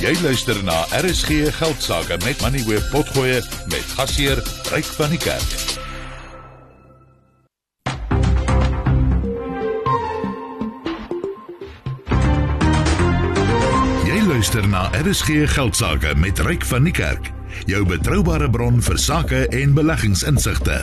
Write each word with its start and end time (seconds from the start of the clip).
Jy 0.00 0.14
luister 0.24 0.56
na 0.64 0.72
RSG 0.96 1.50
Geldsaake 1.52 2.16
met 2.24 2.40
Money 2.40 2.62
Web 2.64 2.86
Potgoe 2.88 3.42
met 3.68 3.90
gasheer 3.98 4.38
Ryk 4.72 4.86
van 4.96 5.10
die 5.12 5.18
Kerk. 5.20 5.50
Jy 14.08 14.22
luister 14.24 14.64
na 14.72 14.86
RSG 15.02 15.44
Geldsaake 15.52 16.14
met 16.16 16.40
Ryk 16.48 16.64
van 16.72 16.88
die 16.88 16.96
Kerk. 16.96 17.28
Jou 17.68 17.84
betroubare 17.84 18.48
bron 18.48 18.80
vir 18.80 18.96
sake 18.96 19.44
en 19.52 19.76
beleggingsinsigte. 19.76 20.80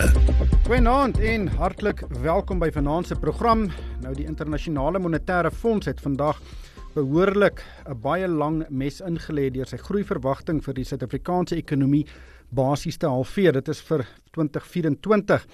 Goeienaand 0.69 1.17
en 1.17 1.49
hartlik 1.57 2.05
welkom 2.21 2.61
by 2.61 2.69
vanaand 2.77 3.09
se 3.09 3.17
program. 3.17 3.65
Nou 4.05 4.13
die 4.13 4.29
internasionale 4.29 5.01
monetêre 5.01 5.49
fonds 5.49 5.89
het 5.89 6.05
vandag 6.05 6.37
behoorlik 6.97 7.61
'n 7.85 8.01
baie 8.01 8.27
lang 8.27 8.65
mes 8.69 9.01
ingelê 9.01 9.51
deur 9.53 9.67
sy 9.69 9.77
groeiverwagting 9.77 10.63
vir 10.63 10.73
die 10.73 10.83
Suid-Afrikaanse 10.83 11.55
ekonomie 11.55 12.05
basies 12.49 12.97
te 12.97 13.07
halveer. 13.07 13.53
Dit 13.53 13.67
is 13.69 13.81
vir 13.81 14.05
2024. 14.33 15.45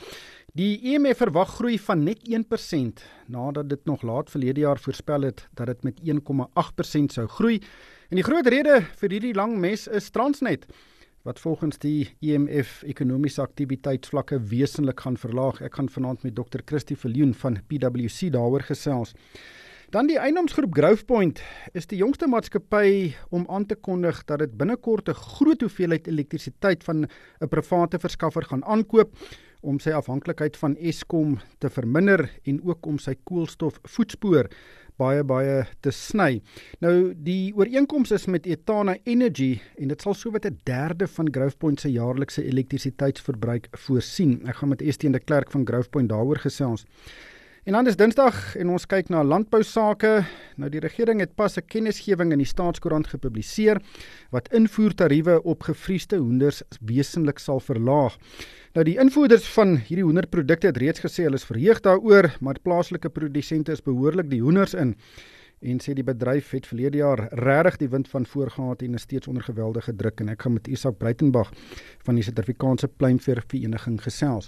Die 0.55 0.79
IMF 0.93 1.17
verwag 1.17 1.49
groei 1.57 1.79
van 1.79 2.03
net 2.03 2.19
1% 2.23 3.03
nadat 3.27 3.69
dit 3.69 3.85
nog 3.85 4.03
laat 4.03 4.29
verlede 4.29 4.61
jaar 4.61 4.79
voorspel 4.79 5.21
het 5.21 5.47
dat 5.55 5.67
dit 5.67 5.83
met 5.83 5.99
1,8% 6.03 7.11
sou 7.11 7.27
groei. 7.27 7.59
En 8.09 8.16
die 8.16 8.23
groot 8.23 8.47
rede 8.47 8.81
vir 9.02 9.09
hierdie 9.09 9.33
lang 9.33 9.57
mes 9.57 9.88
is 9.88 10.11
Transnet 10.11 10.66
wat 11.23 11.39
volgens 11.39 11.77
die 11.80 12.09
IMF 12.19 12.83
ekonomiese 12.83 13.41
aktiwiteitsvlakke 13.41 14.39
wesentlik 14.39 14.99
gaan 14.99 15.17
verlaag. 15.17 15.61
Ek 15.61 15.75
gaan 15.75 15.89
vanaand 15.89 16.23
met 16.23 16.35
Dr. 16.35 16.59
Christie 16.66 16.97
Viljoen 16.97 17.33
van 17.33 17.59
PwC 17.67 18.31
daaroor 18.31 18.61
gesels. 18.61 19.13
Dan 19.93 20.07
die 20.09 20.15
eiendomsgroep 20.17 20.73
Growthpoint 20.73 21.38
is 21.77 21.85
die 21.85 21.99
jongste 21.99 22.25
maatskappy 22.25 23.11
om 23.29 23.43
aan 23.45 23.67
te 23.70 23.75
kondig 23.77 24.23
dat 24.25 24.39
dit 24.41 24.55
binnekort 24.57 25.09
'n 25.09 25.13
groot 25.13 25.61
hoeveelheid 25.61 26.07
elektrisiteit 26.07 26.83
van 26.83 27.05
'n 27.05 27.47
private 27.47 27.99
verskaffer 27.99 28.44
gaan 28.44 28.66
aankoop 28.66 29.14
om 29.61 29.80
sy 29.80 29.91
afhanklikheid 29.91 30.58
van 30.58 30.75
Eskom 30.77 31.38
te 31.59 31.69
verminder 31.69 32.30
en 32.44 32.59
ook 32.64 32.86
om 32.86 32.97
sy 32.97 33.14
koolstofvoetspoor 33.23 34.49
baie 34.97 35.23
baie 35.23 35.67
te 35.81 35.91
sny. 35.91 36.41
Nou 36.80 37.14
die 37.14 37.53
ooreenkoms 37.55 38.11
is 38.11 38.25
met 38.25 38.45
Etana 38.45 38.97
Energy 39.03 39.61
en 39.77 39.88
dit 39.88 40.02
sal 40.02 40.14
sowat 40.14 40.45
'n 40.45 40.59
derde 40.64 41.08
van 41.08 41.27
Growthpoint 41.31 41.80
se 41.80 41.91
jaarlikse 41.91 42.44
elektrisiteitsverbruik 42.44 43.67
voorsien. 43.71 44.47
Ek 44.47 44.55
gaan 44.55 44.69
met 44.69 44.81
Estienne 44.81 45.17
de 45.17 45.23
Klerk 45.23 45.52
van 45.52 45.67
Growthpoint 45.67 46.09
daaroor 46.09 46.39
gesels. 46.39 46.86
En 47.64 47.73
dan 47.73 47.88
is 47.88 47.95
Dinsdag 47.95 48.58
en 48.59 48.73
ons 48.75 48.86
kyk 48.92 49.08
na 49.08 49.22
landbou 49.23 49.61
sake. 49.64 50.09
Nou 50.59 50.67
die 50.67 50.81
regering 50.83 51.22
het 51.23 51.31
pas 51.36 51.56
'n 51.56 51.64
kennisgewing 51.64 52.33
in 52.33 52.42
die 52.44 52.47
staatskoerant 52.47 53.08
gepubliseer 53.08 53.80
wat 54.31 54.52
invoertariewe 54.52 55.44
op 55.44 55.64
gevriesde 55.64 56.17
hoenders 56.17 56.61
wesentlik 56.81 57.39
sal 57.39 57.59
verlaag. 57.59 58.17
Nou 58.73 58.83
die 58.83 58.97
invoerders 59.00 59.47
van 59.47 59.78
hierdie 59.78 60.03
hoenderprodukte 60.03 60.67
het 60.67 60.78
reeds 60.78 61.00
gesê 61.00 61.23
hulle 61.23 61.39
is 61.39 61.45
verheug 61.45 61.80
daaroor, 61.80 62.36
maar 62.42 62.59
plaaslike 62.59 63.09
produsente 63.09 63.72
is 63.72 63.81
behoorlik 63.81 64.30
die 64.30 64.42
hoenders 64.42 64.73
in 64.73 64.95
en 65.64 65.80
sê 65.83 65.94
die 65.95 66.03
bedryf 66.06 66.52
het 66.56 66.67
verlede 66.67 66.97
jaar 67.00 67.22
regtig 67.39 67.78
die 67.83 67.89
wind 67.92 68.08
van 68.11 68.25
voorgehad 68.28 68.81
en 68.86 68.94
is 68.97 69.06
steeds 69.08 69.28
onder 69.31 69.44
geweldige 69.44 69.95
druk 69.95 70.20
en 70.23 70.30
ek 70.33 70.42
gaan 70.45 70.53
met 70.58 70.67
Isak 70.67 70.97
Breitenberg 71.00 71.50
van 72.05 72.16
die 72.20 72.23
Suid-Afrikaanse 72.28 72.88
Pluimveer 72.88 73.44
Vereniging 73.47 73.97
gesels. 74.03 74.45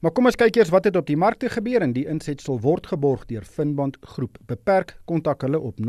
Maar 0.00 0.12
kom 0.16 0.26
ons 0.30 0.40
kyk 0.40 0.56
eers 0.56 0.72
wat 0.74 0.84
het 0.88 0.96
op 0.96 1.06
die 1.10 1.20
markte 1.20 1.48
gebeur 1.52 1.80
en 1.84 1.92
die 1.96 2.08
insetsel 2.10 2.56
word 2.64 2.86
geborg 2.92 3.22
deur 3.30 3.44
Finbond 3.44 3.96
Groep. 4.14 4.38
Beperk 4.48 4.96
kontak 5.04 5.42
hulle 5.46 5.60
op 5.60 5.76
0860442211 5.80 5.88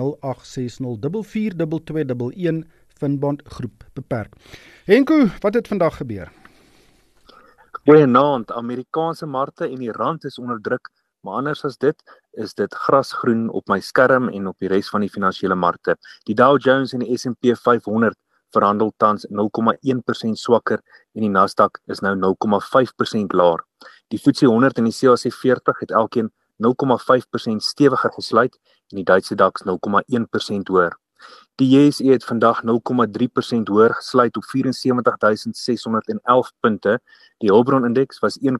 Finbond 2.95 3.42
Groep. 3.58 3.84
Beperk. 3.94 4.32
Henko, 4.86 5.28
wat 5.44 5.54
het 5.54 5.67
vandag 5.67 5.98
gebeur? 5.98 6.32
Goeienaand, 7.86 8.52
Amerikaanse 8.52 9.26
markte 9.26 9.67
en 9.67 9.80
die 9.83 9.92
rand 9.92 10.23
is 10.26 10.39
onder 10.39 10.61
druk 10.61 10.89
Maar 11.26 11.33
anders 11.42 11.64
as 11.66 11.78
dit, 11.82 12.04
is 12.38 12.54
dit 12.54 12.73
grasgroen 12.86 13.50
op 13.50 13.68
my 13.72 13.80
skerm 13.80 14.30
en 14.30 14.48
op 14.48 14.60
die 14.60 14.70
res 14.72 14.90
van 14.90 15.06
die 15.06 15.10
finansiële 15.10 15.56
markte. 15.56 15.96
Die 16.30 16.36
Dow 16.36 16.58
Jones 16.62 16.94
en 16.94 17.04
die 17.04 17.18
S&P 17.18 17.56
500 17.58 18.18
verhandel 18.56 18.94
tans 18.98 19.28
0,1% 19.28 20.40
swakker 20.40 20.80
en 21.16 21.22
die 21.26 21.32
Nasdaq 21.32 21.82
is 21.92 22.02
nou 22.06 22.16
0,5% 22.16 23.36
laer. 23.36 23.66
Die 24.14 24.20
FTSE 24.20 24.48
100 24.48 24.78
en 24.80 24.86
die 24.90 24.96
CAC 24.96 25.34
40 25.34 25.80
het 25.80 25.92
elkeen 25.92 26.32
0,5% 26.64 27.58
stewiger 27.58 28.12
gesluit 28.16 28.60
en 28.92 28.98
die 29.02 29.04
Duitse 29.04 29.36
DAX 29.36 29.64
0,1% 29.67 29.73
hoër. 30.72 30.96
Die 31.56 31.70
JSE 31.72 32.12
het 32.12 32.26
vandag 32.28 32.64
0,3% 32.64 32.70
hoër 33.72 33.94
gesluit 33.96 34.38
op 34.38 34.44
74611 34.44 36.52
punte. 36.60 37.00
Die 37.38 37.50
Hulbron 37.50 37.86
indeks 37.86 38.20
was 38.20 38.40
1,1% 38.40 38.52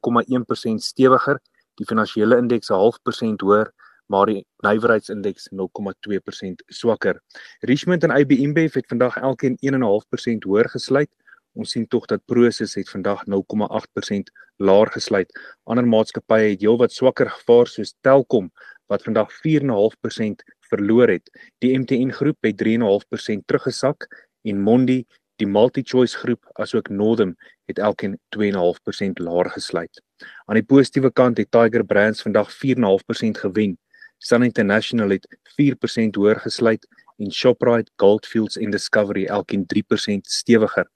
stewiger 0.76 1.40
die 1.80 1.86
finansiële 1.86 2.38
indeks 2.38 2.70
'n 2.70 2.74
half 2.74 3.02
persent 3.04 3.42
hoër, 3.42 3.72
maar 4.08 4.26
die 4.26 4.46
nywerheidsindeks 4.66 5.50
0,2% 5.52 6.64
swakker. 6.68 7.22
Richmond 7.60 8.04
en 8.04 8.12
AB 8.12 8.32
InBev 8.32 8.74
het 8.74 8.88
vandag 8.88 9.18
elkeen 9.18 9.58
1,5% 9.62 10.44
hoër 10.44 10.70
gesluit. 10.70 11.12
Ons 11.54 11.72
sien 11.72 11.88
tog 11.88 12.06
dat 12.06 12.26
Prosus 12.26 12.76
het 12.76 12.90
vandag 12.90 13.24
0,8% 13.26 14.32
laer 14.58 14.92
gesluit. 14.92 15.32
Ander 15.64 15.88
maatskappye 15.88 16.50
het 16.50 16.62
heelwat 16.62 16.92
swakker 16.92 17.30
gevaar 17.30 17.68
soos 17.68 17.96
Telkom 18.02 18.52
wat 18.92 19.04
vandag 19.04 19.32
4,5% 19.42 20.44
verloor 20.70 21.10
het. 21.10 21.30
Die 21.64 21.74
MTN 21.80 22.12
groep 22.12 22.38
het 22.42 22.58
3,5% 22.62 23.46
teruggesak 23.46 24.08
en 24.44 24.62
Mondi, 24.62 25.06
die 25.36 25.48
MultiChoice 25.48 26.18
groep 26.18 26.46
asook 26.54 26.90
Northam 26.90 27.36
het 27.66 27.80
elkeen 27.80 28.20
2,5% 28.38 29.24
laer 29.24 29.50
gesluit. 29.50 30.05
Aan 30.46 30.60
die 30.60 30.66
positiewe 30.66 31.12
kant 31.12 31.38
het 31.38 31.52
Tiger 31.52 31.86
Brands 31.86 32.22
vandag 32.22 32.52
4,5% 32.54 33.42
gewen. 33.44 33.78
Sun 34.18 34.44
International 34.44 35.10
het 35.10 35.28
4% 35.60 36.20
hoër 36.20 36.40
gesluit 36.40 36.88
en 37.18 37.32
Shoprite, 37.32 37.92
Goldfields 37.96 38.58
en 38.58 38.72
Discovery 38.72 39.26
elkeen 39.26 39.66
3% 39.66 40.22
stewiger. 40.22 40.88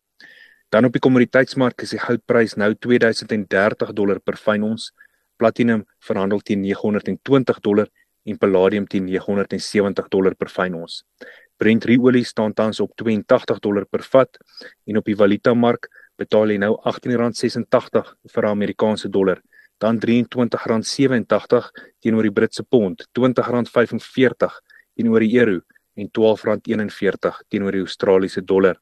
Dan 0.70 0.86
op 0.86 0.94
die 0.94 1.02
kommoditeitsmark 1.02 1.82
is 1.82 1.96
die 1.96 2.02
goudprys 2.02 2.54
nou 2.62 2.74
2030 2.78 3.94
dollar 3.98 4.20
per 4.22 4.38
fyn 4.38 4.64
ons. 4.68 4.92
Platinum 5.42 5.86
verhandel 6.06 6.44
teen 6.46 6.62
920 6.62 7.62
dollar 7.66 7.90
en 8.30 8.38
palladium 8.38 8.86
teen 8.88 9.08
970 9.08 10.10
dollar 10.14 10.36
per 10.36 10.52
fyn 10.54 10.76
ons. 10.78 11.02
Brent 11.60 11.88
ruolie 11.90 12.24
staan 12.24 12.54
tans 12.54 12.80
op 12.80 12.94
82 12.96 13.60
dollar 13.60 13.88
per 13.90 14.06
vat 14.12 14.38
en 14.86 15.00
op 15.02 15.10
die 15.10 15.18
valutamark 15.18 15.90
betaal 16.20 16.52
jy 16.52 16.60
nou 16.62 16.76
R18.86 16.84 18.14
vir 18.34 18.46
'n 18.46 18.52
Amerikaanse 18.52 19.10
dollar, 19.10 19.42
dan 19.80 20.00
R23.87 20.00 21.72
teenoor 22.04 22.24
die 22.24 22.36
Britse 22.36 22.64
pond, 22.64 23.08
R20.45 23.18 24.60
teenoor 24.96 25.20
die 25.20 25.40
euro 25.40 25.62
en 25.96 26.10
R12.41 26.10 27.44
teenoor 27.50 27.72
die 27.72 27.86
Australiese 27.86 28.42
dollar. 28.42 28.76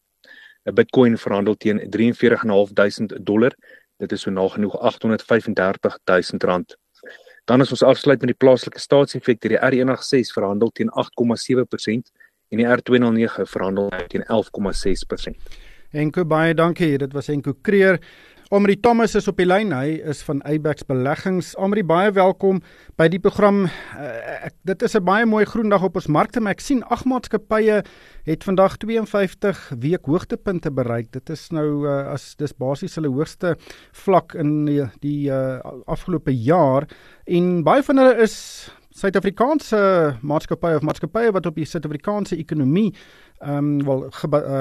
'n 0.65 0.73
Bitcoin 0.75 1.17
verhandel 1.17 1.55
teen 1.55 1.79
43.500 1.79 3.23
dollar. 3.23 3.53
Dit 3.99 4.11
is 4.11 4.21
so 4.21 4.31
nagenoeg 4.31 4.75
R835 4.75 5.53
000. 6.05 6.65
Dan 7.45 7.61
as 7.61 7.71
ons 7.71 7.83
afsluit 7.83 8.19
met 8.19 8.33
die 8.33 8.45
plaaslike 8.45 8.79
staatseffekte, 8.79 9.47
die 9.47 9.57
R106 9.57 10.33
verhandel 10.35 10.69
teen 10.75 10.89
8,7% 10.89 12.11
en 12.51 12.57
die 12.61 12.67
R209 12.67 13.47
verhandel 13.47 13.89
teen 14.11 14.25
11,6%. 14.27 15.37
Enko 15.97 16.27
baie 16.29 16.53
dankie. 16.53 16.97
Dit 17.01 17.13
was 17.17 17.29
Enko 17.33 17.55
Kreer. 17.65 17.97
Omri 18.53 18.77
Thomas 18.79 19.15
is 19.17 19.25
op 19.27 19.39
die 19.41 19.47
lyn. 19.47 19.73
Hy 19.75 19.97
is 20.07 20.21
van 20.23 20.43
Eyebax 20.47 20.85
Beleggings. 20.87 21.49
Omri, 21.59 21.81
baie 21.83 22.13
welkom 22.15 22.61
by 22.99 23.09
die 23.11 23.19
program. 23.19 23.63
Uh, 23.97 24.45
ek, 24.47 24.53
dit 24.69 24.85
is 24.85 24.95
'n 24.95 25.03
baie 25.03 25.25
mooi 25.25 25.43
groen 25.45 25.69
dag 25.73 25.83
op 25.83 25.95
ons 25.95 26.07
markte, 26.07 26.39
maar 26.39 26.53
ek 26.53 26.61
sien 26.61 26.83
ag 26.83 27.03
maatskappye 27.03 27.83
het 28.29 28.43
vandag 28.43 28.77
52 28.77 29.73
week 29.79 30.05
hoogtepunte 30.05 30.71
bereik. 30.71 31.11
Dit 31.11 31.29
is 31.29 31.49
nou 31.51 31.87
uh, 31.89 32.13
as 32.13 32.35
dis 32.35 32.53
basies 32.53 32.95
hulle 32.95 33.09
hoogste 33.09 33.57
vlak 33.91 34.35
in 34.35 34.65
die, 34.65 34.85
die 35.01 35.29
uh, 35.31 35.59
afgelope 35.87 36.31
jaar 36.31 36.87
en 37.25 37.63
baie 37.63 37.83
van 37.83 37.97
hulle 37.97 38.21
is 38.21 38.69
Suid-Afrikaanse 38.97 39.79
maatskappye 40.25 40.79
of 40.79 40.85
maatskappye 40.87 41.29
wat 41.35 41.45
op 41.45 41.57
die 41.59 41.67
Suid-Afrikaanse 41.69 42.37
ekonomie 42.41 42.95
ehm 43.39 43.79
um, 43.79 43.85
wel 43.85 44.09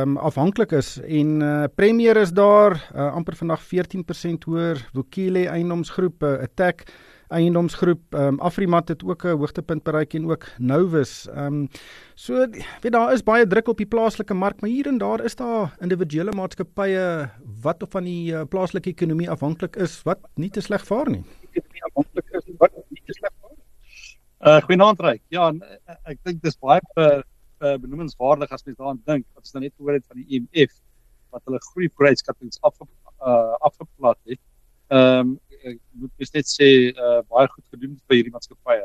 um, 0.00 0.16
afhanklik 0.16 0.72
is 0.72 1.00
en 1.00 1.40
uh, 1.40 1.64
Premier 1.74 2.16
is 2.16 2.32
daar 2.32 2.90
uh, 2.94 3.12
amper 3.12 3.36
vandag 3.36 3.62
14% 3.64 4.44
hoër, 4.44 4.88
Vukile 4.92 5.48
eiendomsgroep, 5.48 6.22
uh, 6.22 6.42
Attack 6.42 6.84
eiendomsgroep, 7.28 8.14
um, 8.14 8.38
Afrimat 8.40 8.88
het 8.88 9.04
ook 9.04 9.24
'n 9.24 9.38
hoogtepunt 9.38 9.82
bereik 9.82 10.14
en 10.14 10.30
ook 10.30 10.46
Novus. 10.58 11.28
Ehm 11.28 11.46
um, 11.46 11.68
so 12.14 12.46
weet 12.80 12.92
daar 12.92 13.12
is 13.12 13.22
baie 13.22 13.46
druk 13.46 13.68
op 13.68 13.76
die 13.76 13.86
plaaslike 13.86 14.34
mark, 14.34 14.60
maar 14.60 14.70
hier 14.70 14.86
en 14.86 14.98
daar 14.98 15.24
is 15.24 15.34
daar 15.36 15.76
individuele 15.80 16.32
maatskappye 16.32 17.30
wat 17.62 17.82
of 17.82 17.90
van 17.90 18.04
die 18.04 18.32
uh, 18.32 18.42
plaaslike 18.48 18.90
ekonomie 18.90 19.30
afhanklik 19.30 19.76
is 19.76 20.02
wat 20.02 20.18
nie 20.34 20.50
te 20.50 20.60
sleg 20.60 20.86
vaar 20.86 21.10
nie. 21.10 21.24
Ekonomie 21.50 21.84
afhanklik 21.84 22.28
is 22.30 22.44
wat 22.58 22.72
nie 22.88 23.02
te 23.06 23.12
sleg 23.12 23.32
vaar 23.40 23.50
nie. 23.56 23.64
Uh 24.40 24.60
goeienaand 24.60 25.00
Ryk. 25.00 25.22
Ja, 25.28 25.52
ek 26.04 26.18
dink 26.22 26.42
dis 26.42 26.58
baie 26.58 26.80
uh, 26.94 27.22
benoemingswaardig 27.58 28.50
as 28.52 28.64
mens 28.64 28.78
daaraan 28.78 29.02
dink, 29.04 29.26
wat 29.34 29.44
ons 29.44 29.52
nou 29.52 29.62
net 29.62 29.74
gehoor 29.76 29.96
het 29.96 30.06
van 30.06 30.16
die 30.20 30.26
IMF 30.38 30.72
wat 31.34 31.42
hulle 31.48 31.60
groei 31.70 31.88
vooruitskattinge 31.94 32.58
af 32.60 32.76
uh, 32.80 33.54
afgeplat 33.68 34.18
het. 34.24 34.40
Ehm 34.88 35.20
um, 35.20 35.40
ek 35.66 35.78
moet 35.98 36.34
net 36.36 36.46
sê 36.46 36.68
uh, 36.92 37.20
baie 37.26 37.48
goed 37.50 37.64
gedoen 37.74 37.96
by 38.06 38.20
hierdie 38.20 38.32
maatskappye. 38.32 38.84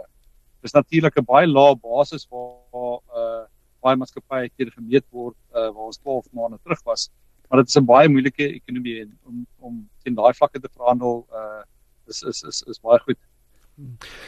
Dis 0.65 0.73
natuurlik 0.73 1.17
'n 1.19 1.25
baie 1.25 1.47
lae 1.47 1.75
basis 1.75 2.25
waar 2.31 2.97
uh 3.21 3.43
baie 3.81 3.97
maatskappye 3.97 4.49
teen 4.57 4.71
gemeet 4.71 5.05
word 5.11 5.37
uh, 5.53 5.69
waar 5.69 5.89
ons 5.91 5.99
12 6.01 6.31
maande 6.33 6.57
terug 6.63 6.81
was. 6.85 7.09
Maar 7.49 7.61
dit 7.61 7.69
is 7.69 7.77
'n 7.77 7.85
baie 7.85 8.09
moeilike 8.09 8.47
ekonomie 8.59 9.01
en 9.01 9.19
om 9.25 9.45
om 9.59 9.89
teen 10.03 10.15
daai 10.15 10.33
vlakke 10.33 10.59
te 10.59 10.69
verhandel 10.73 11.25
uh 11.41 11.63
is 12.07 12.23
is 12.23 12.43
is 12.43 12.63
is 12.67 12.79
baie 12.79 12.99
goed. 12.99 13.19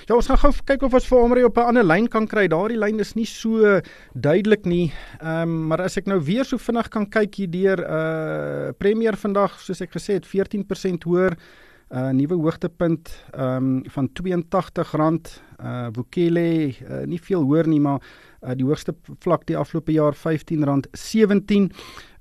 Ja, 0.07 0.15
ons 0.15 0.27
gaan 0.27 0.39
gou 0.41 0.51
kyk 0.65 0.83
of 0.87 0.93
ons 0.93 1.07
vir 1.07 1.19
Omri 1.19 1.43
op 1.43 1.57
'n 1.57 1.69
ander 1.71 1.83
lyn 1.83 2.07
kan 2.07 2.27
kry. 2.27 2.47
Daardie 2.47 2.77
lyn 2.77 2.99
is 2.99 3.13
nie 3.15 3.25
so 3.25 3.81
duidelik 4.13 4.65
nie. 4.65 4.91
Ehm, 5.19 5.41
um, 5.41 5.67
maar 5.67 5.81
as 5.81 5.97
ek 5.97 6.05
nou 6.05 6.19
weer 6.19 6.45
so 6.45 6.57
vinnig 6.57 6.89
kan 6.89 7.09
kyk 7.09 7.35
hier 7.35 7.51
deur 7.51 7.79
uh 7.79 8.71
Premier 8.77 9.15
vandag, 9.15 9.59
soos 9.59 9.81
ek 9.81 9.91
gesê 9.91 10.13
het, 10.13 10.25
14% 10.25 11.03
hoër. 11.03 11.37
'n 11.93 11.97
uh, 11.97 12.09
nuwe 12.09 12.35
hoogtepunt 12.41 13.09
ehm 13.31 13.55
um, 13.63 13.83
van 13.85 14.09
R82. 14.09 15.41
Uh 15.63 15.87
Vukile 15.93 16.67
uh, 16.67 17.03
nie 17.05 17.21
veel 17.21 17.43
hoër 17.43 17.67
nie, 17.67 17.79
maar 17.79 18.01
uh, 18.43 18.51
die 18.55 18.65
hoogste 18.65 18.95
vlak 19.19 19.47
die 19.47 19.57
afgelope 19.57 19.91
jaar 19.91 20.15
R15.17. 20.15 20.19
Ehm 21.53 21.69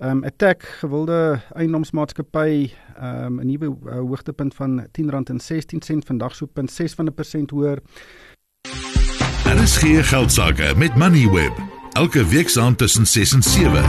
um, 0.01 0.25
Attack 0.25 0.63
gewilde 0.81 1.41
eiendomsmaatskappy 1.55 2.73
ehm 2.97 3.27
um, 3.27 3.41
'n 3.41 3.47
nuwe 3.47 3.67
uh, 3.67 3.99
hoogtepunt 4.01 4.55
van 4.55 4.81
R10.16 4.87 6.07
vandag 6.07 6.35
so 6.35 6.47
0.6% 6.47 7.53
hoër. 7.53 7.79
Daar 9.45 9.63
is 9.63 9.77
geen 9.77 10.05
geld 10.05 10.33
sake 10.33 10.75
met 10.77 10.97
Moneyweb. 10.97 11.53
Elke 11.93 12.27
week 12.27 12.49
saam 12.49 12.77
tussen 12.77 13.07
6 13.07 13.33
en 13.33 13.43
7. 13.43 13.85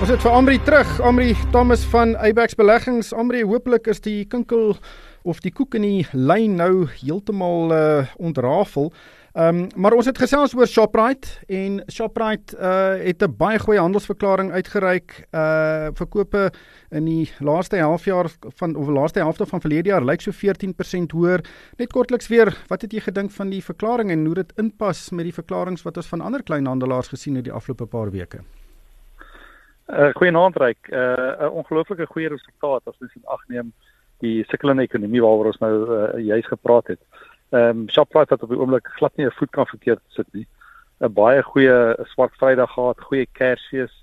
Ons 0.00 0.08
het 0.08 0.22
vir 0.22 0.30
Amri 0.30 0.58
terug, 0.62 1.00
Amri 1.00 1.36
Thomas 1.50 1.82
van 1.90 2.16
Abex 2.16 2.54
Beleggings. 2.54 3.12
Amri, 3.12 3.42
hooplik 3.42 3.86
is 3.90 3.98
die 4.00 4.24
kinkel 4.30 4.76
of 5.28 5.42
die 5.44 5.52
koek 5.52 5.76
in 5.78 5.84
die 5.84 6.06
lyn 6.16 6.56
nou 6.56 6.88
heeltemal 6.98 7.72
uh, 7.74 8.06
ontrafel. 8.16 8.92
Ehm 9.38 9.58
um, 9.58 9.66
maar 9.76 9.92
ons 9.94 10.06
het 10.08 10.18
gesels 10.18 10.54
oor 10.56 10.66
Shoprite 10.66 11.28
en 11.46 11.82
Shoprite 11.92 12.56
uh 12.56 12.96
het 13.04 13.22
'n 13.22 13.36
baie 13.36 13.58
goeie 13.58 13.78
handelsverklaring 13.78 14.50
uitgereik. 14.52 15.28
Uh 15.30 15.88
verkope 15.94 16.50
in 16.90 17.04
die 17.04 17.30
laaste 17.38 17.76
halfjaar 17.76 18.30
van 18.56 18.74
of 18.76 18.88
laaste 18.88 19.18
helfte 19.18 19.46
van 19.46 19.60
verlede 19.60 19.88
jaar 19.88 20.04
lyk 20.04 20.20
so 20.20 20.32
14% 20.32 21.12
hoër. 21.12 21.44
Net 21.76 21.92
kortliks 21.92 22.28
weer, 22.28 22.56
wat 22.68 22.82
het 22.82 22.92
jy 22.92 23.00
gedink 23.00 23.30
van 23.30 23.50
die 23.50 23.62
verklaring 23.62 24.10
en 24.10 24.24
hoe 24.24 24.34
dit 24.34 24.52
inpas 24.56 25.10
met 25.10 25.24
die 25.24 25.34
verklaringe 25.34 25.82
wat 25.82 25.96
ons 25.96 26.08
van 26.08 26.20
ander 26.20 26.42
kleinhandelaars 26.42 27.08
gesien 27.08 27.34
het 27.34 27.44
die 27.44 27.52
afgelope 27.52 27.86
paar 27.86 28.10
weke? 28.10 28.40
Uh 29.86 30.10
goeienaand 30.14 30.56
Ryk. 30.56 30.88
Uh 30.88 31.44
'n 31.44 31.50
ongelooflike 31.50 32.06
goeie 32.06 32.28
resultaat 32.28 32.82
as 32.84 32.98
ons 33.00 33.14
in 33.14 33.24
ag 33.24 33.44
neem 33.48 33.72
die 34.24 34.44
sukkelende 34.50 34.82
ekonomie 34.82 35.22
waaroor 35.22 35.52
ons 35.52 35.60
nou 35.62 35.74
uh, 35.86 36.20
juis 36.24 36.46
gepraat 36.46 36.94
het. 36.94 37.00
Ehm 37.50 37.84
um, 37.84 37.88
Shoprite 37.88 38.34
wat 38.34 38.42
op 38.42 38.50
die 38.52 38.58
oomblik 38.58 38.88
glad 38.98 39.16
nie 39.16 39.26
'n 39.26 39.36
voet 39.38 39.50
kan 39.50 39.66
verkeerd 39.66 40.00
sit 40.08 40.26
nie. 40.32 40.46
'n 41.00 41.12
Baie 41.12 41.42
goeie 41.42 41.96
swart 42.12 42.34
Vrydag 42.36 42.72
gehad, 42.72 43.00
goeie 43.00 43.26
Kersfees. 43.32 43.94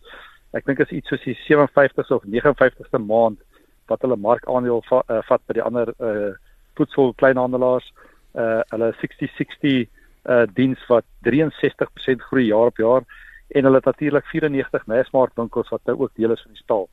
Ek 0.54 0.66
dink 0.66 0.80
is 0.80 0.90
iets 0.90 1.08
soos 1.08 1.24
die 1.24 1.38
57ste 1.48 2.16
of 2.16 2.24
59ste 2.24 3.00
maand 3.00 3.40
wat 3.88 4.02
hulle 4.02 4.16
markaandeel 4.16 4.82
va, 4.90 5.04
uh, 5.10 5.22
vat 5.28 5.42
by 5.48 5.54
die 5.54 5.62
ander 5.62 5.94
uh 6.00 6.34
voedsel 6.76 7.14
kleinhandelaars. 7.14 7.94
Uh 8.34 8.62
hulle 8.72 8.94
6060 9.02 9.88
uh 10.26 10.46
diens 10.54 10.82
wat 10.88 11.06
63% 11.28 12.22
groei 12.30 12.48
jaar 12.48 12.72
op 12.72 12.78
jaar 12.78 13.04
en 13.48 13.64
hulle 13.64 13.76
het 13.76 13.86
natuurlik 13.86 14.26
94 14.26 14.86
Massmart-winkels 14.86 15.70
wat 15.70 15.82
nou 15.86 16.00
ook 16.00 16.12
deel 16.16 16.32
is 16.32 16.42
van 16.42 16.52
die 16.52 16.64
stal. 16.64 16.90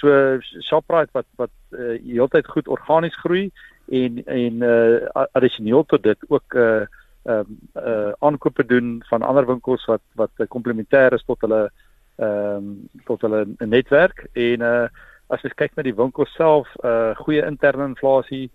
So 0.00 0.38
Shoprite 0.60 1.12
wat 1.12 1.26
wat 1.40 1.54
uh, 1.70 1.94
heeltyd 2.02 2.48
goed 2.50 2.68
organies 2.68 3.16
groei 3.22 3.50
en 3.88 4.24
en 4.24 4.62
uh 4.62 5.24
addisioneel 5.32 5.84
tot 5.84 6.02
dit 6.02 6.18
ook 6.28 6.54
uh 6.54 6.84
ehm 7.24 7.56
uh, 7.76 7.82
uh 7.86 8.12
aankope 8.18 8.64
doen 8.66 9.02
van 9.08 9.22
ander 9.22 9.46
winkels 9.46 9.84
wat 9.84 10.02
wat 10.14 10.30
komplementêr 10.48 11.12
is 11.12 11.24
tot 11.24 11.40
hulle 11.40 11.70
ehm 12.16 12.56
um, 12.56 12.88
tot 13.04 13.20
hulle 13.20 13.46
netwerk. 13.58 14.26
En 14.32 14.60
uh 14.60 14.88
as 15.32 15.42
jy 15.42 15.50
kyk 15.54 15.76
na 15.76 15.82
die 15.82 15.96
winkels 15.96 16.34
self 16.36 16.68
uh 16.84 17.14
goeie 17.24 17.46
interne 17.46 17.88
inflasie 17.88 18.50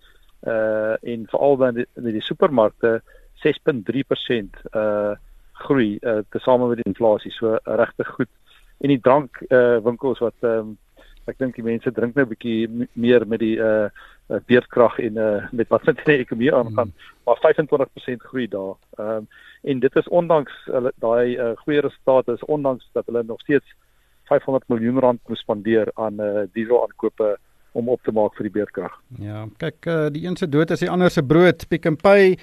uh 0.46 0.94
en 1.02 1.26
veral 1.32 1.56
dan 1.56 1.74
die, 1.80 1.86
die 1.96 2.22
supermarkte 2.24 3.00
6.3% 3.44 4.62
uh 4.74 5.16
groei 5.64 5.98
uh 6.02 6.20
tesame 6.30 6.68
met 6.68 6.80
die 6.80 6.88
inflasie. 6.92 7.32
So 7.32 7.58
regtig 7.64 8.08
goed. 8.08 8.30
En 8.80 8.88
die 8.88 9.00
drank 9.00 9.42
uh 9.48 9.78
winkels 9.84 10.22
wat 10.24 10.36
ehm 10.40 10.58
um, 10.58 10.78
ek 11.26 11.38
dink 11.38 11.54
die 11.56 11.66
mense 11.66 11.92
drink 11.92 12.14
nou 12.14 12.24
'n 12.24 12.32
bietjie 12.34 12.88
meer 12.92 13.26
met 13.26 13.40
die 13.40 13.56
uh 13.58 13.88
beerdkrag 14.46 14.98
en 14.98 15.16
uh, 15.18 15.48
met 15.50 15.68
wat 15.68 15.84
met 15.84 16.04
die 16.04 16.20
ekonomie 16.22 16.54
aangaan, 16.54 16.92
hmm. 16.94 17.24
maar 17.24 17.40
25% 17.42 18.22
groei 18.30 18.48
daar. 18.48 18.76
Ehm 18.98 19.16
um, 19.16 19.26
en 19.62 19.80
dit 19.80 19.96
is 19.96 20.08
ondanks 20.08 20.52
hulle 20.64 20.92
daai 21.04 21.36
uh, 21.36 21.50
goeie 21.56 21.80
resultate 21.80 22.32
is 22.32 22.44
ondanks 22.44 22.88
dat 22.92 23.06
hulle 23.06 23.22
nog 23.22 23.40
steeds 23.40 23.74
500 24.24 24.68
miljoen 24.68 24.98
rand 24.98 25.20
moet 25.28 25.38
spandeer 25.38 25.90
aan 25.94 26.20
uh, 26.20 26.42
diesel 26.52 26.82
aankope 26.82 27.38
om 27.72 27.88
op 27.88 28.02
te 28.02 28.12
maak 28.12 28.34
vir 28.38 28.48
die 28.48 28.54
beerdkrag. 28.54 28.94
Ja, 29.18 29.44
kyk 29.62 29.86
uh, 29.86 30.06
die 30.14 30.24
een 30.26 30.36
se 30.36 30.48
dood 30.48 30.70
is 30.70 30.82
die 30.82 30.90
ander 30.90 31.10
se 31.10 31.22
brood. 31.22 31.66
Pick 31.68 31.88
n 31.90 31.96
Pay 31.96 32.38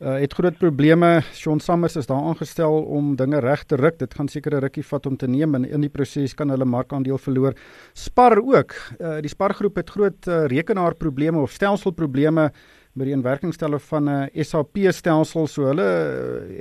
uh, 0.00 0.16
het 0.20 0.32
groot 0.32 0.56
probleme. 0.58 1.20
Sean 1.32 1.60
Summers 1.60 1.96
is 1.96 2.06
daar 2.06 2.22
aangestel 2.22 2.82
om 2.82 3.16
dinge 3.16 3.40
reg 3.40 3.64
te 3.64 3.76
ruk. 3.76 3.98
Dit 3.98 4.14
gaan 4.14 4.28
seker 4.28 4.54
'n 4.54 4.60
rukkie 4.60 4.84
vat 4.84 5.06
om 5.06 5.16
te 5.16 5.28
neem 5.28 5.54
en 5.54 5.64
in 5.64 5.80
die 5.80 5.90
proses 5.90 6.34
kan 6.34 6.48
hulle 6.48 6.64
markandeel 6.64 7.18
verloor. 7.18 7.52
Spar 7.92 8.38
ook. 8.38 8.74
Uh, 8.98 9.20
die 9.20 9.28
Spargroep 9.28 9.76
het 9.76 9.90
groot 9.90 10.26
uh, 10.26 10.46
rekenaarprobleme 10.46 11.38
of 11.38 11.50
stelselprobleme 11.50 12.52
met 12.92 13.06
die 13.06 13.14
inwerkingstelle 13.14 13.78
van 13.78 14.04
'n 14.04 14.28
uh, 14.34 14.42
SAP 14.44 14.76
stelsel. 14.88 15.46
So 15.46 15.64
hulle 15.64 15.88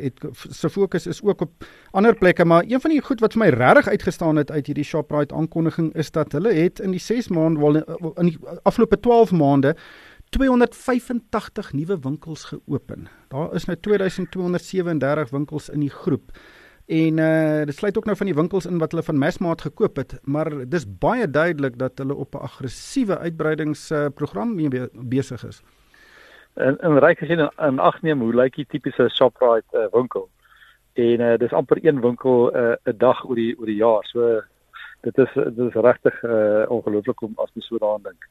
het 0.02 0.14
se 0.50 0.70
fokus 0.70 1.08
is 1.08 1.24
ook 1.24 1.42
op 1.42 1.66
ander 1.92 2.16
plekke, 2.16 2.46
maar 2.46 2.64
een 2.68 2.82
van 2.82 2.92
die 2.92 3.02
goed 3.02 3.20
wat 3.20 3.34
vir 3.34 3.42
my 3.42 3.50
regtig 3.50 3.88
uitgestaan 3.88 4.36
het 4.36 4.52
uit 4.52 4.66
hierdie 4.66 4.84
Shoprite 4.84 5.36
aankondiging 5.36 5.94
is 5.96 6.12
dat 6.12 6.32
hulle 6.32 6.54
het 6.54 6.80
in 6.80 6.92
die 6.92 7.00
6 7.00 7.28
maande 7.28 7.60
wel 7.60 7.76
in 8.16 8.26
die 8.26 8.38
afgelope 8.64 9.00
12 9.00 9.32
maande 9.32 9.76
285 10.30 11.74
nuwe 11.74 12.00
winkels 12.00 12.44
geopen. 12.44 13.08
Daar 13.28 13.54
is 13.54 13.66
nou 13.66 13.78
2237 13.80 15.30
winkels 15.30 15.70
in 15.70 15.80
die 15.80 15.90
groep. 15.90 16.32
En 16.90 17.18
uh 17.18 17.66
dit 17.66 17.76
sluit 17.76 17.98
ook 17.98 18.06
nou 18.06 18.18
van 18.18 18.26
die 18.26 18.36
winkels 18.36 18.66
in 18.66 18.78
wat 18.78 18.92
hulle 18.92 19.04
van 19.04 19.18
Massmart 19.18 19.62
gekoop 19.62 19.96
het, 19.96 20.20
maar 20.24 20.50
dis 20.68 20.86
baie 21.00 21.30
duidelik 21.30 21.78
dat 21.78 21.98
hulle 21.98 22.14
op 22.14 22.34
'n 22.34 22.46
aggressiewe 22.48 23.18
uitbreidingsprogram 23.18 24.50
uh, 24.50 24.56
mee 24.56 24.90
besig 24.94 25.46
is. 25.46 25.62
En 26.54 26.78
en 26.80 27.00
ryk 27.00 27.18
gesien 27.18 27.40
in, 27.40 27.52
in 27.58 27.80
ag 27.80 28.02
neem 28.02 28.20
hoe 28.20 28.36
lyk 28.36 28.56
die 28.56 28.66
tipiese 28.66 29.10
Shoprite 29.10 29.78
uh, 29.78 29.86
winkel. 29.92 30.30
En 30.94 31.20
uh 31.20 31.38
dis 31.38 31.54
amper 31.54 31.86
een 31.86 32.02
winkel 32.02 32.50
'n 32.54 32.78
uh, 32.84 32.94
dag 32.98 33.26
oor 33.26 33.36
die 33.36 33.60
oor 33.60 33.66
die 33.66 33.82
jaar. 33.86 34.06
So 34.06 34.42
dit 35.02 35.18
is 35.18 35.34
dit 35.34 35.68
is 35.68 35.74
regtig 35.74 36.24
uh, 36.24 36.66
ongelooflik 36.68 37.22
om 37.22 37.34
as 37.36 37.50
jy 37.54 37.62
so 37.62 37.78
daaraan 37.78 38.04
dink. 38.04 38.26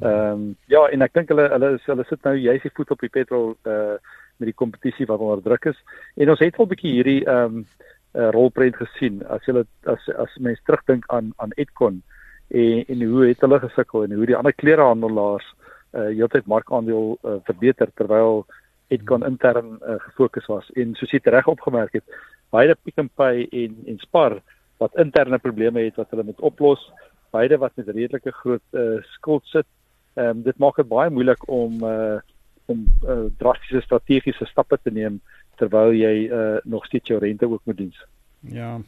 Ehm 0.00 0.32
um, 0.32 0.56
ja, 0.66 0.86
en 0.90 1.02
ek 1.02 1.14
dink 1.14 1.28
hulle 1.30 1.48
hulle 1.52 1.78
hulle 1.86 2.04
sit 2.08 2.24
nou 2.26 2.34
juist 2.34 2.66
die 2.66 2.72
voet 2.74 2.90
op 2.90 3.00
die 3.00 3.12
petrol 3.12 3.56
uh 3.70 3.96
met 4.42 4.48
die 4.50 4.56
kompetisie 4.58 5.06
wat 5.06 5.22
onder 5.22 5.42
druk 5.42 5.68
is. 5.70 5.78
En 6.18 6.30
ons 6.30 6.40
het 6.42 6.56
al 6.58 6.66
'n 6.66 6.72
bietjie 6.72 6.94
hierdie 6.96 7.22
ehm 7.24 7.58
um, 7.58 7.66
uh, 8.14 8.30
rolprent 8.30 8.76
gesien. 8.76 9.22
As 9.30 9.46
jy 9.46 9.64
as 9.86 10.08
as 10.18 10.34
mense 10.38 10.62
terugdink 10.66 11.04
aan 11.06 11.32
aan 11.36 11.54
Edcon 11.56 12.02
en 12.48 12.84
en 12.88 13.02
hoe 13.02 13.26
het 13.26 13.40
hulle 13.40 13.60
gesukkel 13.60 14.04
en 14.04 14.12
hoe 14.12 14.26
die 14.26 14.36
ander 14.36 14.52
klerehandelaars 14.52 15.46
uh 15.94 16.10
heeltyd 16.10 16.46
markandeel 16.46 17.18
uh, 17.22 17.38
verbeter 17.44 17.90
terwyl 17.94 18.46
Edcon 18.88 19.24
intern 19.24 19.78
uh, 19.82 19.98
gefokus 19.98 20.46
was. 20.46 20.70
En 20.74 20.94
soos 20.94 21.10
jy 21.10 21.20
reg 21.22 21.46
opgemerk 21.46 21.92
het, 21.92 22.04
beide 22.50 22.76
Pick 22.82 23.00
n 23.00 23.10
Pay 23.14 23.46
en 23.50 23.76
en 23.86 23.98
Spar 23.98 24.40
wat 24.78 24.98
interne 24.98 25.38
probleme 25.38 25.80
het 25.80 25.96
wat 25.96 26.10
hulle 26.10 26.24
moet 26.24 26.40
oplos, 26.40 26.92
beide 27.30 27.58
wat 27.58 27.72
met 27.76 27.88
redelike 27.88 28.32
groot 28.32 28.62
uh, 28.72 28.98
skuld 29.14 29.46
sit 29.46 29.66
Ehm 30.14 30.38
um, 30.38 30.42
dit 30.42 30.58
maak 30.58 30.76
dit 30.76 30.88
baie 30.88 31.10
moeilik 31.10 31.48
om 31.48 31.82
uh 31.84 32.20
om 32.66 32.86
uh, 33.04 33.26
drastiese 33.36 33.82
strategiese 33.84 34.46
stappe 34.48 34.78
te 34.82 34.90
neem 34.90 35.20
terwyl 35.60 35.92
jy 35.92 36.14
uh 36.32 36.56
nog 36.64 36.86
steeds 36.86 37.08
jou 37.12 37.18
rente 37.20 37.48
ook 37.48 37.60
moet 37.64 37.76
diens. 37.76 38.04
Ja. 38.40 38.80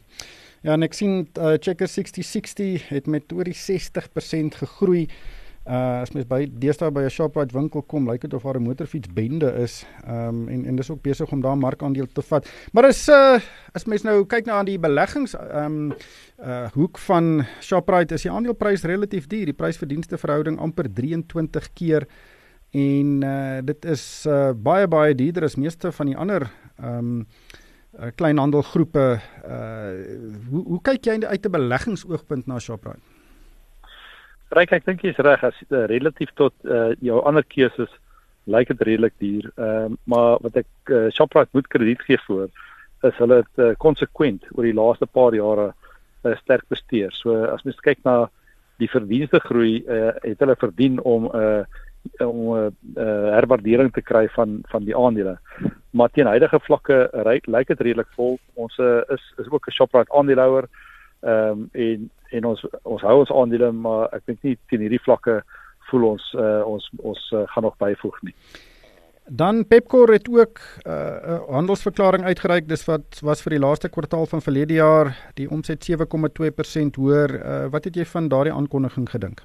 Ja, 0.65 0.73
en 0.73 0.83
ek 0.83 0.95
sien 0.97 1.27
uh, 1.37 1.53
Checker 1.61 1.87
6060 1.87 2.89
het 2.89 3.05
met 3.07 3.31
oor 3.31 3.45
die 3.45 3.55
60% 3.55 4.57
gegroei. 4.57 5.05
Uh 5.67 5.99
as 5.99 6.13
mens 6.15 6.23
by 6.29 6.45
deesdae 6.47 6.87
by 6.95 7.01
'n 7.03 7.11
Shoprite 7.11 7.51
winkel 7.51 7.81
kom, 7.91 8.07
lyk 8.07 8.21
dit 8.21 8.33
of 8.33 8.43
daar 8.43 8.55
'n 8.55 8.63
motorfiets 8.63 9.11
bende 9.11 9.51
is. 9.59 9.85
Um 10.07 10.47
en 10.47 10.65
en 10.65 10.75
dis 10.75 10.89
ook 10.89 11.01
besig 11.01 11.31
om 11.31 11.41
daar 11.41 11.57
markandeel 11.57 12.07
te 12.07 12.21
vat. 12.21 12.47
Maar 12.71 12.85
as 12.85 13.07
uh 13.09 13.39
as 13.73 13.85
mens 13.85 14.03
nou 14.03 14.25
kyk 14.25 14.45
na 14.45 14.53
aan 14.53 14.65
die 14.65 14.79
beleggings 14.79 15.35
um 15.35 15.91
uh 16.39 16.71
hoek 16.71 16.97
van 16.97 17.45
Shoprite 17.59 18.13
is 18.13 18.21
die 18.21 18.31
aandeleprys 18.31 18.83
relatief 18.83 19.27
duur. 19.27 19.45
Die 19.45 19.53
prys-verdienste 19.53 20.17
verhouding 20.17 20.57
amper 20.59 20.87
23 20.93 21.73
keer 21.73 22.07
en 22.71 23.23
uh 23.23 23.59
dit 23.61 23.85
is 23.85 24.25
uh 24.25 24.53
baie 24.53 24.87
baie 24.87 25.15
duurder 25.15 25.43
as 25.43 25.55
meeste 25.55 25.91
van 25.91 26.05
die 26.05 26.17
ander 26.17 26.47
um 26.79 27.27
uh, 27.99 28.07
kleinhandelgroepe. 28.15 29.19
Uh 29.43 29.91
hoe 30.49 30.63
hoe 30.63 30.81
kyk 30.81 31.05
jy 31.05 31.19
uit 31.25 31.45
'n 31.45 31.51
beleggingsoogpunt 31.51 32.47
na 32.47 32.59
Shoprite? 32.59 33.16
Ryk, 34.55 34.71
ek 34.71 34.85
dink 34.85 35.01
jy's 35.03 35.17
reg 35.19 35.43
as 35.43 35.55
uh, 35.67 35.83
relatief 35.91 36.29
tot 36.39 36.53
uh, 36.63 36.93
jou 37.03 37.19
ander 37.27 37.43
keuses 37.43 37.91
lyk 38.47 38.69
dit 38.71 38.83
redelik 38.87 39.15
duur. 39.19 39.49
Ehm 39.57 39.91
uh, 39.91 39.97
maar 40.07 40.37
wat 40.43 40.61
ek 40.63 40.91
uh, 40.95 41.09
Shoprite 41.11 41.51
moet 41.51 41.67
krediet 41.67 42.03
gee 42.07 42.19
vir 42.27 42.47
is 43.07 43.17
hulle 43.19 43.41
het 43.43 43.61
uh, 43.61 43.73
konsekwent 43.77 44.47
oor 44.55 44.63
die 44.63 44.77
laaste 44.77 45.05
paar 45.05 45.35
jare 45.35 45.67
uh, 46.23 46.35
sterk 46.39 46.63
besteer. 46.71 47.11
So 47.11 47.35
as 47.51 47.65
mens 47.67 47.83
kyk 47.83 47.99
na 48.07 48.29
die 48.79 48.89
verdienste 48.89 49.41
groei, 49.43 49.83
uh, 49.83 50.13
het 50.23 50.39
hulle 50.39 50.55
verdien 50.55 51.01
om 51.03 51.27
'n 51.27 51.35
uh, 51.35 51.83
om 52.23 52.39
'n 52.55 52.55
uh, 52.55 53.03
uh, 53.03 53.35
herwaardering 53.35 53.91
te 53.93 54.01
kry 54.01 54.27
van 54.39 54.61
van 54.71 54.87
die 54.87 54.95
aandele. 54.95 55.37
Maar 55.91 56.09
teen 56.09 56.31
huidige 56.31 56.59
vlakke 56.59 57.09
lyk 57.45 57.67
dit 57.67 57.81
redelik 57.81 58.11
vol. 58.15 58.39
Ons 58.53 58.77
uh, 58.77 59.01
is 59.09 59.33
is 59.37 59.51
ook 59.51 59.67
'n 59.67 59.75
Shoprite 59.75 60.13
aandeelhouer. 60.13 60.69
Ehm 61.27 61.49
um, 61.49 61.69
en 61.71 62.09
en 62.29 62.45
ons 62.45 62.65
ons 62.83 63.01
hou 63.01 63.19
ons 63.19 63.35
aandele, 63.41 63.71
maar 63.71 64.07
ek 64.15 64.25
dink 64.29 64.43
nie 64.43 64.57
teen 64.71 64.83
hierdie 64.83 65.03
vlakke 65.03 65.41
voel 65.89 66.09
ons 66.13 66.25
uh, 66.35 66.63
ons 66.67 66.89
ons 66.97 67.29
uh, 67.35 67.43
gaan 67.51 67.67
nog 67.67 67.77
byvoeg 67.83 68.17
nie. 68.27 68.35
Dan 69.27 69.65
Pepkor 69.67 70.11
het 70.13 70.27
ook 70.31 70.59
'n 70.59 70.89
uh, 70.89 71.39
handelsverklaring 71.51 72.23
uitgereik. 72.23 72.67
Dis 72.67 72.85
wat 72.85 73.19
was 73.21 73.41
vir 73.43 73.57
die 73.57 73.59
laaste 73.59 73.89
kwartaal 73.89 74.25
van 74.25 74.41
verlede 74.41 74.73
jaar, 74.73 75.15
die 75.35 75.49
omset 75.49 75.83
7,2% 75.83 76.95
hoër. 76.95 77.29
Uh, 77.35 77.65
wat 77.71 77.83
het 77.83 77.95
jy 77.95 78.05
van 78.05 78.27
daardie 78.27 78.53
aankondiging 78.53 79.09
gedink? 79.09 79.43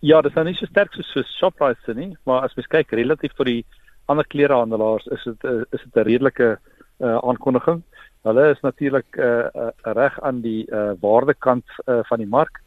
Ja, 0.00 0.20
dit 0.20 0.30
is 0.30 0.34
nou 0.34 0.44
nie 0.46 0.54
so 0.54 0.66
sterk 0.66 0.92
soos 0.92 1.12
so 1.12 1.22
Shoprite 1.22 1.94
nie, 1.94 2.16
maar 2.22 2.42
as 2.42 2.54
mens 2.54 2.68
kyk 2.68 2.90
relatief 2.90 3.32
tot 3.32 3.46
die 3.46 3.64
ander 4.06 4.26
klerehandelaars, 4.26 5.06
is 5.06 5.24
dit 5.24 5.44
uh, 5.44 5.62
is 5.72 5.82
dit 5.82 5.96
'n 5.96 6.06
redelike 6.06 6.58
uh, 7.00 7.18
aankondiging. 7.18 7.82
Hulle 8.28 8.50
is 8.52 8.60
natuurlik 8.60 9.16
uh, 9.16 9.48
uh, 9.54 9.70
reg 9.96 10.20
aan 10.20 10.40
die 10.44 10.66
uh, 10.70 10.92
waardekant 11.00 11.64
uh, 11.86 12.00
van 12.10 12.20
die 12.22 12.28
mark 12.28 12.60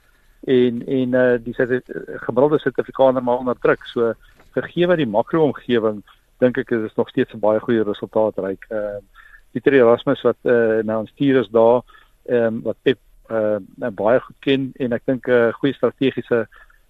en 0.49 0.81
en 0.87 1.13
uh, 1.13 1.37
die 1.43 1.53
gemiddelde 2.25 2.59
Suid-Afrikaner 2.59 3.23
maar 3.23 3.43
onder 3.43 3.59
druk. 3.61 3.85
So 3.85 4.13
gegee 4.57 4.87
wat 4.87 4.97
die 4.97 5.09
makro-omgewing 5.09 6.01
dink 6.41 6.57
ek 6.57 6.73
is 6.73 6.95
nog 6.97 7.09
steeds 7.09 7.33
'n 7.33 7.43
baie 7.43 7.59
goeie 7.59 7.83
resultaat 7.83 8.37
reik. 8.37 8.65
Ehm 8.69 8.97
uh, 8.97 9.19
Pieter 9.51 9.73
Erasmus 9.73 10.21
wat 10.23 10.37
uh, 10.47 10.79
nou 10.87 10.99
ons 11.03 11.09
stuur 11.11 11.41
is 11.41 11.49
daar 11.51 11.81
ehm 12.25 12.45
um, 12.45 12.61
wat 12.63 12.77
Pep 12.81 12.99
uh, 13.29 13.89
baie 13.91 14.19
goed 14.19 14.39
ken 14.39 14.71
en 14.79 14.93
ek 14.93 15.05
dink 15.05 15.27
'n 15.27 15.31
uh, 15.31 15.53
goeie 15.53 15.73
strategiese 15.73 16.47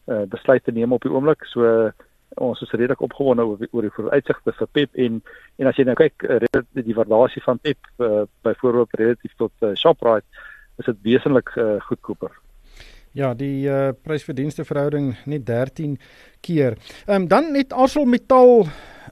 uh, 0.08 0.24
besluit 0.30 0.64
te 0.64 0.72
neem 0.72 0.94
op 0.94 1.02
die 1.02 1.12
oomblik. 1.12 1.46
So 1.46 1.92
ons 2.36 2.62
is 2.62 2.72
redelik 2.72 3.02
opgewonde 3.02 3.44
oor 3.46 3.66
oor 3.72 3.82
die 3.82 3.96
vooruitsigte 3.96 4.54
vir 4.60 4.68
Pep 4.72 4.96
en 4.96 5.22
en 5.60 5.68
as 5.68 5.78
jy 5.78 5.86
nou 5.88 5.96
kyk 5.96 6.24
uh, 6.24 6.40
die 6.74 6.96
waardasie 6.96 7.44
van 7.44 7.60
Pep 7.60 7.90
uh, 8.00 8.24
byvoorbeeld 8.48 8.96
relatief 9.02 9.34
tot 9.38 9.52
uh, 9.62 9.76
Shoprite 9.76 10.26
is 10.80 10.86
dit 10.86 11.04
wesentlik 11.04 11.52
uh, 11.58 11.76
goedkoper. 11.90 12.32
Ja, 13.12 13.34
die 13.36 13.68
uh, 13.68 13.92
prysverdienste 14.04 14.64
verhouding 14.64 15.12
net 15.28 15.46
13 15.46 15.98
keer. 16.40 16.78
Ehm 17.08 17.24
um, 17.24 17.28
dan 17.28 17.54
het 17.56 17.74
ArcelorMittal 17.74 18.68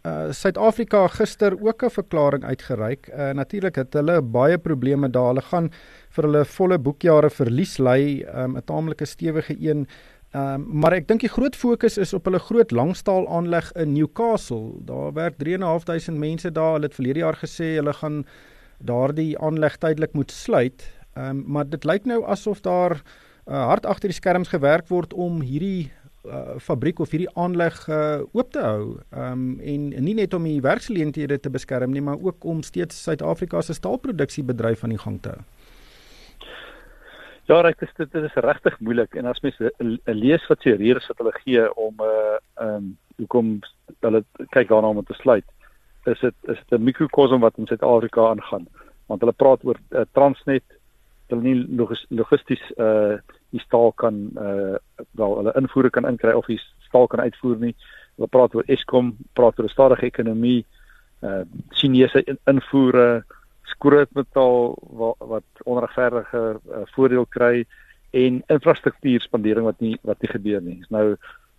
uh 0.07 0.31
Suid-Afrika 0.31 1.07
gister 1.07 1.57
ook 1.59 1.83
'n 1.83 1.89
verklaring 1.89 2.43
uitgereik. 2.43 3.09
Uh 3.11 3.31
natuurlik 3.31 3.75
het 3.75 3.93
hulle 3.93 4.21
baie 4.21 4.57
probleme 4.57 5.09
daar. 5.09 5.27
Hulle 5.27 5.41
gaan 5.41 5.71
vir 6.09 6.23
hulle 6.23 6.45
volle 6.45 6.79
boekjare 6.79 7.29
verlies 7.29 7.77
ly, 7.77 8.25
um, 8.35 8.55
'n 8.57 8.63
taamlike 8.65 9.05
stewige 9.05 9.55
een. 9.59 9.87
Ehm 10.31 10.61
um, 10.61 10.65
maar 10.81 10.93
ek 10.93 11.07
dink 11.09 11.23
die 11.25 11.31
groot 11.31 11.55
fokus 11.57 11.97
is 11.97 12.13
op 12.13 12.27
hulle 12.29 12.39
groot 12.39 12.71
langstaal 12.71 13.25
aanleg 13.33 13.71
in 13.81 13.95
Newcastle. 13.95 14.75
Daar 14.85 15.13
werk 15.13 15.39
3.500 15.41 16.19
mense 16.21 16.51
daar. 16.51 16.75
Hulle 16.77 16.85
het 16.85 16.93
verlede 16.93 17.23
jaar 17.23 17.37
gesê 17.39 17.71
hulle 17.79 17.93
gaan 17.97 18.25
daardie 18.77 19.33
aanleg 19.39 19.77
tydelik 19.81 20.13
moet 20.13 20.31
sluit. 20.31 20.85
Ehm 21.17 21.29
um, 21.29 21.43
maar 21.47 21.65
dit 21.69 21.83
lyk 21.83 22.05
nou 22.05 22.21
asof 22.25 22.61
daar 22.61 23.01
uh, 23.47 23.65
hard 23.71 23.85
agter 23.85 24.13
die 24.13 24.19
skerms 24.19 24.53
gewerk 24.53 24.87
word 24.87 25.13
om 25.13 25.41
hierdie 25.41 25.91
uh, 26.25 26.59
fabriek 26.61 26.99
of 26.99 27.09
hierdie 27.09 27.33
aanleg 27.33 27.87
uh, 27.89 28.21
oop 28.31 28.51
te 28.51 28.61
hou. 28.61 28.99
Ehm 29.09 29.31
um, 29.31 29.59
en 29.59 30.03
nie 30.03 30.13
net 30.13 30.33
om 30.33 30.45
die 30.45 30.61
werksgeleenthede 30.61 31.39
te 31.39 31.49
beskerm 31.49 31.91
nie, 31.91 32.05
maar 32.05 32.21
ook 32.21 32.45
om 32.45 32.61
steeds 32.61 33.01
Suid-Afrika 33.03 33.61
se 33.61 33.73
staalproduksiebedryf 33.73 34.83
aan 34.83 34.93
die 34.93 35.05
gang 35.07 35.17
te 35.21 35.33
hou. 35.33 35.41
Ja, 37.49 37.63
ek 37.65 37.79
dis 37.81 37.93
dit 37.97 38.15
is 38.19 38.35
regtig 38.45 38.75
moeilik 38.85 39.15
en 39.17 39.25
as 39.25 39.39
mens 39.41 39.55
lees 40.05 40.43
wat 40.51 40.61
se 40.61 40.75
redes 40.77 41.07
wat 41.09 41.17
hulle 41.17 41.31
gee 41.41 41.63
om 41.73 41.95
'n 41.97 42.05
uh, 42.05 42.35
ehm 42.61 42.75
um, 42.75 42.97
hoekom 43.17 43.47
hulle 44.05 44.21
kyk 44.53 44.69
daarna 44.69 44.91
om 44.93 45.03
te 45.03 45.17
sluit, 45.17 45.45
is 46.05 46.19
dit 46.19 46.35
is 46.53 46.59
dit 46.69 46.77
'n 46.77 46.83
mikrokosm 46.83 47.41
wat 47.41 47.57
in 47.57 47.65
Suid-Afrika 47.65 48.27
aangaan. 48.29 48.67
Want 49.07 49.21
hulle 49.21 49.33
praat 49.33 49.65
oor 49.65 49.79
uh, 49.89 50.05
Transnet, 50.13 50.63
hulle 51.29 51.41
nie 51.41 51.87
logisties 52.09 52.61
uh 52.77 53.17
die 53.49 53.61
staal 53.65 53.91
kan 53.91 54.29
uh 54.37 54.77
wel 55.17 55.35
hulle 55.37 55.57
invoere 55.57 55.89
kan 55.89 56.05
inkry 56.05 56.31
of 56.31 56.45
die 56.45 56.61
staal 56.85 57.07
kan 57.07 57.19
uitvoer 57.19 57.57
nie. 57.57 57.75
Hulle 58.15 58.29
praat 58.29 58.55
oor 58.55 58.63
Eskom, 58.67 59.17
praat 59.33 59.57
oor 59.57 59.65
'n 59.65 59.73
stadige 59.73 60.05
ekonomie, 60.05 60.65
uh 61.21 61.41
Chinese 61.69 62.23
invoere, 62.45 63.25
skrootmetaal 63.73 64.75
wat, 65.01 65.15
wat 65.33 65.63
onregverdige 65.63 66.43
uh, 66.55 66.81
voordeel 66.95 67.25
kry 67.29 67.65
en 68.17 68.41
infrastruktuurspandering 68.47 69.65
wat 69.65 69.79
nie 69.79 69.97
wat 70.01 70.21
nie 70.21 70.31
gebeur 70.31 70.61
nie. 70.65 70.79
Nou 70.89 71.15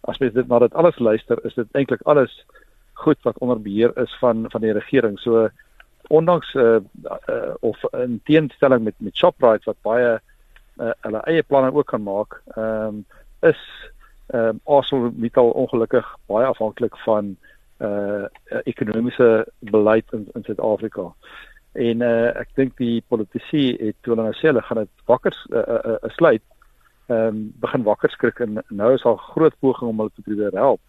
as 0.08 0.18
mens 0.18 0.34
dit 0.34 0.48
maar 0.48 0.64
dit 0.64 0.74
alles 0.74 0.98
luister, 0.98 1.38
is 1.44 1.54
dit 1.54 1.76
eintlik 1.78 2.02
alles 2.08 2.32
goed 3.00 3.20
wat 3.22 3.38
onder 3.38 3.60
beheer 3.60 3.92
is 3.98 4.16
van 4.18 4.46
van 4.50 4.60
die 4.60 4.72
regering. 4.72 5.18
So 5.18 5.48
ondanks 6.08 6.54
uh, 6.54 6.80
uh 7.28 7.54
of 7.60 7.84
in 7.92 8.20
teenstelling 8.24 8.84
met 8.84 8.94
met 8.98 9.16
Shoprite 9.16 9.64
wat 9.70 9.82
baie 9.82 10.18
uh, 10.80 10.90
hulle 11.06 11.22
eie 11.28 11.42
planne 11.42 11.72
ook 11.74 11.86
kan 11.86 12.02
maak, 12.02 12.40
ehm 12.56 12.86
um, 12.86 13.04
is 13.40 13.60
ehm 14.26 14.46
um, 14.46 14.60
ArcelorMittal 14.64 15.50
ongelukkig 15.50 16.16
baie 16.26 16.46
afhanklik 16.46 16.96
van 17.04 17.36
uh 17.78 18.24
ekonomiese 18.64 19.46
beleid 19.58 20.12
in 20.12 20.28
in 20.34 20.44
Suid-Afrika. 20.44 21.12
En 21.72 22.02
uh 22.02 22.30
ek 22.40 22.54
dink 22.54 22.76
die 22.76 23.02
politici 23.08 23.76
het 23.78 23.96
toe 24.02 24.14
hulle 24.14 24.28
nou 24.28 24.34
sê 24.34 24.50
hulle 24.50 24.62
gaan 24.62 24.82
dit 24.82 25.04
wakker 25.06 25.36
uh, 25.50 25.58
uh, 25.58 25.96
uh, 25.96 26.10
sluit 26.16 26.42
ehm 27.10 27.26
um, 27.26 27.38
begin 27.62 27.82
wakker 27.82 28.10
skrik 28.10 28.40
en 28.40 28.62
nou 28.68 28.94
is 28.94 29.04
al 29.04 29.16
groot 29.16 29.54
poging 29.60 29.88
om 29.90 29.98
hulle 29.98 30.14
te 30.14 30.22
probeer 30.22 30.54
help. 30.54 30.80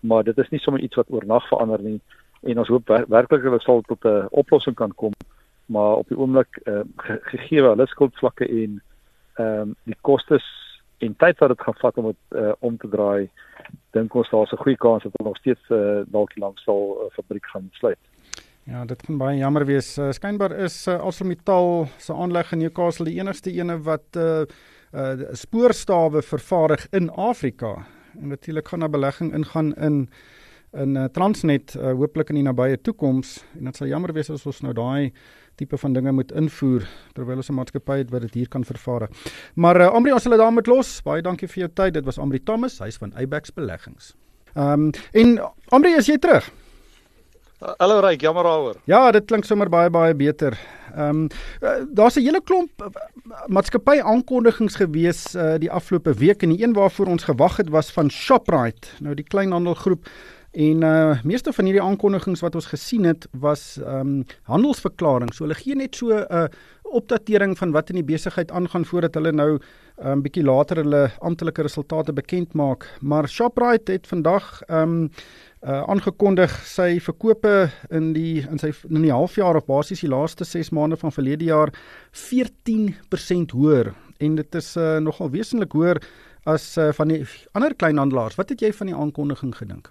Maar 0.00 0.24
dit 0.24 0.38
is 0.38 0.50
nie 0.50 0.60
sommer 0.60 0.80
iets 0.80 0.96
wat 0.96 1.10
oornag 1.10 1.48
verander 1.48 1.82
nie 1.82 2.00
en 2.42 2.58
ons 2.58 2.68
hoop 2.68 2.88
werklik 3.08 3.42
hulle 3.42 3.60
sal 3.60 3.80
tot 3.88 4.04
'n 4.04 4.28
oplossing 4.30 4.76
kan 4.76 4.92
kom 4.94 5.12
maar 5.66 5.96
op 5.96 6.08
die 6.08 6.18
oomblik 6.18 6.60
uh, 6.64 6.80
gegee 6.96 7.62
hulle 7.62 7.86
skuldvlakke 7.86 8.48
en 8.48 8.82
ehm 9.34 9.60
um, 9.60 9.76
die 9.84 9.96
kostes 10.00 10.44
en 10.98 11.16
tyd 11.16 11.38
wat 11.38 11.48
dit 11.48 11.60
gaan 11.60 11.78
vat 11.80 11.96
om 11.98 12.04
dit 12.12 12.40
uh, 12.40 12.52
om 12.58 12.76
te 12.76 12.88
draai 12.88 13.30
dink 13.96 14.14
ons 14.14 14.30
daar's 14.30 14.52
'n 14.52 14.62
goeie 14.62 14.76
kans 14.76 15.02
dat 15.02 15.12
hulle 15.16 15.28
nog 15.28 15.36
steeds 15.36 15.70
uh, 15.70 16.02
dalk 16.06 16.36
lank 16.36 16.58
sal 16.58 16.82
uh, 16.96 17.12
fabriek 17.16 17.46
gaan 17.46 17.68
sluit. 17.72 17.98
Ja, 18.64 18.84
dit 18.88 19.02
kan 19.04 19.18
baie 19.20 19.36
jammer 19.36 19.66
wees. 19.68 19.90
Uh, 20.00 20.08
Skynbaar 20.16 20.54
is 20.64 20.86
uh, 20.88 20.94
ArcelorMittal 21.04 21.84
se 22.00 22.14
aanleg 22.16 22.52
in 22.54 22.62
Newcastle 22.62 23.04
die 23.10 23.18
enigste 23.18 23.52
ene 23.52 23.76
wat 23.84 24.16
uh, 24.16 24.46
uh 24.94 25.34
spoorstawe 25.36 26.22
vervaardig 26.24 26.86
in 26.96 27.10
Afrika. 27.10 27.74
En 28.16 28.32
natuurlik 28.32 28.68
gaan 28.68 28.84
'n 28.84 28.90
belegging 28.90 29.34
ingaan 29.34 29.74
in 29.74 30.08
in 30.72 30.96
uh, 30.96 31.04
Transnet 31.04 31.74
uh, 31.74 31.92
hooplik 31.92 32.28
in 32.28 32.34
die 32.34 32.44
nabye 32.44 32.80
toekoms 32.80 33.44
en 33.58 33.64
dit 33.64 33.76
sal 33.76 33.86
jammer 33.86 34.12
wees 34.12 34.30
as 34.30 34.46
ons 34.46 34.60
nou 34.60 34.72
daai 34.72 35.12
tipe 35.54 35.76
van 35.78 35.92
dinge 35.92 36.12
moet 36.12 36.32
invoer 36.32 36.88
terwyl 37.12 37.36
ons 37.36 37.50
'n 37.50 37.54
maatskappy 37.54 37.98
het 37.98 38.10
wat 38.10 38.20
dit 38.20 38.34
hier 38.34 38.48
kan 38.48 38.64
vervaardig. 38.64 39.10
Maar 39.54 39.80
uh, 39.80 39.92
Amri, 39.92 40.12
ons 40.12 40.22
sal 40.22 40.30
dit 40.30 40.40
daarmee 40.40 40.66
los. 40.66 41.02
Baie 41.02 41.22
dankie 41.22 41.48
vir 41.48 41.60
jou 41.60 41.72
tyd. 41.74 41.94
Dit 41.94 42.04
was 42.04 42.18
Amri 42.18 42.42
Thomas, 42.42 42.78
hy's 42.78 42.96
van 42.96 43.12
Abex 43.14 43.52
Beleggings. 43.52 44.14
Ehm 44.54 44.72
um, 44.72 44.90
en 45.12 45.52
Amri, 45.68 45.96
is 45.96 46.06
jy 46.06 46.18
terug? 46.18 46.63
Hallo 47.64 48.00
Ryk, 48.00 48.20
jammer 48.20 48.44
daaroor. 48.44 48.76
Ja, 48.84 49.10
dit 49.10 49.24
klink 49.24 49.46
sommer 49.48 49.70
baie 49.72 49.88
baie 49.90 50.12
beter. 50.14 50.52
Ehm 50.92 51.24
um, 51.24 51.86
daar's 51.96 52.16
'n 52.16 52.26
hele 52.26 52.40
klomp 52.44 52.70
maatskappy 53.46 54.00
aankondigings 54.00 54.76
gewees 54.76 55.34
uh, 55.34 55.54
die 55.58 55.70
afgelope 55.70 56.14
week 56.14 56.42
en 56.42 56.48
die 56.48 56.62
een 56.62 56.72
waarvoor 56.72 57.06
ons 57.06 57.24
gewag 57.24 57.56
het 57.56 57.68
was 57.68 57.92
van 57.92 58.10
Shoprite. 58.10 58.88
Nou 59.00 59.14
die 59.14 59.24
kleinhandelgroep 59.24 60.06
En 60.54 60.82
uh 60.82 61.22
meeste 61.22 61.52
van 61.52 61.66
hierdie 61.66 61.82
aankondigings 61.82 62.40
wat 62.44 62.54
ons 62.54 62.68
gesien 62.70 63.04
het 63.08 63.26
was 63.42 63.76
ehm 63.82 64.00
um, 64.00 64.26
handelsverklaringe. 64.46 65.34
So 65.34 65.44
hulle 65.44 65.58
gee 65.58 65.74
net 65.74 65.96
so 65.98 66.14
'n 66.14 66.26
uh, 66.30 66.44
opdatering 66.82 67.58
van 67.58 67.72
wat 67.72 67.88
in 67.90 67.98
die 67.98 68.04
besigheid 68.04 68.50
aangaan 68.50 68.84
voordat 68.84 69.14
hulle 69.14 69.32
nou 69.32 69.50
'n 69.50 69.54
um, 69.54 70.06
ehm, 70.06 70.20
bietjie 70.20 70.44
later 70.44 70.76
hulle 70.76 71.10
amptelike 71.18 71.62
resultate 71.62 72.12
bekend 72.12 72.52
maak. 72.52 72.86
Maar 73.00 73.28
Shoprite 73.28 73.92
het 73.92 74.06
vandag 74.06 74.62
ehm 74.62 74.80
um, 74.82 75.10
uh 75.64 75.80
aangekondig 75.88 76.52
sy 76.68 76.98
verkope 77.00 77.70
in 77.88 78.10
die 78.12 78.42
in 78.44 78.60
sy 78.60 78.68
in 78.90 79.00
die 79.06 79.12
halfjaar 79.12 79.56
of 79.56 79.64
basies 79.64 80.02
die 80.04 80.10
laaste 80.12 80.44
6 80.44 80.74
maande 80.76 80.98
van 81.00 81.12
verlede 81.14 81.46
jaar 81.48 81.72
14% 82.20 83.54
hoër 83.56 83.94
en 84.20 84.34
dit 84.36 84.58
is 84.60 84.68
uh, 84.76 84.98
nogal 85.00 85.30
wesentlik 85.32 85.72
hoër 85.72 86.02
as 86.44 86.66
uh, 86.76 86.90
van 86.92 87.08
die 87.08 87.22
ander 87.56 87.72
kleinhandelaars. 87.74 88.36
Wat 88.36 88.52
het 88.52 88.60
jy 88.60 88.70
van 88.76 88.90
die 88.90 88.96
aankondiging 88.96 89.54
gedink? 89.56 89.88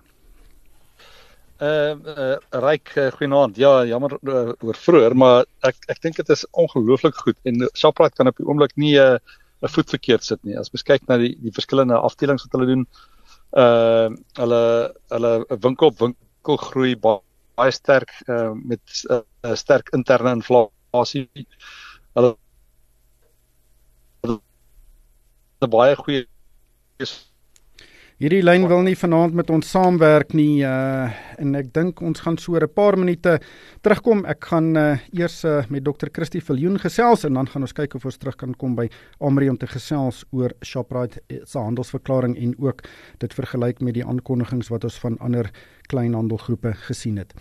Uh 1.57 1.97
uh 1.97 2.35
ryk 2.61 2.93
uh, 2.93 3.07
goeienaand. 3.17 3.57
Ja, 3.57 3.71
jammer 3.89 4.13
uh, 4.21 4.51
oor 4.61 4.77
vroeër, 4.77 5.17
maar 5.17 5.47
ek 5.65 5.89
ek 5.89 6.03
dink 6.05 6.21
dit 6.21 6.29
is 6.29 6.45
ongelooflik 6.51 7.17
goed 7.25 7.49
en 7.49 7.65
Shoprite 7.73 8.19
kan 8.19 8.29
op 8.29 8.37
die 8.37 8.45
oomblik 8.45 8.77
nie 8.77 8.93
uh, 9.01 9.17
'n 9.63 9.73
voet 9.73 9.89
verkeerd 9.89 10.23
sit 10.23 10.43
nie. 10.43 10.53
As 10.59 10.69
mens 10.69 10.85
kyk 10.85 11.09
na 11.09 11.17
die 11.17 11.33
die 11.41 11.55
verskillende 11.55 11.97
afdelings 11.97 12.45
wat 12.45 12.59
hulle 12.59 12.69
doen, 12.75 12.85
uh 12.85 13.12
hulle 13.53 14.61
hulle 15.13 15.31
winkel 15.61 15.87
op 15.87 15.99
winkel 15.99 16.57
groei 16.57 16.95
baie 16.97 17.71
sterk 17.71 18.11
uh 18.27 18.51
met 18.53 18.81
'n 19.09 19.21
uh, 19.45 19.55
sterk 19.55 19.89
interne 19.93 20.31
inflasie. 20.31 21.29
Hulle 22.15 22.35
'n 25.61 25.69
baie 25.69 25.95
goeie 25.95 26.27
Hierdie 28.23 28.39
lyn 28.39 28.63
wil 28.71 28.85
nie 28.87 28.95
vanaand 28.95 29.33
met 29.35 29.49
ons 29.51 29.67
saamwerk 29.67 30.31
nie 30.31 30.63
uh 30.63 31.11
en 31.43 31.57
ek 31.59 31.73
dink 31.75 31.99
ons 31.99 32.23
gaan 32.23 32.39
so 32.39 32.55
'n 32.55 32.71
paar 32.71 32.95
minute 32.95 33.43
terugkom. 33.83 34.23
Ek 34.25 34.45
gaan 34.47 34.77
uh 34.77 34.97
eers 35.11 35.43
uh, 35.43 35.65
met 35.67 35.83
Dr. 35.83 36.07
Christie 36.07 36.39
Viljoen 36.39 36.79
gesels 36.79 37.25
en 37.25 37.33
dan 37.33 37.47
gaan 37.47 37.61
ons 37.61 37.73
kyk 37.73 37.95
of 37.95 38.05
ons 38.05 38.17
terug 38.17 38.37
kan 38.37 38.53
kom 38.53 38.75
by 38.75 38.89
Amri 39.19 39.49
om 39.49 39.57
te 39.57 39.67
gesels 39.67 40.25
oor 40.31 40.51
Shoprite 40.63 41.19
se 41.43 41.59
handelsverklaring 41.59 42.37
en 42.37 42.55
ook 42.59 42.81
dit 43.19 43.33
vergelyk 43.33 43.81
met 43.81 43.93
die 43.93 44.05
aankondigings 44.05 44.69
wat 44.69 44.83
ons 44.83 44.99
van 44.99 45.17
ander 45.19 45.51
kleinhandelgroepe 45.89 46.73
gesien 46.87 47.17
het. 47.17 47.33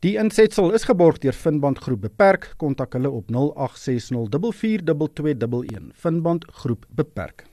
Die 0.00 0.16
insetsel 0.16 0.72
is 0.72 0.84
geborg 0.84 1.18
deur 1.18 1.34
Finband 1.34 1.78
Groep 1.78 2.00
Beperk. 2.00 2.54
Kontak 2.56 2.92
hulle 2.94 3.10
op 3.10 3.24
0860442211. 3.28 5.92
Finband 5.92 6.44
Groep 6.48 6.86
Beperk. 6.88 7.44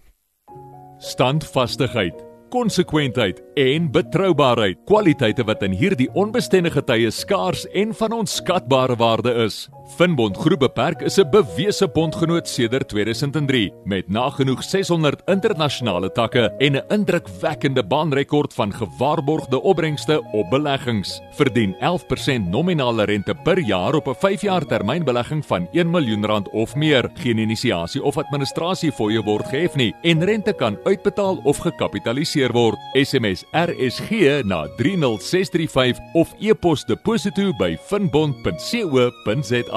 Standvastigheid 0.99 2.36
konsekwentheid 2.49 3.41
en 3.55 3.91
betroubaarheid, 3.91 4.79
kwaliteite 4.85 5.43
wat 5.47 5.63
in 5.67 5.75
hierdie 5.77 6.09
onbestendige 6.13 6.83
tye 6.83 7.11
skaars 7.11 7.65
en 7.73 7.93
van 7.93 8.15
onskatbare 8.21 8.95
waarde 8.95 9.33
is. 9.45 9.67
Finbond 9.95 10.37
Groep 10.37 10.59
Beperk 10.59 11.01
is 11.01 11.17
'n 11.17 11.29
bewese 11.29 11.87
bondgenoot 11.87 12.47
sedert 12.47 12.87
2003 12.87 13.73
met 13.83 14.09
nagenoeg 14.09 14.63
600 14.63 15.21
internasionale 15.25 16.11
takke 16.11 16.53
en 16.57 16.75
'n 16.75 16.83
indrukwekkende 16.87 17.83
baanrekord 17.83 18.53
van 18.53 18.73
gewaarborgde 18.73 19.61
opbrengste 19.61 20.23
op 20.31 20.49
beleggings. 20.49 21.21
Verdien 21.31 21.75
11% 21.79 22.49
nominale 22.49 23.03
rente 23.03 23.35
per 23.43 23.59
jaar 23.59 23.93
op 23.95 24.07
'n 24.07 24.15
5-jaar 24.15 24.65
termynbelegging 24.65 25.45
van 25.45 25.67
1 25.71 25.89
miljoen 25.89 26.25
rand 26.25 26.49
of 26.49 26.75
meer. 26.75 27.09
Geen 27.13 27.37
inisiasie 27.37 28.03
of 28.03 28.17
administrasie 28.17 28.91
fooie 28.91 29.23
word 29.23 29.47
gehef 29.47 29.75
nie 29.75 29.95
en 30.01 30.23
rente 30.23 30.53
kan 30.53 30.77
uitbetaal 30.83 31.39
of 31.43 31.57
gekapitaliseer 31.57 32.51
word. 32.51 32.77
SMS 32.93 33.43
RSG 33.51 34.09
na 34.43 34.67
30635 34.77 35.99
of 36.13 36.33
e-pos 36.39 36.85
deposito 36.85 37.53
by 37.57 37.77
finbond.co.za. 37.87 39.76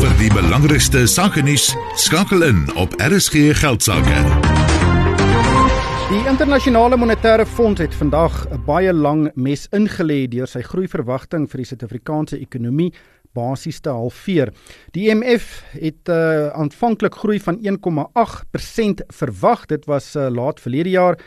Vir 0.00 0.12
die 0.16 0.30
belangrikste 0.32 1.02
sake 1.10 1.42
nuus, 1.44 1.66
skakel 2.00 2.46
in 2.46 2.62
op 2.80 2.94
RSG 2.96 3.50
geldsaake. 3.60 4.22
Die 6.08 6.22
internasionale 6.30 6.96
monetêre 6.96 7.44
fonds 7.44 7.82
het 7.84 7.94
vandag 7.94 8.46
'n 8.48 8.64
baie 8.64 8.92
lang 8.92 9.30
mes 9.34 9.68
ingelê 9.68 10.28
deur 10.28 10.48
sy 10.48 10.62
groeiverwagting 10.62 11.44
vir 11.50 11.58
die 11.58 11.68
Suid-Afrikaanse 11.68 12.40
ekonomie 12.40 12.92
basies 13.34 13.80
te 13.80 13.90
halveer. 13.90 14.52
Die 14.92 15.10
IMF 15.10 15.62
het 15.72 16.08
uh, 16.08 16.48
aanvanklik 16.48 17.14
groei 17.14 17.40
van 17.40 17.58
1,8% 17.60 19.04
verwag. 19.06 19.66
Dit 19.66 19.84
was 19.84 20.16
uh, 20.16 20.28
laat 20.30 20.60
verlede 20.60 20.90
jaar 20.90 21.18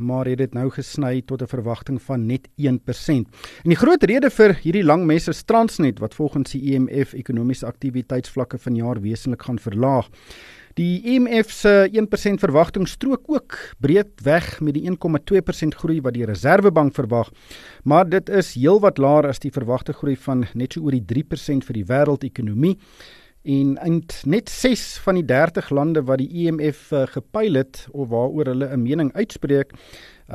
maar 0.00 0.26
het 0.26 0.38
dit 0.38 0.54
nou 0.54 0.70
gesny 0.70 1.22
tot 1.26 1.42
'n 1.42 1.46
verwagting 1.46 2.02
van 2.02 2.26
net 2.26 2.48
1%. 2.56 3.28
En 3.62 3.70
die 3.70 3.76
groot 3.76 4.02
rede 4.02 4.30
vir 4.30 4.54
hierdie 4.62 4.84
lang 4.84 5.04
mes 5.06 5.28
is 5.28 5.42
Transnet 5.42 5.98
wat 5.98 6.14
volgens 6.14 6.50
die 6.50 6.62
IMF 6.72 7.12
ekonomiese 7.12 7.66
aktiwiteitsvlakke 7.66 8.58
vanjaar 8.58 9.00
wesentlik 9.00 9.42
gaan 9.42 9.58
verlaag. 9.58 10.08
Die 10.74 11.02
IMF 11.02 11.50
se 11.50 11.88
1% 11.92 12.40
verwagting 12.40 12.88
strook 12.88 13.20
ook 13.26 13.58
breed 13.78 14.20
weg 14.22 14.60
met 14.60 14.74
die 14.74 14.86
1,2% 14.86 15.74
groei 15.76 16.00
wat 16.00 16.14
die 16.14 16.24
Reserwebank 16.24 16.94
verwag, 16.94 17.30
maar 17.82 18.08
dit 18.08 18.28
is 18.28 18.54
heelwat 18.54 18.98
laer 18.98 19.26
as 19.26 19.42
die 19.42 19.50
verwagte 19.50 19.92
groei 19.92 20.16
van 20.16 20.46
net 20.54 20.72
so 20.72 20.86
oor 20.86 20.94
die 20.94 21.04
3% 21.04 21.66
vir 21.66 21.74
die 21.74 21.84
wêreldekonomie 21.84 22.76
en 23.42 23.76
eind 23.80 24.22
net 24.26 24.50
6 24.50 24.98
van 25.04 25.14
die 25.14 25.24
30 25.24 25.70
lande 25.70 26.02
wat 26.04 26.20
die 26.20 26.28
IMF 26.28 26.90
uh, 26.92 27.06
gepyl 27.08 27.56
het 27.56 27.86
of 27.92 28.08
waaroor 28.08 28.52
hulle 28.52 28.68
'n 28.68 28.82
mening 28.82 29.12
uitspreek 29.12 29.72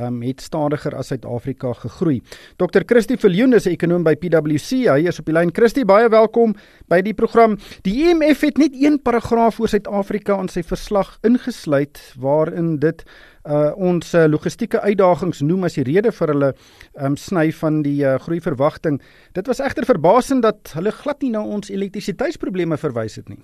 um, 0.00 0.22
het 0.22 0.40
stadiger 0.40 0.94
as 0.96 1.06
Suid-Afrika 1.06 1.72
gegroei. 1.72 2.20
Dr. 2.56 2.84
Christie 2.86 3.16
Viljoen 3.16 3.54
is 3.54 3.66
'n 3.66 3.70
ekonom 3.76 4.02
by 4.02 4.14
PwC. 4.14 4.88
Hy 4.88 5.06
is 5.08 5.18
op 5.18 5.26
die 5.26 5.34
lyn. 5.34 5.54
Christie, 5.54 5.84
baie 5.84 6.08
welkom 6.08 6.54
by 6.88 7.00
die 7.00 7.14
program. 7.14 7.58
Die 7.82 8.08
IMF 8.08 8.40
het 8.40 8.58
net 8.58 8.72
een 8.74 9.02
paragraaf 9.02 9.60
oor 9.60 9.68
Suid-Afrika 9.68 10.40
in 10.40 10.48
sy 10.48 10.62
verslag 10.62 11.18
ingesluit 11.22 12.14
waarin 12.18 12.78
dit 12.78 13.04
uh, 13.46 13.72
ons 13.76 14.14
uh, 14.14 14.26
logistieke 14.30 14.80
uitdagings 14.82 15.42
noem 15.46 15.66
as 15.68 15.78
die 15.78 15.86
rede 15.86 16.12
vir 16.12 16.32
hulle 16.34 16.50
um, 17.00 17.16
sny 17.16 17.48
van 17.60 17.82
die 17.86 18.00
uh, 18.04 18.16
groei 18.22 18.40
verwagting. 18.44 19.00
Dit 19.38 19.46
was 19.50 19.62
egter 19.64 19.86
verbasend 19.88 20.44
dat 20.46 20.74
hulle 20.76 20.94
glad 20.94 21.22
nie 21.22 21.32
na 21.34 21.44
ons 21.44 21.70
elektrisiteitsprobleme 21.72 22.78
verwys 22.80 23.20
het 23.20 23.30
nie. 23.32 23.40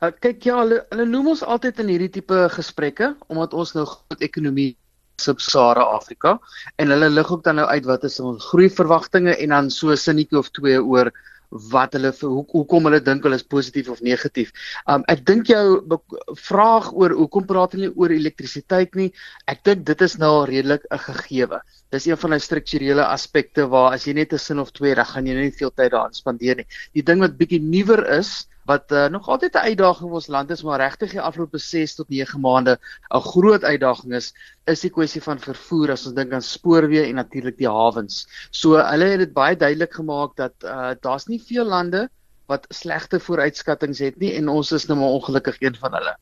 Uh, 0.00 0.12
kyk 0.24 0.46
ja, 0.48 0.60
hulle 0.62 0.84
hulle 0.92 1.08
noem 1.08 1.34
ons 1.34 1.42
altyd 1.44 1.82
in 1.82 1.90
hierdie 1.94 2.12
tipe 2.20 2.46
gesprekke 2.54 3.14
omdat 3.28 3.56
ons 3.56 3.74
nou 3.76 3.84
groot 3.88 4.22
ekonomie 4.24 4.74
Sub-Sahara 5.20 5.84
Afrika 5.96 6.38
en 6.80 6.92
hulle 6.94 7.10
lig 7.12 7.32
ook 7.32 7.42
dan 7.44 7.60
nou 7.60 7.66
uit 7.68 7.84
wat 7.88 8.06
is 8.08 8.16
ons 8.24 8.46
groeiverwagtinge 8.52 9.34
en 9.36 9.52
dan 9.52 9.68
so 9.74 9.96
sinnetjie 9.96 10.38
of 10.40 10.48
twee 10.56 10.80
oor 10.80 11.12
wat 11.50 11.96
hulle 11.98 12.12
hoe 12.20 12.44
hoekom 12.52 12.86
hulle 12.86 13.00
dink 13.02 13.24
hulle 13.26 13.38
is 13.40 13.46
positief 13.46 13.90
of 13.90 14.00
negatief. 14.06 14.52
Um 14.86 15.04
ek 15.10 15.24
dink 15.26 15.50
jou 15.50 15.98
vraag 16.38 16.92
oor 16.94 17.14
hoekom 17.18 17.46
praat 17.46 17.74
hulle 17.76 17.90
oor 17.96 18.14
elektrisiteit 18.14 18.94
nie, 18.94 19.10
ek 19.50 19.64
dink 19.66 19.84
dit 19.86 20.06
is 20.06 20.16
nou 20.18 20.44
redelik 20.46 20.86
'n 20.90 20.98
gegewe. 20.98 21.60
Dis 21.90 22.06
een 22.06 22.16
van 22.16 22.30
die 22.30 22.38
strukturele 22.38 23.04
aspekte 23.04 23.66
waar 23.66 23.92
as 23.94 24.06
jy 24.06 24.14
net 24.14 24.32
'n 24.32 24.38
sin 24.38 24.60
of 24.60 24.70
twee 24.70 24.94
reg 24.94 25.10
gaan 25.10 25.26
jy 25.26 25.34
nie 25.34 25.50
veel 25.50 25.70
tyd 25.70 25.90
daaraan 25.90 26.14
spandeer 26.14 26.56
nie. 26.56 26.66
Die 26.94 27.02
ding 27.02 27.20
wat 27.20 27.36
bietjie 27.36 27.60
nuwer 27.60 28.06
is 28.18 28.46
wat 28.70 28.92
uh, 28.94 29.06
nog 29.10 29.28
altyd 29.28 29.54
'n 29.56 29.66
uitdaging 29.70 30.08
vir 30.08 30.18
ons 30.20 30.30
land 30.34 30.50
is, 30.54 30.62
maar 30.62 30.80
regtig 30.82 31.14
die 31.16 31.20
afgelope 31.20 31.58
6 31.58 31.94
tot 31.98 32.08
9 32.08 32.40
maande 32.40 32.78
'n 33.10 33.26
groot 33.32 33.64
uitdaging 33.64 34.14
is, 34.14 34.32
is 34.66 34.80
die 34.86 34.92
kwessie 34.96 35.22
van 35.22 35.42
vervoer 35.42 35.92
as 35.96 36.06
ons 36.06 36.14
dink 36.14 36.32
aan 36.32 36.44
spoorweë 36.44 37.08
en 37.08 37.18
natuurlik 37.22 37.58
die 37.58 37.68
hawens. 37.68 38.26
So 38.50 38.78
hulle 38.78 39.10
het 39.14 39.24
dit 39.26 39.32
baie 39.32 39.56
duidelik 39.56 39.94
gemaak 39.94 40.36
dat 40.36 40.54
uh, 40.64 40.94
daar's 41.00 41.26
nie 41.26 41.42
veel 41.42 41.64
lande 41.64 42.08
wat 42.50 42.66
slegte 42.74 43.20
vooruitskattinge 43.20 44.04
het 44.04 44.18
nie 44.18 44.34
en 44.38 44.48
ons 44.48 44.72
is 44.72 44.86
nou 44.86 44.98
maar 44.98 45.16
ongelukkig 45.18 45.60
een 45.60 45.76
van 45.78 45.94
hulle. 45.98 46.14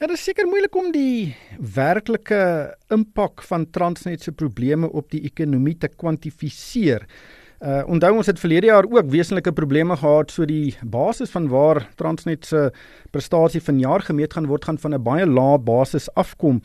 Ja, 0.00 0.08
dit 0.08 0.16
is 0.16 0.24
seker 0.24 0.48
moeilik 0.50 0.76
om 0.76 0.88
die 0.92 1.36
werklike 1.74 2.74
impak 2.90 3.42
van 3.42 3.68
Transnet 3.70 4.22
se 4.22 4.32
probleme 4.32 4.88
op 4.90 5.10
die 5.10 5.22
ekonomie 5.28 5.76
te 5.78 5.88
kwantifiseer. 5.88 7.06
Uh 7.62 7.84
onthou 7.86 8.16
ons 8.18 8.26
het 8.26 8.40
verlede 8.42 8.66
jaar 8.66 8.88
ook 8.90 9.10
wesenlike 9.10 9.52
probleme 9.54 9.94
gehad 9.96 10.32
so 10.34 10.42
die 10.44 10.74
basis 10.82 11.30
van 11.30 11.44
waar 11.48 11.84
Transnet 11.94 12.46
se 12.46 12.72
prestasie 13.14 13.62
vanjaar 13.62 14.02
gemeet 14.02 14.34
gaan 14.34 14.48
word 14.50 14.64
gaan 14.64 14.78
van 14.78 14.94
'n 14.94 15.02
baie 15.02 15.26
lae 15.26 15.58
basis 15.58 16.08
afkom. 16.14 16.62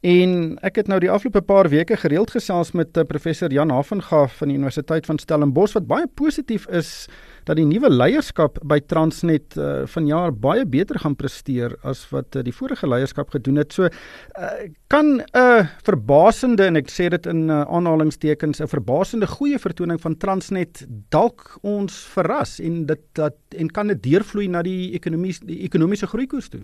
En 0.00 0.58
ek 0.62 0.76
het 0.76 0.86
nou 0.86 1.00
die 1.00 1.10
afgelope 1.10 1.42
paar 1.42 1.68
weke 1.68 1.96
gereeld 1.96 2.30
gesels 2.30 2.72
met 2.72 2.96
uh, 2.96 3.02
professor 3.02 3.52
Jan 3.52 3.70
Hafengaaf 3.70 4.36
van 4.36 4.48
die 4.48 4.56
Universiteit 4.56 5.06
van 5.06 5.18
Stellenbosch 5.18 5.74
wat 5.74 5.86
baie 5.86 6.06
positief 6.06 6.68
is 6.68 7.08
dat 7.46 7.58
die 7.60 7.66
nuwe 7.66 7.90
leierskap 7.92 8.58
by 8.66 8.80
Transnet 8.90 9.54
uh, 9.56 9.84
vanjaar 9.90 10.34
baie 10.34 10.66
beter 10.66 10.98
gaan 11.02 11.14
presteer 11.18 11.76
as 11.86 12.02
wat 12.10 12.36
uh, 12.36 12.42
die 12.46 12.54
vorige 12.54 12.88
leierskap 12.90 13.30
gedoen 13.34 13.60
het. 13.62 13.72
So 13.76 13.86
uh, 13.86 14.50
kan 14.90 15.20
'n 15.20 15.24
uh, 15.38 15.66
verbasende 15.86 16.66
en 16.66 16.76
ek 16.76 16.90
sê 16.90 17.08
dit 17.08 17.26
in 17.26 17.48
uh, 17.48 17.62
aanhalingstekens 17.62 18.60
'n 18.60 18.72
verbasende 18.72 19.26
goeie 19.26 19.58
vertoning 19.58 20.00
van 20.00 20.16
Transnet 20.16 20.84
dalk 21.10 21.58
ons 21.62 21.94
verras 22.14 22.58
en 22.60 22.86
dit 22.86 23.02
dat 23.14 23.36
en 23.56 23.70
kan 23.70 23.86
dit 23.86 24.02
deurvloei 24.02 24.48
na 24.48 24.62
die 24.62 24.92
ekonomie 24.94 25.34
die 25.46 25.62
ekonomiese 25.62 26.06
groeikoers 26.06 26.48
toe. 26.48 26.62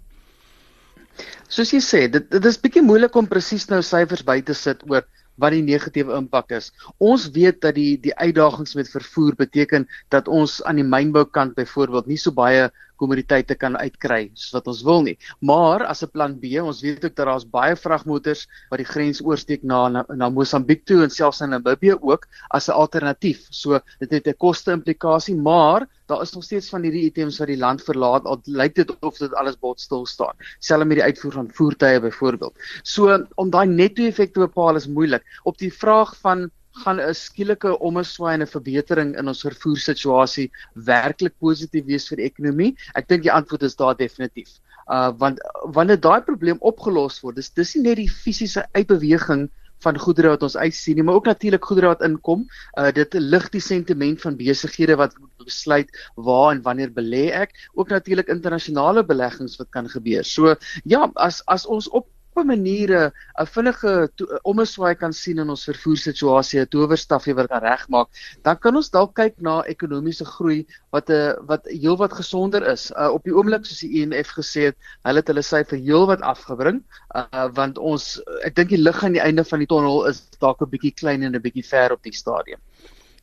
Soos 1.49 1.71
jy 1.71 1.81
sê, 1.85 2.07
dit 2.11 2.31
dit 2.31 2.45
is 2.45 2.59
bietjie 2.59 2.83
moeilik 2.83 3.14
om 3.16 3.29
presies 3.29 3.68
nou 3.71 3.83
syfers 3.83 4.25
by 4.25 4.40
te 4.40 4.55
sit 4.55 4.83
oor 4.90 5.05
wat 5.40 5.55
die 5.55 5.62
negatiewe 5.64 6.16
impak 6.16 6.53
is. 6.59 6.71
Ons 6.99 7.29
weet 7.35 7.61
dat 7.64 7.75
die 7.79 7.97
die 8.01 8.14
uitdagings 8.16 8.75
met 8.79 8.90
vervoer 8.92 9.37
beteken 9.38 9.88
dat 10.14 10.29
ons 10.29 10.61
aan 10.64 10.81
die 10.81 10.87
mynboukant 10.87 11.55
byvoorbeeld 11.59 12.11
nie 12.11 12.21
so 12.21 12.35
baie 12.37 12.71
kommoditeite 13.03 13.57
kan 13.59 13.77
uitkry 13.77 14.31
soos 14.35 14.57
wat 14.57 14.71
ons 14.73 14.83
wil 14.87 15.03
nie. 15.09 15.17
Maar 15.41 15.87
as 15.91 16.03
'n 16.03 16.12
plan 16.15 16.38
B, 16.38 16.59
ons 16.62 16.83
weet 16.83 17.05
ook 17.05 17.17
dat 17.17 17.27
daar's 17.27 17.49
baie 17.49 17.77
vragmotors 17.77 18.47
wat 18.71 18.79
die 18.79 18.91
grens 18.95 19.21
oorsteek 19.21 19.62
na 19.62 19.88
na, 19.88 20.05
na 20.09 20.31
Mosambiek 20.31 20.85
toe 20.87 21.03
en 21.03 21.11
selfs 21.11 21.43
in 21.43 21.51
Namibië 21.51 21.99
ook 22.01 22.27
as 22.51 22.69
'n 22.69 22.79
alternatief. 22.79 23.47
So 23.51 23.81
dit 24.01 24.11
het 24.11 24.27
'n 24.27 24.38
koste 24.38 24.73
implikasie, 24.73 25.37
maar 25.37 25.87
daar 26.12 26.23
is 26.23 26.33
nog 26.33 26.45
steeds 26.45 26.69
van 26.69 26.83
hierdie 26.85 27.05
items 27.09 27.38
wat 27.41 27.51
die 27.51 27.59
land 27.59 27.83
verlaat 27.87 28.27
al 28.29 28.41
lyk 28.61 28.75
dit 28.79 28.91
of 29.01 29.19
dit 29.21 29.35
alles 29.41 29.59
bot 29.65 29.81
stil 29.81 30.05
staan 30.07 30.37
selfs 30.59 30.88
met 30.88 30.99
die 31.01 31.07
uitvoer 31.09 31.37
van 31.38 31.51
voertuie 31.59 32.01
byvoorbeeld 32.07 32.67
so 32.95 33.19
om 33.43 33.53
daai 33.55 33.67
netto 33.71 34.09
effek 34.09 34.35
te 34.35 34.45
bepaal 34.45 34.81
is 34.81 34.91
moeilik 34.99 35.25
op 35.49 35.59
die 35.62 35.73
vraag 35.73 36.17
van 36.25 36.51
gaan 36.72 37.00
'n 37.00 37.14
skielike 37.14 37.78
omeswaai 37.88 38.35
en 38.35 38.42
'n 38.42 38.54
verbetering 38.54 39.16
in 39.18 39.28
ons 39.28 39.44
vervoersituasie 39.46 40.50
werklik 40.74 41.35
positief 41.38 41.85
wees 41.87 42.08
vir 42.08 42.16
die 42.16 42.28
ekonomie? 42.30 42.76
Ek 42.94 43.08
dink 43.08 43.22
die 43.22 43.32
antwoord 43.32 43.62
is 43.62 43.76
daar 43.76 43.96
definitief. 43.96 44.58
Uh 44.90 45.12
want 45.18 45.38
wanneer 45.74 46.00
daai 46.00 46.20
probleem 46.20 46.58
opgelos 46.61 47.20
word, 47.22 47.37
dis 47.37 47.50
dis 47.50 47.74
nie 47.76 47.85
net 47.88 47.96
die 47.96 48.08
fisiese 48.08 48.64
uitbeweging 48.74 49.48
van 49.82 49.98
goedere 49.98 50.30
wat 50.35 50.42
ons 50.46 50.56
uitsien 50.56 50.96
nie, 50.96 51.02
maar 51.02 51.18
ook 51.18 51.26
natuurlik 51.26 51.64
goedere 51.64 51.90
wat 51.92 52.02
inkom. 52.06 52.46
Uh 52.78 52.90
dit 52.94 53.14
lig 53.14 53.48
die 53.50 53.61
sentiment 53.62 54.20
van 54.20 54.37
besighede 54.37 54.96
wat 54.96 55.14
besluit 55.42 55.90
waar 56.14 56.52
en 56.54 56.62
wanneer 56.62 56.90
belê 56.94 57.30
ek, 57.35 57.54
ook 57.74 57.90
natuurlik 57.90 58.30
internasionale 58.30 59.04
beleggings 59.04 59.58
wat 59.58 59.70
kan 59.70 59.88
gebeur. 59.88 60.24
So 60.24 60.54
ja, 60.85 61.11
as 61.14 61.42
as 61.46 61.66
ons 61.66 61.88
op 61.90 62.08
op 62.35 62.42
'n 62.42 62.47
maniere 62.47 63.12
'n 63.40 63.47
vinnige 63.47 64.11
omeswaai 64.42 64.95
kan 64.95 65.12
sien 65.12 65.38
in 65.38 65.51
ons 65.51 65.64
vervoersituasie, 65.64 66.61
'n 66.61 66.68
towerstafie 66.68 67.35
wat 67.35 67.49
kan 67.49 67.62
regmaak, 67.62 68.09
dan 68.42 68.59
kan 68.59 68.77
ons 68.77 68.90
dalk 68.90 69.14
kyk 69.14 69.35
na 69.40 69.62
ekonomiese 69.75 70.25
groei 70.25 70.66
wat 70.90 71.11
'n 71.11 71.12
uh, 71.12 71.35
wat 71.51 71.68
heelwat 71.68 72.12
gesonder 72.12 72.62
is. 72.73 72.90
Uh, 72.90 73.11
op 73.12 73.25
die 73.25 73.35
oomblik 73.37 73.66
soos 73.66 73.81
die 73.85 74.01
IMF 74.01 74.29
e 74.33 74.40
gesê 74.40 74.61
het, 74.71 74.77
hulle 75.05 75.21
het 75.21 75.29
hulle 75.29 75.42
syfer 75.42 75.79
heelwat 75.79 76.21
afgebring, 76.21 76.83
uh, 77.14 77.49
want 77.53 77.79
ons 77.79 78.21
ek 78.45 78.57
dink 78.57 78.68
die 78.68 78.83
lig 78.83 79.05
aan 79.05 79.12
die 79.12 79.27
einde 79.29 79.45
van 79.45 79.59
die 79.59 79.68
tonnel 79.68 80.07
is 80.07 80.25
dalk 80.38 80.62
'n 80.62 80.71
bietjie 80.73 80.95
klein 80.95 81.23
en 81.23 81.37
'n 81.37 81.42
bietjie 81.42 81.68
ver 81.68 81.92
op 81.92 82.03
die 82.03 82.16
stadium. 82.16 82.61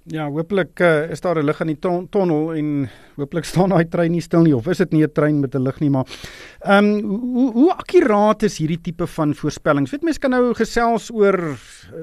Ja, 0.09 0.25
hopelik 0.25 0.79
uh, 0.81 1.11
is 1.13 1.21
daar 1.21 1.37
'n 1.37 1.45
lig 1.45 1.59
in 1.61 1.67
die 1.67 1.79
ton 1.79 2.09
tonnel 2.09 2.53
en 2.57 2.89
hopelik 3.15 3.45
staan 3.45 3.69
daai 3.69 3.85
trein 3.85 4.11
nie 4.11 4.21
stil 4.21 4.41
nie 4.41 4.55
of 4.55 4.67
is 4.67 4.77
dit 4.81 4.91
nie 4.91 5.03
'n 5.03 5.11
trein 5.13 5.39
met 5.39 5.53
'n 5.53 5.61
lig 5.61 5.79
nie, 5.79 5.89
maar 5.89 6.07
ehm 6.65 6.85
um, 6.85 7.19
hoe 7.35 7.51
hoe 7.53 7.73
akkuraat 7.73 8.43
is 8.43 8.57
hierdie 8.57 8.81
tipe 8.81 9.07
van 9.07 9.35
voorspellings? 9.35 9.91
Weet 9.91 10.01
mense 10.01 10.19
kan 10.19 10.31
nou 10.31 10.53
gesels 10.53 11.11
oor 11.11 11.57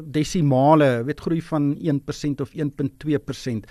desimale, 0.05 1.03
weet 1.05 1.21
groei 1.21 1.43
van 1.43 1.75
1% 1.81 2.41
of 2.41 2.55
1.2%. 2.55 3.67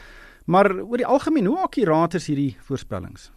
Maar 0.45 0.71
oor 0.83 0.97
die 0.97 1.07
algemeen, 1.07 1.45
hoe 1.45 1.59
akkuraat 1.59 2.13
is 2.13 2.27
hierdie 2.27 2.57
voorspellings? 2.59 3.31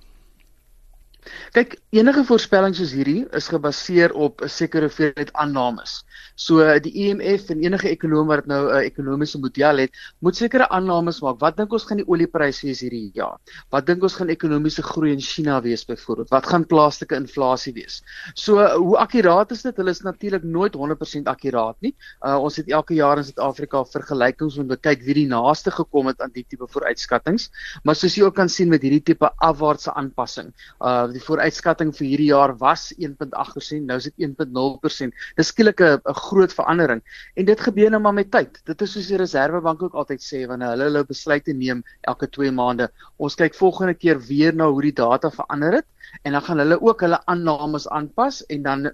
Kyk, 1.53 1.79
enige 1.91 2.25
voorspelling 2.25 2.75
soos 2.77 2.93
hierdie 2.97 3.27
is 3.39 3.49
gebaseer 3.53 4.13
op 4.13 4.43
'n 4.43 4.49
sekere 4.49 4.89
hoeveelheid 4.89 5.33
aannames. 5.33 6.05
So 6.39 6.63
die 6.79 6.93
IMF 6.95 7.49
e 7.51 7.55
en 7.57 7.63
enige 7.67 7.89
ekonom 7.91 8.29
wat 8.31 8.47
nou 8.47 8.71
'n 8.71 8.85
ekonomiese 8.87 9.41
model 9.43 9.79
het, 9.83 9.91
moet 10.23 10.37
sekere 10.37 10.69
aannames 10.71 11.21
maak. 11.21 11.41
Wat 11.41 11.57
dink 11.57 11.73
ons 11.73 11.85
gaan 11.85 11.99
die 11.99 12.07
oliepryse 12.07 12.67
wees 12.67 12.81
hierdie 12.81 13.11
jaar? 13.15 13.39
Wat 13.71 13.87
dink 13.87 14.03
ons 14.03 14.15
gaan 14.15 14.29
ekonomiese 14.31 14.83
groei 14.83 15.13
in 15.13 15.21
China 15.21 15.61
wees 15.61 15.85
byvoorbeeld? 15.85 16.31
Wat 16.31 16.47
gaan 16.47 16.65
plaaslike 16.65 17.17
inflasie 17.17 17.73
wees? 17.75 18.03
So 18.35 18.55
hoe 18.63 18.97
akkuraat 18.97 19.51
is 19.51 19.63
dit? 19.63 19.77
Hulle 19.77 19.91
is 19.91 20.03
natuurlik 20.03 20.45
nooit 20.45 20.77
100% 20.77 21.27
akkuraat 21.27 21.77
nie. 21.81 21.95
Uh, 22.23 22.39
ons 22.39 22.57
het 22.57 22.71
elke 22.71 22.95
jaar 22.95 23.19
in 23.19 23.25
Suid-Afrika 23.25 23.83
vergelykings 23.85 24.59
om 24.59 24.69
te 24.69 24.77
kyk 24.77 25.03
wie 25.03 25.15
die 25.15 25.27
naaste 25.27 25.71
gekom 25.75 26.07
het 26.07 26.23
aan 26.23 26.31
die 26.31 26.47
tipe 26.49 26.67
vooruitskattinge. 26.71 27.51
Maar 27.83 27.97
soos 27.97 28.15
jy 28.15 28.23
ook 28.23 28.37
kan 28.37 28.49
sien 28.49 28.69
met 28.69 28.83
hierdie 28.83 29.03
tipe 29.03 29.27
afwaartse 29.43 29.91
aanpassing, 29.93 30.55
uh 30.81 31.11
die 31.11 31.23
vooruitskatting 31.25 31.91
vir 31.97 32.07
hierdie 32.07 32.31
jaar 32.31 32.55
was 32.61 32.93
1.8%, 32.95 33.83
nou 33.89 33.99
is 33.99 34.05
dit 34.05 34.29
1.0%. 34.29 35.19
Dis 35.37 35.51
skielik 35.51 35.81
'n 35.81 36.15
groot 36.31 36.55
verandering 36.55 37.03
en 37.35 37.49
dit 37.49 37.61
gebeur 37.67 37.91
nou 37.91 38.01
maar 38.05 38.17
met 38.17 38.31
tyd. 38.31 38.61
Dit 38.69 38.83
is 38.85 38.95
soos 38.97 39.11
die 39.11 39.21
Reserwebank 39.21 39.83
ook 39.83 39.97
altyd 39.99 40.25
sê 40.25 40.45
wanneer 40.51 40.75
hulle 40.75 40.89
hulle 40.89 41.05
besluite 41.09 41.55
neem 41.57 41.85
elke 42.11 42.29
2 42.39 42.53
maande. 42.55 42.89
Ons 43.17 43.39
kyk 43.41 43.57
volgende 43.59 43.95
keer 43.99 44.21
weer 44.29 44.57
na 44.57 44.69
hoe 44.69 44.83
die 44.89 44.95
data 45.03 45.31
verander 45.35 45.81
het 45.81 45.89
en 46.25 46.33
dan 46.33 46.43
gaan 46.43 46.63
hulle 46.63 46.79
ook 46.81 47.03
hulle 47.05 47.19
aannames 47.29 47.89
aanpas 47.93 48.41
en 48.47 48.63
dan 48.63 48.91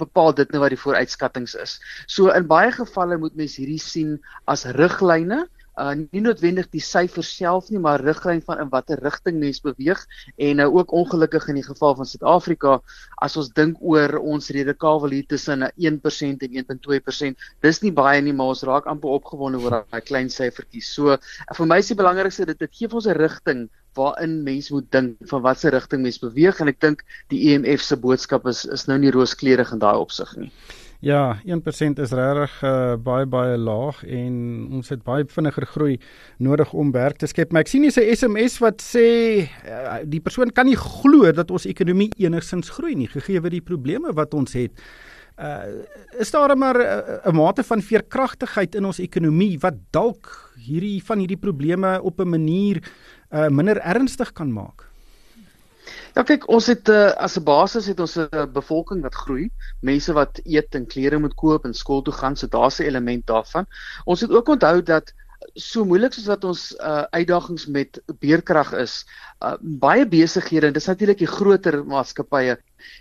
bepaal 0.00 0.34
dit 0.34 0.50
nou 0.52 0.62
wat 0.62 0.72
die 0.72 0.80
vooruitskattinge 0.80 1.60
is. 1.62 1.76
So 2.06 2.32
in 2.32 2.48
baie 2.48 2.72
gevalle 2.72 3.18
moet 3.20 3.36
mens 3.36 3.58
hierdie 3.60 3.80
sien 3.82 4.16
as 4.50 4.64
riglyne 4.78 5.44
uh 5.80 5.94
nie 5.98 6.22
noodwendig 6.22 6.68
die 6.70 6.82
syfer 6.82 7.26
self 7.26 7.70
nie 7.74 7.80
maar 7.82 8.02
riglyn 8.04 8.42
van 8.46 8.60
in 8.62 8.70
watter 8.70 9.00
rigting 9.02 9.40
mens 9.42 9.60
beweeg 9.64 10.04
en 10.36 10.60
nou 10.62 10.68
uh, 10.70 10.76
ook 10.78 10.92
ongelukkig 10.94 11.48
in 11.50 11.58
die 11.58 11.66
geval 11.66 11.96
van 11.98 12.06
Suid-Afrika 12.06 12.76
as 13.26 13.36
ons 13.40 13.50
dink 13.56 13.80
oor 13.82 14.18
ons 14.20 14.50
redekawel 14.54 15.16
hier 15.16 15.26
tussen 15.26 15.66
1% 15.66 16.46
en 16.46 16.58
1.2% 16.62 17.48
dis 17.66 17.82
nie 17.82 17.92
baie 17.92 18.20
nie 18.22 18.36
maar 18.36 18.54
ons 18.54 18.62
raak 18.68 18.86
amper 18.90 19.16
opgewonde 19.18 19.62
oor 19.64 19.80
daai 19.82 20.04
klein 20.04 20.30
syfertjie 20.30 20.84
so 20.84 21.18
vir 21.58 21.66
my 21.66 21.80
is 21.82 21.90
die 21.90 21.98
belangrikste 21.98 22.46
dit 22.52 22.62
dit 22.62 22.78
gee 22.78 22.92
ons 22.94 23.10
'n 23.10 23.18
rigting 23.18 23.66
waarin 23.94 24.42
mens 24.42 24.70
moet 24.70 24.86
dink 24.90 25.18
van 25.30 25.42
watter 25.42 25.74
rigting 25.74 26.02
mens 26.02 26.18
beweeg 26.22 26.60
en 26.60 26.70
ek 26.70 26.80
dink 26.80 27.04
die 27.30 27.50
EMF 27.50 27.82
se 27.82 27.96
boodskap 27.96 28.46
is 28.46 28.64
is 28.64 28.86
nou 28.86 28.98
nie 28.98 29.10
rooskleurig 29.14 29.72
in 29.74 29.82
daai 29.82 29.96
opsig 29.98 30.36
nie 30.36 30.50
Ja, 31.04 31.36
1% 31.44 32.00
is 32.00 32.12
regtig 32.16 32.52
uh, 32.64 32.94
baie 32.96 33.26
baie 33.28 33.58
laag 33.60 33.98
en 34.08 34.36
ons 34.78 34.88
het 34.88 35.02
baie 35.04 35.26
vinniger 35.28 35.66
groei 35.68 35.98
nodig 36.40 36.70
om 36.72 36.94
werk 36.94 37.18
te 37.20 37.28
skep. 37.28 37.52
Maar 37.52 37.66
ek 37.66 37.72
sien 37.74 37.84
hier 37.84 37.92
'n 37.92 38.16
SMS 38.16 38.56
wat 38.64 38.80
sê 38.80 39.04
uh, 39.68 39.98
die 40.08 40.22
persoon 40.24 40.48
kan 40.48 40.64
nie 40.64 40.78
glo 40.80 41.28
dat 41.32 41.50
ons 41.50 41.68
ekonomie 41.68 42.08
enigsins 42.16 42.72
groei 42.72 42.94
nie 42.96 43.10
gegee 43.12 43.40
word 43.40 43.52
die 43.52 43.60
probleme 43.60 44.16
wat 44.16 44.32
ons 44.32 44.56
het. 44.56 44.72
Uh, 45.36 45.84
is 46.16 46.30
daar 46.30 46.56
maar 46.56 46.78
'n 46.80 47.28
uh, 47.28 47.36
mate 47.36 47.62
van 47.62 47.82
veerkragtigheid 47.82 48.74
in 48.74 48.84
ons 48.84 48.98
ekonomie 48.98 49.58
wat 49.60 49.76
dalk 49.90 50.56
hierdie 50.56 51.04
van 51.04 51.18
hierdie 51.18 51.36
probleme 51.36 52.00
op 52.00 52.20
'n 52.20 52.28
manier 52.28 52.80
uh, 53.30 53.48
minder 53.48 53.76
ernstig 53.76 54.32
kan 54.32 54.52
maak? 54.52 54.83
Ja 56.14 56.22
kyk, 56.22 56.44
ons 56.46 56.68
het 56.70 56.86
uh, 56.94 57.10
as 57.18 57.34
'n 57.38 57.42
basis 57.42 57.88
het 57.90 58.00
ons 58.00 58.12
'n 58.16 58.28
uh, 58.30 58.46
bevolking 58.46 59.00
wat 59.02 59.16
groei, 59.18 59.50
mense 59.82 60.12
wat 60.14 60.38
eet 60.44 60.74
en 60.78 60.86
klere 60.86 61.18
moet 61.18 61.34
koop 61.34 61.64
en 61.66 61.74
skool 61.74 62.02
toe 62.06 62.14
gaan, 62.14 62.36
so 62.36 62.46
daar's 62.46 62.78
'n 62.78 62.86
element 62.86 63.26
daarvan. 63.26 63.66
Ons 64.04 64.20
het 64.20 64.30
ook 64.30 64.48
onthou 64.48 64.82
dat 64.82 65.12
so 65.54 65.84
moeilik 65.84 66.12
soos 66.12 66.30
wat 66.30 66.44
ons 66.44 66.62
uh, 66.78 67.02
uitdagings 67.10 67.66
met 67.66 68.00
beerkrag 68.20 68.72
is, 68.72 69.04
uh, 69.42 69.56
baie 69.60 70.06
besighede, 70.06 70.70
dis 70.70 70.86
natuurlik 70.86 71.18
die 71.18 71.26
groter 71.26 71.82
maatskappye 71.84 72.56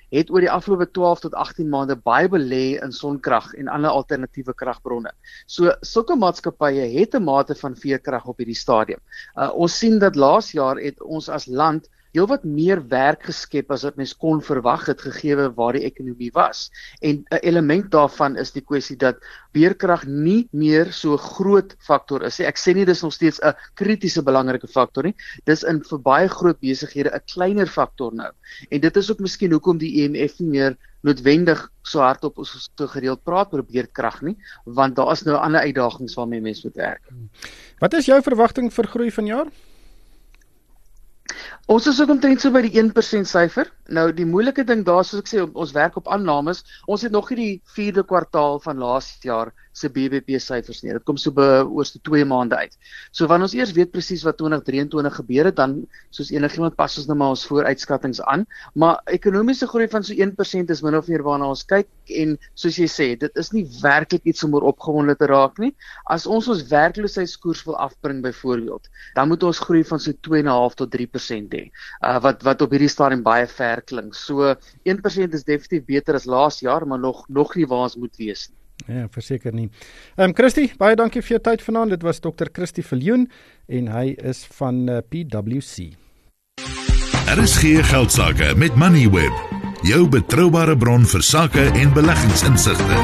het 0.09 0.29
oor 0.31 0.41
die 0.41 0.51
afgelope 0.51 0.89
12 0.91 1.19
tot 1.19 1.33
18 1.33 1.69
maande 1.69 1.95
baie 1.95 2.27
belê 2.27 2.81
in 2.81 2.91
sonkrag 2.91 3.53
en 3.53 3.67
ander 3.67 3.91
alternatiewe 3.91 4.53
kragbronne. 4.53 5.13
So 5.45 5.71
sulke 5.81 6.15
maatskappye 6.15 6.89
het 6.97 7.13
'n 7.13 7.23
mate 7.23 7.55
van 7.55 7.75
veerkrag 7.75 8.25
op 8.25 8.37
hierdie 8.37 8.57
stadium. 8.57 8.99
Uh, 9.37 9.51
ons 9.53 9.77
sien 9.77 9.99
dat 9.99 10.15
laas 10.15 10.51
jaar 10.51 10.81
het 10.81 11.01
ons 11.01 11.29
as 11.29 11.45
land 11.45 11.89
heelwat 12.13 12.43
meer 12.45 12.81
werk 12.89 13.25
geskep 13.29 13.71
as 13.73 13.83
wat 13.87 13.97
mens 13.97 14.13
kon 14.17 14.41
verwag 14.45 14.85
het 14.91 15.01
gegee 15.01 15.49
waar 15.57 15.73
die 15.77 15.85
ekonomie 15.87 16.31
was. 16.33 16.69
En 17.01 17.25
'n 17.31 17.41
element 17.41 17.91
daarvan 17.91 18.37
is 18.37 18.51
die 18.51 18.61
kwessie 18.61 18.97
dat 18.97 19.17
beerkrag 19.53 20.05
nie 20.05 20.47
meer 20.51 20.91
so 20.91 21.17
groot 21.17 21.75
faktor 21.79 22.23
is 22.23 22.39
nie. 22.39 22.47
Ek 22.47 22.57
sê 22.57 22.73
nie 22.75 22.85
dis 22.85 23.01
nog 23.01 23.13
steeds 23.13 23.39
'n 23.41 23.53
kritiese 23.75 24.23
belangrike 24.23 24.67
faktor 24.67 25.03
nie. 25.03 25.15
Dis 25.45 25.63
in 25.63 25.83
vir 25.83 25.99
baie 25.99 26.27
groot 26.27 26.59
besighede 26.59 27.09
'n 27.13 27.21
kleiner 27.33 27.67
faktor 27.67 28.13
nou. 28.13 28.31
En 28.69 28.79
dit 28.79 28.97
is 28.97 29.11
ook 29.11 29.19
miskien 29.19 29.51
hoekom 29.51 29.77
die 29.77 30.03
IMF 30.03 30.39
e 30.39 30.43
nie 30.43 30.49
meer 30.49 30.77
noodwendig 31.01 31.69
so 31.83 31.99
hardop 31.99 32.37
ons 32.37 32.69
so 32.77 32.87
gereeld 32.87 33.23
praat 33.23 33.53
oor 33.53 33.63
beerkrag 33.63 34.21
nie, 34.21 34.37
want 34.65 34.95
daar 34.95 35.11
is 35.11 35.23
nou 35.23 35.35
ander 35.35 35.61
uitdagings 35.61 36.15
waarmee 36.15 36.41
mense 36.41 36.67
moet 36.67 36.75
werk. 36.75 37.11
Wat 37.79 37.93
is 37.93 38.05
jou 38.05 38.21
verwagting 38.21 38.71
vir 38.73 38.87
groei 38.87 39.11
vanjaar? 39.11 39.51
Ons 41.75 41.87
is 41.87 42.01
ook 42.01 42.09
omtrent 42.15 42.41
so 42.43 42.51
by 42.51 42.61
die 42.65 42.73
1% 42.81 43.29
syfer. 43.29 43.69
Nou 43.91 44.05
die 44.15 44.25
moeilike 44.25 44.63
ding 44.63 44.85
daar 44.87 45.03
soos 45.03 45.23
ek 45.23 45.29
sê 45.31 45.41
ons 45.43 45.73
werk 45.75 45.97
op 45.99 46.07
aannames. 46.07 46.63
Ons 46.87 47.03
het 47.03 47.11
nog 47.11 47.29
nie 47.31 47.39
die 47.39 47.53
4de 47.75 48.05
kwartaal 48.07 48.61
van 48.63 48.79
laas 48.79 49.09
jaar 49.23 49.51
se 49.73 49.89
BBP 49.89 50.37
syfers 50.39 50.83
nie. 50.83 50.93
Dit 50.93 51.03
kom 51.07 51.17
so 51.17 51.33
by 51.33 51.63
oorste 51.65 51.99
2 52.05 52.25
maande 52.29 52.57
uit. 52.61 52.77
So 53.11 53.27
wanneer 53.27 53.49
ons 53.49 53.55
eers 53.57 53.73
weet 53.75 53.91
presies 53.91 54.23
wat 54.25 54.37
2023 54.39 55.17
gebeur 55.17 55.49
het, 55.49 55.57
dan 55.57 55.75
soos 56.13 56.29
enigiemand 56.33 56.77
pas 56.77 56.97
ons 57.01 57.09
nou 57.09 57.17
maar 57.17 57.33
ons 57.33 57.45
vooruitskattinge 57.49 58.21
aan, 58.29 58.45
maar 58.77 59.01
ekonomiese 59.11 59.67
groei 59.71 59.87
van 59.89 60.05
so 60.05 60.13
1% 60.13 60.73
is 60.73 60.83
min 60.85 60.97
of 60.97 61.09
meer 61.09 61.25
waarna 61.25 61.49
ons 61.49 61.65
kyk 61.65 61.89
en 62.21 62.35
soos 62.59 62.77
jy 62.77 62.87
sê, 62.91 63.07
dit 63.19 63.39
is 63.39 63.51
nie 63.55 63.65
werklik 63.81 64.27
iets 64.29 64.45
om 64.45 64.53
oor 64.57 64.69
opgewonde 64.69 65.15
te 65.17 65.29
raak 65.31 65.57
nie. 65.63 65.71
As 66.13 66.27
ons 66.29 66.49
ons 66.51 66.63
werkloosheidskoers 66.69 67.63
wil 67.65 67.79
afbring 67.81 68.21
byvoorbeeld, 68.25 68.89
dan 69.17 69.31
moet 69.31 69.43
ons 69.47 69.61
groei 69.65 69.81
van 69.87 70.01
so 70.03 70.13
2.5 70.29 70.77
tot 70.83 70.93
3% 70.93 71.57
hê. 71.57 71.65
Uh 72.05 72.19
wat 72.23 72.45
wat 72.45 72.61
op 72.61 72.71
hierdie 72.75 72.91
stadium 72.91 73.23
baie 73.25 73.47
ver 73.49 73.72
klink. 73.81 74.13
So 74.15 74.55
1% 74.83 75.33
is 75.33 75.43
definitief 75.43 75.85
beter 75.85 76.15
as 76.15 76.25
laas 76.25 76.59
jaar, 76.59 76.87
maar 76.87 76.99
nog 76.99 77.25
nog 77.29 77.55
nie 77.55 77.65
waar 77.65 77.89
ons 77.89 77.95
moet 77.95 78.15
wees 78.17 78.49
nie. 78.49 78.57
Ja, 78.87 79.07
verseker 79.07 79.53
nie. 79.53 79.69
Ehm 80.17 80.29
um, 80.29 80.35
Christie, 80.35 80.71
baie 80.77 80.95
dankie 80.95 81.21
vir 81.21 81.37
jou 81.37 81.41
tyd 81.41 81.61
vanaand. 81.61 81.95
Dit 81.95 82.03
was 82.03 82.19
Dr. 82.19 82.49
Christie 82.51 82.83
Viljoen 82.83 83.29
en 83.67 83.87
hy 83.87 84.15
is 84.17 84.43
van 84.57 84.87
uh, 84.89 84.97
eh, 84.97 85.03
PwC. 85.09 85.93
RSG 87.33 87.79
Geldsaake 87.87 88.55
met 88.59 88.75
Moneyweb, 88.75 89.33
jou 89.87 90.03
betroubare 90.09 90.75
bron 90.77 91.05
vir 91.07 91.23
sake 91.23 91.69
en 91.79 91.93
beleggingsinsigte. 91.95 92.99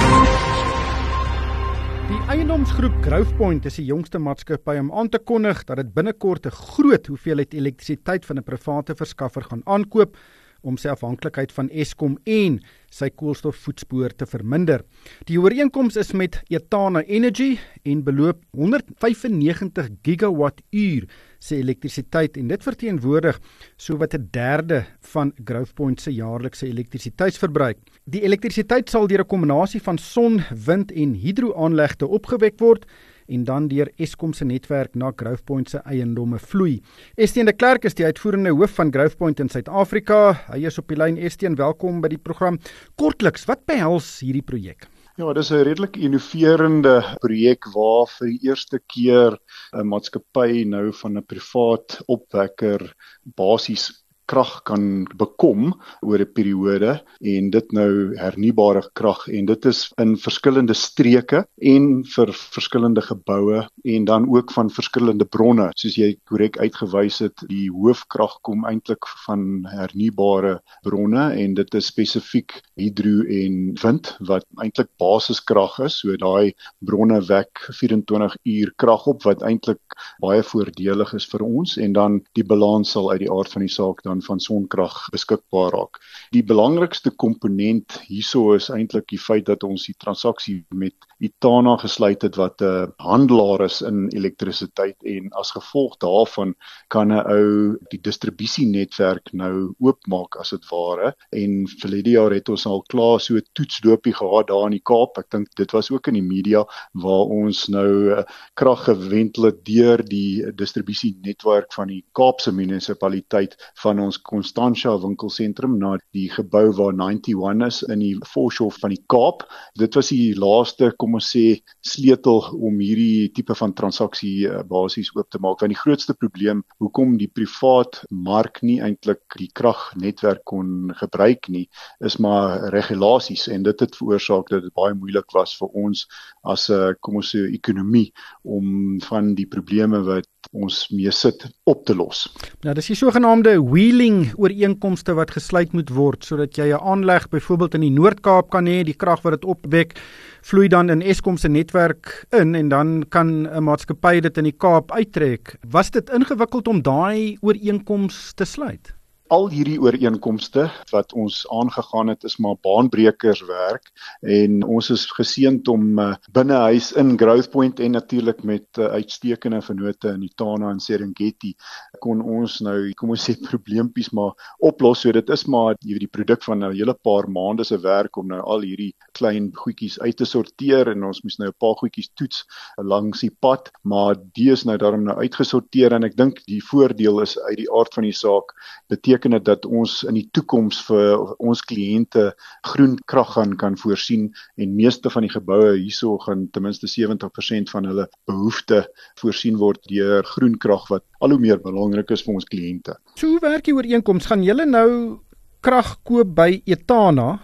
Die 2.09 2.19
eiendomsgroep 2.33 2.99
Growthpoint 3.05 3.65
is 3.69 3.79
die 3.79 3.87
jongste 3.87 4.19
maatskappy 4.19 4.75
om 4.81 4.91
aan 4.91 5.09
te 5.13 5.21
kondig 5.21 5.63
dat 5.69 5.77
dit 5.77 5.93
binnekort 5.93 6.45
'n 6.45 6.51
groot 6.51 7.07
hoeveelheid 7.07 7.53
elektrisiteit 7.53 8.25
van 8.25 8.37
'n 8.37 8.43
private 8.43 8.95
verskaffer 8.95 9.43
gaan 9.43 9.61
aankoop 9.65 10.17
om 10.61 10.77
sy 10.77 10.89
afhanklikheid 10.89 11.51
van 11.55 11.69
Eskom 11.69 12.17
en 12.25 12.59
sy 12.89 13.09
koolstofvoetspoor 13.13 14.15
te 14.17 14.25
verminder. 14.29 14.83
Die 15.29 15.37
ooreenkoms 15.39 15.97
is 16.01 16.11
met 16.17 16.39
Etana 16.49 17.03
Energy 17.05 17.57
en 17.85 18.03
beloop 18.03 18.41
195 18.57 19.91
gigawatt 20.05 20.63
uur 20.71 21.05
se 21.39 21.59
elektrisiteit 21.61 22.37
en 22.37 22.49
dit 22.51 22.63
verteenwoordig 22.63 23.39
sowat 23.77 24.13
'n 24.13 24.27
derde 24.31 24.85
van 25.13 25.31
Growthpoint 25.45 26.01
se 26.01 26.11
jaarlikse 26.11 26.67
elektrisiteitsverbruik. 26.67 27.77
Die 28.05 28.23
elektrisiteit 28.23 28.89
sal 28.89 29.07
deur 29.07 29.21
'n 29.21 29.27
kombinasie 29.27 29.81
van 29.81 29.97
son, 29.97 30.41
wind 30.65 30.91
en 30.91 31.13
hidroaanlegte 31.13 32.07
opgewek 32.07 32.59
word 32.59 32.85
en 33.29 33.43
dan 33.47 33.67
deur 33.71 33.91
Eskom 33.97 34.33
se 34.33 34.45
netwerk 34.45 34.95
na 34.95 35.11
Growthpoint 35.15 35.69
se 35.69 35.81
eiendomme 35.85 36.39
vloei. 36.39 36.81
Estienne 37.15 37.51
de 37.51 37.57
Klerk 37.57 37.85
is 37.85 37.97
die 37.97 38.05
uitvoerende 38.05 38.51
hoof 38.51 38.77
van 38.79 38.91
Growthpoint 38.93 39.39
in 39.39 39.49
Suid-Afrika. 39.49 40.33
Hy 40.49 40.65
is 40.65 40.79
op 40.81 40.89
die 40.89 40.97
lyn. 40.97 41.17
Estienne, 41.17 41.59
welkom 41.59 42.01
by 42.01 42.11
die 42.13 42.21
program. 42.21 42.59
Kortliks, 42.99 43.45
wat 43.49 43.65
behels 43.69 44.19
hierdie 44.25 44.45
projek? 44.45 44.89
Ja, 45.19 45.33
dis 45.33 45.51
'n 45.51 45.63
redelik 45.67 45.97
innoverende 45.97 47.03
projek 47.19 47.65
waar 47.73 48.07
vir 48.07 48.27
die 48.27 48.39
eerste 48.47 48.79
keer 48.87 49.35
'n 49.73 49.87
maatskappy 49.87 50.63
nou 50.63 50.91
van 51.01 51.17
'n 51.17 51.25
privaat 51.25 52.01
opwekker 52.07 52.93
basies 53.35 53.89
krag 54.29 54.61
kan 54.69 55.07
bekom 55.17 55.73
oor 56.05 56.21
'n 56.21 56.33
periode 56.33 57.01
en 57.33 57.49
dit 57.49 57.71
nou 57.73 58.15
hernubare 58.17 58.83
krag 58.93 59.27
en 59.27 59.45
dit 59.45 59.65
is 59.65 59.79
in 59.97 60.15
verskillende 60.17 60.73
streke 60.73 61.45
en 61.73 62.03
vir 62.03 62.29
verskillende 62.33 63.01
geboue 63.01 63.65
en 63.83 64.05
dan 64.05 64.27
ook 64.29 64.51
van 64.51 64.69
verskillende 64.69 65.25
bronne. 65.25 65.71
Soos 65.75 65.97
jy 65.97 66.15
korrek 66.29 66.57
uitgewys 66.57 67.19
het 67.19 67.37
die 67.49 67.69
hoofkrag 67.69 68.37
kom 68.41 68.65
eintlik 68.65 69.05
van 69.25 69.65
hernubare 69.69 70.59
bronne 70.85 71.33
en 71.33 71.53
dit 71.53 71.75
is 71.75 71.89
spesifiek 71.89 72.61
hidro 72.75 73.25
en 73.25 73.73
wind 73.83 74.15
wat 74.19 74.45
eintlik 74.61 74.89
basiskrag 74.99 75.79
is. 75.79 75.99
So 76.01 76.15
daai 76.17 76.53
bronne 76.85 77.21
wek 77.29 77.65
24 77.71 78.37
uur 78.45 78.73
krag 78.77 79.07
op 79.07 79.23
wat 79.23 79.41
eintlik 79.41 79.81
baie 80.21 80.43
voordelig 80.43 81.13
is 81.17 81.25
vir 81.31 81.43
ons 81.43 81.77
en 81.77 81.93
dan 81.93 82.21
die 82.37 82.45
balans 82.45 82.91
sal 82.91 83.11
uit 83.11 83.23
die 83.25 83.31
aard 83.31 83.51
van 83.51 83.65
die 83.65 83.73
saak 83.73 84.03
dan 84.03 84.18
van 84.21 84.39
sonkrag 84.39 85.09
beskikbaar 85.11 85.71
raak. 85.71 85.99
Die 86.31 86.43
belangrikste 86.43 87.11
komponent 87.11 87.99
hierso 88.07 88.53
is 88.53 88.69
eintlik 88.69 89.07
die 89.07 89.21
feit 89.21 89.45
dat 89.45 89.63
ons 89.63 89.85
die 89.85 89.95
transaksie 89.97 90.63
met 90.73 90.95
Itana 91.19 91.75
gesluit 91.77 92.21
het 92.21 92.35
wat 92.39 92.61
'n 92.61 92.93
handelaar 92.97 93.61
is 93.65 93.81
in 93.81 94.07
elektrisiteit 94.15 94.95
en 95.03 95.29
as 95.31 95.51
gevolg 95.51 95.97
daarvan 95.97 96.55
kan 96.87 97.11
'n 97.11 97.25
ou 97.27 97.77
die 97.91 98.01
distribusienetwerk 98.01 99.33
nou 99.33 99.75
oopmaak 99.79 100.35
as 100.39 100.49
dit 100.49 100.65
ware 100.71 101.15
en 101.31 101.67
verlede 101.67 102.09
jaar 102.09 102.31
het 102.31 102.49
ons 102.49 102.65
al 102.65 102.81
klaar 102.87 103.19
so 103.19 103.35
'n 103.35 103.43
toetsdoopie 103.53 104.13
gehad 104.13 104.47
daar 104.47 104.65
in 104.65 104.77
die 104.77 104.87
Kaap. 104.91 105.17
Ek 105.17 105.29
dink 105.29 105.47
dit 105.55 105.71
was 105.71 105.91
ook 105.91 106.07
in 106.07 106.13
die 106.13 106.29
media 106.35 106.65
waar 106.93 107.27
ons 107.27 107.67
nou 107.67 108.11
eh, 108.11 108.23
krag 108.53 108.83
gewentel 108.83 109.43
het 109.43 109.65
deur 109.65 110.03
die 110.03 110.51
distribusienetwerk 110.55 111.73
van 111.73 111.87
die 111.87 112.03
Kaapse 112.11 112.51
munisipaliteit 112.51 113.55
van 113.81 113.99
ons 113.99 114.08
Constantia 114.17 114.95
winkelsentrum 114.97 115.77
na 115.77 115.97
die 116.15 116.27
gebou 116.33 116.71
waar 116.73 116.95
91 116.97 117.67
is 117.67 117.81
in 117.83 117.99
die 118.01 118.15
foreshore 118.25 118.73
van 118.81 118.93
die 118.93 119.01
Kaap. 119.11 119.43
Dit 119.77 119.95
was 119.95 120.09
die 120.09 120.33
laaste, 120.39 120.91
kom 120.97 121.17
ons 121.19 121.29
sê, 121.35 121.59
sleutel 121.85 122.41
om 122.57 122.79
hierdie 122.81 123.29
tipe 123.35 123.55
van 123.55 123.75
transaksie 123.77 124.47
uh, 124.49 124.63
basies 124.67 125.11
oop 125.15 125.29
te 125.29 125.41
maak. 125.43 125.61
Want 125.61 125.75
die 125.75 125.81
grootste 125.81 126.15
probleem 126.17 126.63
hoekom 126.81 127.17
die 127.21 127.29
privaat 127.29 128.01
mark 128.09 128.63
nie 128.65 128.79
eintlik 128.81 129.37
die 129.37 129.51
kragnetwerk 129.53 130.43
kon 130.49 130.93
gebruik 130.97 131.51
nie, 131.53 131.67
is 132.05 132.17
maar 132.17 132.69
regulasies 132.73 133.47
en 133.53 133.67
dit 133.67 133.85
het 133.85 133.95
veroorsaak 133.99 134.49
dat 134.49 134.65
dit 134.65 134.73
baie 134.73 134.97
moeilik 134.97 135.29
was 135.37 135.53
vir 135.59 135.69
ons 135.85 136.07
as 136.43 136.69
'n 136.69 136.73
uh, 136.73 136.93
kom 136.99 137.21
ons 137.21 137.35
sê 137.35 137.45
ekonomie 137.53 138.09
om 138.43 138.99
van 139.09 139.33
die 139.35 139.47
probleme 139.47 140.01
wat 140.07 140.29
ons 140.51 140.89
mee 140.89 141.11
sit 141.11 141.43
op 141.69 141.85
te 141.85 141.95
los. 141.95 142.25
Nou 142.65 142.73
dis 142.77 142.89
die 142.91 142.97
sogenaamde 142.97 143.57
wheeling 143.61 144.31
ooreenkomste 144.39 145.13
wat 145.17 145.33
gesluit 145.35 145.73
moet 145.77 145.91
word 145.93 146.25
sodat 146.25 146.57
jy 146.57 146.71
'n 146.73 146.81
aanleg 146.81 147.29
byvoorbeeld 147.29 147.75
in 147.75 147.81
die 147.81 147.97
Noord-Kaap 147.99 148.49
kan 148.49 148.65
hê, 148.65 148.83
die 148.83 148.97
krag 148.97 149.21
wat 149.23 149.33
dit 149.41 149.45
opwek 149.45 149.99
vloei 150.41 150.67
dan 150.67 150.89
in 150.89 151.01
Eskom 151.01 151.37
se 151.37 151.47
netwerk 151.47 152.25
in 152.31 152.55
en 152.55 152.69
dan 152.69 153.03
kan 153.09 153.47
'n 153.47 153.63
maatskappy 153.63 154.19
dit 154.21 154.37
in 154.37 154.43
die 154.43 154.57
Kaap 154.57 154.91
uittrek. 154.91 155.57
Was 155.69 155.91
dit 155.91 156.09
ingewikkeld 156.09 156.67
om 156.67 156.81
daai 156.81 157.37
ooreenkoms 157.41 158.33
te 158.33 158.45
sluit? 158.45 158.98
Al 159.29 159.45
hierdie 159.53 159.77
ooreenkomste 159.77 160.65
wat 160.89 161.13
ons 161.13 161.43
aangegaan 161.53 162.09
het 162.09 162.25
is 162.25 162.39
maar 162.41 162.55
baanbrekers 162.65 163.43
werk 163.45 163.91
en 164.25 164.63
ons 164.65 164.89
is 164.93 165.05
geseënd 165.13 165.69
om 165.69 165.99
uh, 166.01 166.15
binne 166.33 166.57
huis 166.65 166.89
in 166.97 167.13
Growthpoint 167.19 167.79
en 167.79 167.93
natuurlik 167.93 168.41
met 168.43 168.81
uh, 168.81 168.89
uitstekende 168.97 169.61
vennote 169.61 170.15
in 170.15 170.25
Itana 170.25 170.71
en 170.73 170.81
Serengeti 170.81 171.53
kon 172.01 172.23
ons 172.25 172.57
nou 172.65 172.77
kom 172.97 173.13
ons 173.13 173.27
sê 173.29 173.35
probleempies 173.49 174.09
maar 174.17 174.33
oplos. 174.65 175.03
So 175.03 175.13
dit 175.13 175.29
is 175.29 175.45
maar 175.45 175.77
jy 175.77 175.93
weet 175.93 176.07
die 176.07 176.11
produk 176.17 176.43
van 176.47 176.65
'n 176.65 176.73
hele 176.73 176.97
paar 176.97 177.29
maande 177.29 177.63
se 177.63 177.77
werk 177.77 178.17
om 178.17 178.27
nou 178.33 178.41
al 178.41 178.65
hierdie 178.65 178.95
klein 179.13 179.51
goedjies 179.53 179.99
uit 179.99 180.17
te 180.17 180.25
sorteer 180.25 180.89
en 180.89 181.05
ons 181.05 181.21
moes 181.23 181.37
nou 181.37 181.49
'n 181.49 181.59
paar 181.59 181.77
goedjies 181.77 182.09
toets 182.15 182.45
langs 182.77 183.21
die 183.21 183.31
pad 183.31 183.69
maar 183.83 184.15
die 184.33 184.49
is 184.51 184.65
nou 184.65 184.77
daarom 184.77 185.05
nou 185.05 185.17
uitgesorteer 185.17 185.93
en 185.93 186.03
ek 186.03 186.17
dink 186.17 186.41
die 186.47 186.61
voordeel 186.61 187.21
is 187.21 187.37
uit 187.37 187.57
die 187.57 187.71
aard 187.71 187.93
van 187.93 188.03
die 188.03 188.15
saak 188.15 188.57
beteken 188.89 189.18
beteken 189.19 189.37
dit 189.37 189.45
dat 189.45 189.65
ons 189.65 190.03
in 190.07 190.15
die 190.15 190.27
toekoms 190.31 190.79
vir 190.87 191.35
ons 191.39 191.61
kliënte 191.61 192.33
groen 192.63 192.97
krag 193.05 193.33
gaan 193.35 193.55
kan 193.57 193.75
voorsien 193.77 194.29
en 194.57 194.75
meeste 194.75 195.09
van 195.09 195.23
die 195.23 195.31
geboue 195.31 195.77
hierso 195.77 196.17
gaan 196.17 196.49
ten 196.51 196.63
minste 196.63 196.87
70% 196.87 197.69
van 197.69 197.85
hulle 197.85 198.07
behoeftes 198.25 198.87
voorsien 199.19 199.57
word 199.57 199.79
deur 199.89 200.23
groen 200.23 200.57
krag 200.57 200.87
wat 200.89 201.03
al 201.19 201.31
hoe 201.31 201.39
meer 201.39 201.59
belangrik 201.59 202.11
is 202.11 202.23
vir 202.23 202.33
ons 202.35 202.47
kliënte. 202.47 202.95
So 203.15 203.27
hoe 203.27 203.41
werk 203.41 203.65
die 203.65 203.75
ooreenkoms? 203.75 204.29
Gaan 204.29 204.43
julle 204.43 204.65
nou 204.65 205.19
krag 205.61 205.97
koop 206.03 206.35
by 206.35 206.61
Etana 206.65 207.39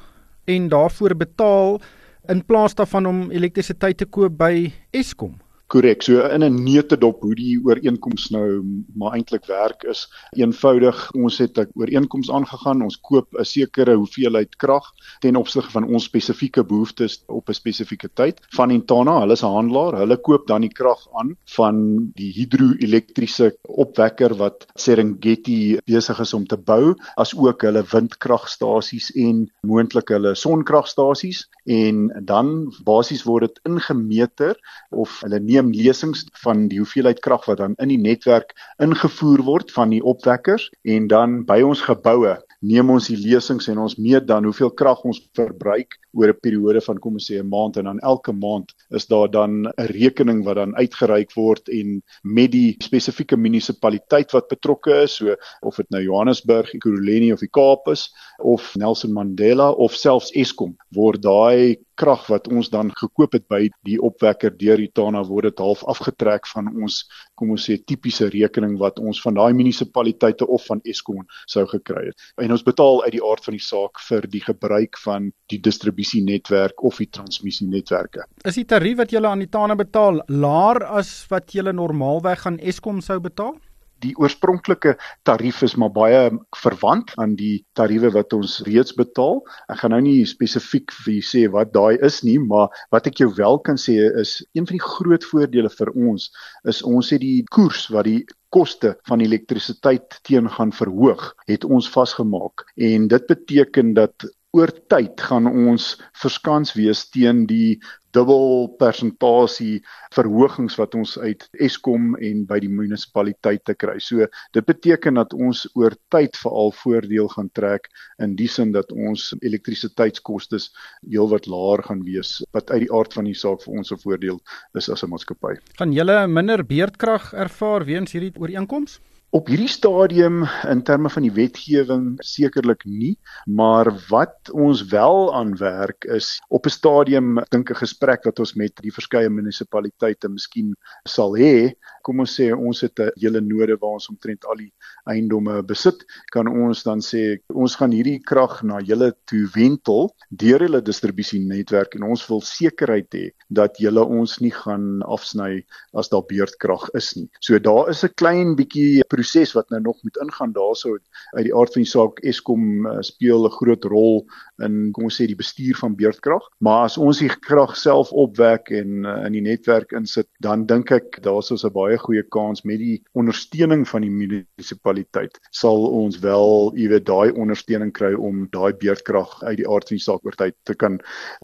en 0.48 0.70
daarvoor 0.70 1.16
betaal 1.16 1.82
in 2.30 2.46
plaas 2.46 2.76
daarvan 2.76 3.06
om 3.06 3.26
elektrisiteit 3.32 3.98
te 3.98 4.06
koop 4.06 4.38
by 4.38 4.72
Eskom? 4.92 5.36
Korrek. 5.68 6.04
So 6.04 6.22
in 6.22 6.44
'n 6.44 6.64
neutedop 6.64 7.22
hoe 7.22 7.36
die 7.36 7.60
ooreenkoms 7.64 8.30
nou 8.30 8.62
maar 8.94 9.14
eintlik 9.18 9.46
werk 9.46 9.84
is 9.84 10.08
eenvoudig. 10.38 11.12
Ons 11.12 11.38
het 11.38 11.58
'n 11.58 11.72
ooreenkoms 11.74 12.30
aangegaan. 12.32 12.84
Ons 12.84 13.00
koop 13.02 13.28
'n 13.34 13.44
sekere 13.44 13.96
hoeveelheid 13.96 14.56
krag 14.56 14.92
ten 15.20 15.36
opsigte 15.36 15.72
van 15.72 15.88
ons 15.88 16.04
spesifieke 16.04 16.64
behoeftes 16.64 17.24
op 17.28 17.50
'n 17.50 17.54
spesifieke 17.54 18.10
tyd 18.14 18.42
van 18.56 18.72
Intana. 18.72 19.20
Hulle 19.20 19.34
is 19.34 19.44
'n 19.44 19.56
handelaar. 19.58 19.98
Hulle 19.98 20.18
koop 20.18 20.48
dan 20.48 20.62
die 20.62 20.70
krag 20.74 21.08
aan 21.14 21.36
van 21.46 22.12
die 22.14 22.32
hidroelektriese 22.32 23.58
opwekker 23.64 24.36
wat 24.36 24.66
Serengeti 24.76 25.80
besig 25.86 26.20
is 26.20 26.34
om 26.34 26.46
te 26.46 26.58
bou, 26.58 26.96
as 27.16 27.34
ook 27.36 27.62
hulle 27.62 27.84
windkragstasies 27.84 29.12
en 29.16 29.52
moontlik 29.62 30.10
hulle 30.10 30.36
sonkragstasies 30.36 31.48
en 31.66 32.12
dan 32.24 32.74
basies 32.84 33.24
word 33.24 33.48
dit 33.48 33.60
ingemeter 33.64 34.56
of 34.92 35.22
hulle 35.22 35.40
neem 35.56 35.72
lesings 35.72 36.26
van 36.44 36.68
die 36.72 36.80
hoeveelheid 36.82 37.22
krag 37.24 37.46
wat 37.50 37.62
dan 37.64 37.76
in 37.84 37.92
die 37.94 38.02
netwerk 38.02 38.54
ingevoer 38.84 39.44
word 39.48 39.72
van 39.76 39.94
die 39.96 40.04
opwekkers 40.04 40.70
en 40.84 41.08
dan 41.12 41.44
by 41.48 41.62
ons 41.64 41.84
geboue 41.88 42.36
neem 42.66 42.92
ons 42.92 43.08
die 43.12 43.20
lesings 43.20 43.70
en 43.72 43.80
ons 43.86 43.98
meet 44.02 44.28
dan 44.28 44.48
hoeveel 44.48 44.74
krag 44.74 45.04
ons 45.08 45.22
verbruik 45.38 46.00
oor 46.16 46.32
'n 46.32 46.40
periode 46.42 46.82
van 46.82 47.00
kom 47.00 47.20
ons 47.20 47.30
sê 47.32 47.40
'n 47.40 47.50
maand 47.50 47.78
en 47.78 47.86
dan 47.86 48.00
elke 48.00 48.34
maand 48.34 48.74
is 48.90 49.06
daar 49.08 49.30
dan 49.30 49.68
'n 49.68 49.88
rekening 49.92 50.44
wat 50.46 50.56
dan 50.56 50.76
uitgereik 50.76 51.36
word 51.36 51.70
en 51.70 52.02
met 52.24 52.52
die 52.52 52.76
spesifieke 52.80 53.38
munisipaliteit 53.38 54.32
wat 54.32 54.48
betrokke 54.50 55.04
is 55.04 55.16
so 55.16 55.36
of 55.62 55.76
dit 55.76 55.90
nou 55.90 56.02
Johannesburg, 56.02 56.74
Ekurhuleni 56.74 57.34
of 57.34 57.40
die 57.40 57.52
Kaap 57.52 57.88
is 57.88 58.10
of 58.40 58.76
Nelson 58.76 59.14
Mandela 59.14 59.72
of 59.72 59.96
selfs 59.96 60.32
Eskom 60.32 60.76
word 60.92 61.22
daai 61.22 61.78
krag 61.96 62.26
wat 62.28 62.48
ons 62.52 62.70
dan 62.70 62.92
gekoop 63.00 63.36
het 63.38 63.46
by 63.52 63.62
die 63.88 63.98
opwekker 64.04 64.54
deur 64.60 64.82
Itana 64.84 65.24
word 65.28 65.50
dit 65.50 65.64
half 65.64 65.84
afgetrek 65.88 66.48
van 66.52 66.68
ons 66.74 67.04
kom 67.40 67.54
ons 67.56 67.68
sê 67.68 67.78
tipiese 67.80 68.28
rekening 68.34 68.76
wat 68.80 69.00
ons 69.00 69.22
van 69.24 69.38
daai 69.38 69.54
munisipaliteite 69.56 70.48
of 70.48 70.66
van 70.70 70.82
Eskom 70.88 71.24
sou 71.52 71.66
gekry 71.72 72.10
het. 72.10 72.28
En 72.42 72.52
ons 72.56 72.66
betaal 72.66 73.04
uit 73.06 73.16
die 73.18 73.24
aard 73.24 73.48
van 73.48 73.58
die 73.58 73.64
saak 73.64 74.02
vir 74.10 74.28
die 74.32 74.44
gebruik 74.44 75.00
van 75.04 75.32
die 75.52 75.60
distribusienetwerk 76.06 76.84
of 76.84 76.98
die 76.98 77.10
transmissienetwerke. 77.10 78.26
Is 78.46 78.56
die 78.60 78.66
tarief 78.66 78.98
wat 79.02 79.12
julle 79.12 79.28
aan 79.28 79.42
Itana 79.42 79.76
betaal 79.76 80.22
laer 80.28 80.84
as 80.86 81.26
wat 81.30 81.54
julle 81.54 81.74
normaalweg 81.74 82.46
aan 82.46 82.60
Eskom 82.60 83.02
sou 83.02 83.20
betaal? 83.20 83.56
die 84.04 84.12
oorspronklike 84.20 84.92
tarief 85.26 85.62
is 85.64 85.76
maar 85.80 85.90
baie 85.96 86.30
verwant 86.60 87.14
aan 87.18 87.36
die 87.40 87.64
tariewe 87.80 88.12
wat 88.14 88.34
ons 88.36 88.60
reeds 88.68 88.94
betaal. 88.94 89.40
Ek 89.72 89.80
gaan 89.82 89.96
nou 89.96 90.02
nie 90.04 90.26
spesifiek 90.30 90.92
vir 91.06 91.22
sê 91.24 91.46
wat 91.50 91.72
daai 91.74 91.98
is 92.04 92.20
nie, 92.28 92.38
maar 92.38 92.68
wat 92.94 93.08
ek 93.08 93.24
jou 93.24 93.30
wel 93.38 93.58
kan 93.66 93.80
sê 93.82 93.96
is 94.22 94.42
een 94.54 94.68
van 94.68 94.76
die 94.76 94.84
groot 94.84 95.26
voordele 95.32 95.72
vir 95.72 95.94
ons 95.96 96.28
is 96.70 96.84
ons 96.84 97.10
het 97.16 97.24
die 97.24 97.46
koers 97.56 97.88
wat 97.96 98.06
die 98.10 98.26
koste 98.54 98.94
van 99.08 99.24
elektrisiteit 99.24 100.20
teen 100.28 100.52
gaan 100.52 100.76
verhoog, 100.76 101.32
het 101.48 101.66
ons 101.66 101.90
vasgemaak 101.92 102.68
en 102.76 103.10
dit 103.12 103.32
beteken 103.32 103.96
dat 103.98 104.28
oor 104.56 104.72
tyd 104.92 105.20
gaan 105.28 105.48
ons 105.50 105.96
verskans 106.22 106.74
wees 106.78 107.04
teen 107.12 107.44
die 107.50 107.76
dubbel 108.16 108.70
persentasie 108.80 109.82
verhogings 110.16 110.78
wat 110.80 110.96
ons 110.96 111.18
uit 111.20 111.44
Eskom 111.66 112.14
en 112.24 112.44
by 112.48 112.62
die 112.64 112.72
munisipaliteite 112.72 113.76
kry. 113.76 113.98
So 114.00 114.28
dit 114.56 114.68
beteken 114.68 115.20
dat 115.20 115.36
ons 115.36 115.66
oor 115.76 115.96
tyd 116.14 116.38
veral 116.40 116.72
voordeel 116.80 117.28
gaan 117.34 117.50
trek 117.58 117.90
in 118.24 118.38
die 118.40 118.48
sin 118.52 118.72
dat 118.76 118.94
ons 118.96 119.34
elektrisiteitskoste 119.42 120.62
heelwat 121.10 121.50
laer 121.52 121.84
gaan 121.90 122.06
wees 122.08 122.38
wat 122.56 122.72
uit 122.72 122.86
die 122.86 122.94
aard 122.96 123.18
van 123.18 123.28
die 123.28 123.36
saak 123.36 123.66
vir 123.66 123.82
ons 123.82 123.92
'n 123.92 124.00
voordeel 124.06 124.40
is 124.80 124.90
as 124.90 125.04
'n 125.04 125.10
maatskappy. 125.10 125.60
Gaan 125.78 125.92
julle 125.92 126.28
minder 126.28 126.64
beurtkrag 126.64 127.34
ervaar 127.34 127.86
weens 127.86 128.12
hierdie 128.12 128.34
ooreenkoms? 128.40 129.00
Op 129.36 129.50
hierdie 129.52 129.68
stadium 129.68 130.46
in 130.64 130.82
terme 130.88 131.10
van 131.12 131.26
die 131.26 131.34
wetgewing 131.36 132.04
sekerlik 132.24 132.86
nie, 132.88 133.18
maar 133.52 133.90
wat 134.08 134.52
ons 134.56 134.86
wel 134.94 135.34
aan 135.36 135.52
werk 135.60 136.08
is 136.18 136.38
op 136.48 136.70
'n 136.70 136.76
stadium 136.76 137.42
dink 137.52 137.70
'n 137.70 137.82
gesprek 137.82 138.24
wat 138.24 138.40
ons 138.40 138.54
met 138.56 138.72
die 138.80 138.94
verskeie 138.96 139.30
munisipaliteite 139.30 140.32
miskien 140.32 140.72
sal 141.04 141.36
hê. 141.36 141.76
Kom 142.06 142.22
ons 142.22 142.36
sê 142.38 142.52
ons 142.54 142.82
het 142.86 143.00
'n 143.00 143.12
hele 143.18 143.42
node 143.42 143.78
waar 143.82 143.98
ons 143.98 144.10
omtrent 144.10 144.46
al 144.46 144.58
die 144.62 144.72
eiendomme 145.10 145.64
besit, 145.66 146.06
kan 146.32 146.48
ons 146.48 146.84
dan 146.84 147.02
sê 147.02 147.40
ons 147.50 147.76
gaan 147.76 147.92
hierdie 147.92 148.20
krag 148.20 148.62
na 148.64 148.80
julle 148.80 149.12
toe 149.26 149.46
wentel 149.56 150.12
deur 150.30 150.60
hulle 150.66 150.82
distribusienetwerk 150.82 151.96
en 151.96 152.04
ons 152.04 152.30
wil 152.30 152.42
sekerheid 152.42 153.10
hê 153.18 153.32
dat 153.50 153.80
julle 153.82 154.04
ons 154.06 154.40
nie 154.42 154.54
gaan 154.54 155.02
afsny 155.04 155.64
as 155.94 156.10
daar 156.10 156.26
beurtkrag 156.30 156.90
is 156.94 157.16
nie. 157.16 157.30
So 157.42 157.60
daar 157.60 157.90
is 157.90 158.04
'n 158.04 158.14
klein 158.16 158.56
bietjie 158.56 159.04
proses 159.10 159.56
wat 159.56 159.70
nou 159.72 159.82
nog 159.82 159.98
moet 160.04 160.18
ingaan 160.22 160.54
daarso 160.54 160.98
uit 161.34 161.46
die 161.46 161.56
aard 161.56 161.74
van 161.74 161.84
die 161.84 161.90
saak 161.90 162.20
Eskom 162.24 162.86
uh, 162.86 163.02
speel 163.02 163.46
'n 163.46 163.58
groot 163.58 163.84
rol 163.86 164.26
in 164.64 164.92
kom 164.94 165.06
ons 165.06 165.18
sê 165.20 165.28
die 165.28 165.36
bestuur 165.36 165.76
van 165.76 165.96
beurtkrag 165.96 166.44
maar 166.60 166.86
as 166.86 166.98
ons 166.98 167.20
die 167.20 167.30
krag 167.30 167.76
self 167.76 168.12
opwek 168.12 168.72
en 168.72 169.06
uh, 169.06 169.26
in 169.26 169.34
die 169.34 169.42
netwerk 169.42 169.92
insit 169.92 170.28
dan 170.40 170.66
dink 170.66 170.92
ek 170.92 171.22
daar's 171.24 171.52
ons 171.52 171.66
'n 171.66 171.74
baie 171.74 171.95
goeie 172.02 172.24
kans 172.24 172.64
met 172.64 172.80
die 172.80 173.02
ondersteuning 173.14 173.86
van 173.90 174.06
die 174.06 174.12
munisipaliteit 174.12 175.40
sal 175.52 175.88
ons 175.88 176.20
wel 176.20 176.72
weet 176.76 177.06
daai 177.06 177.32
ondersteuning 177.32 177.92
kry 177.94 178.14
om 178.14 178.48
daai 178.52 178.74
beurtkrag 178.74 179.44
uit 179.44 179.58
die 179.58 179.70
aard 179.70 179.88
van 179.90 179.98
die 179.98 180.06
saak 180.06 180.26
oor 180.26 180.38
tyd 180.38 180.56
te 180.64 180.76
kan 180.76 181.00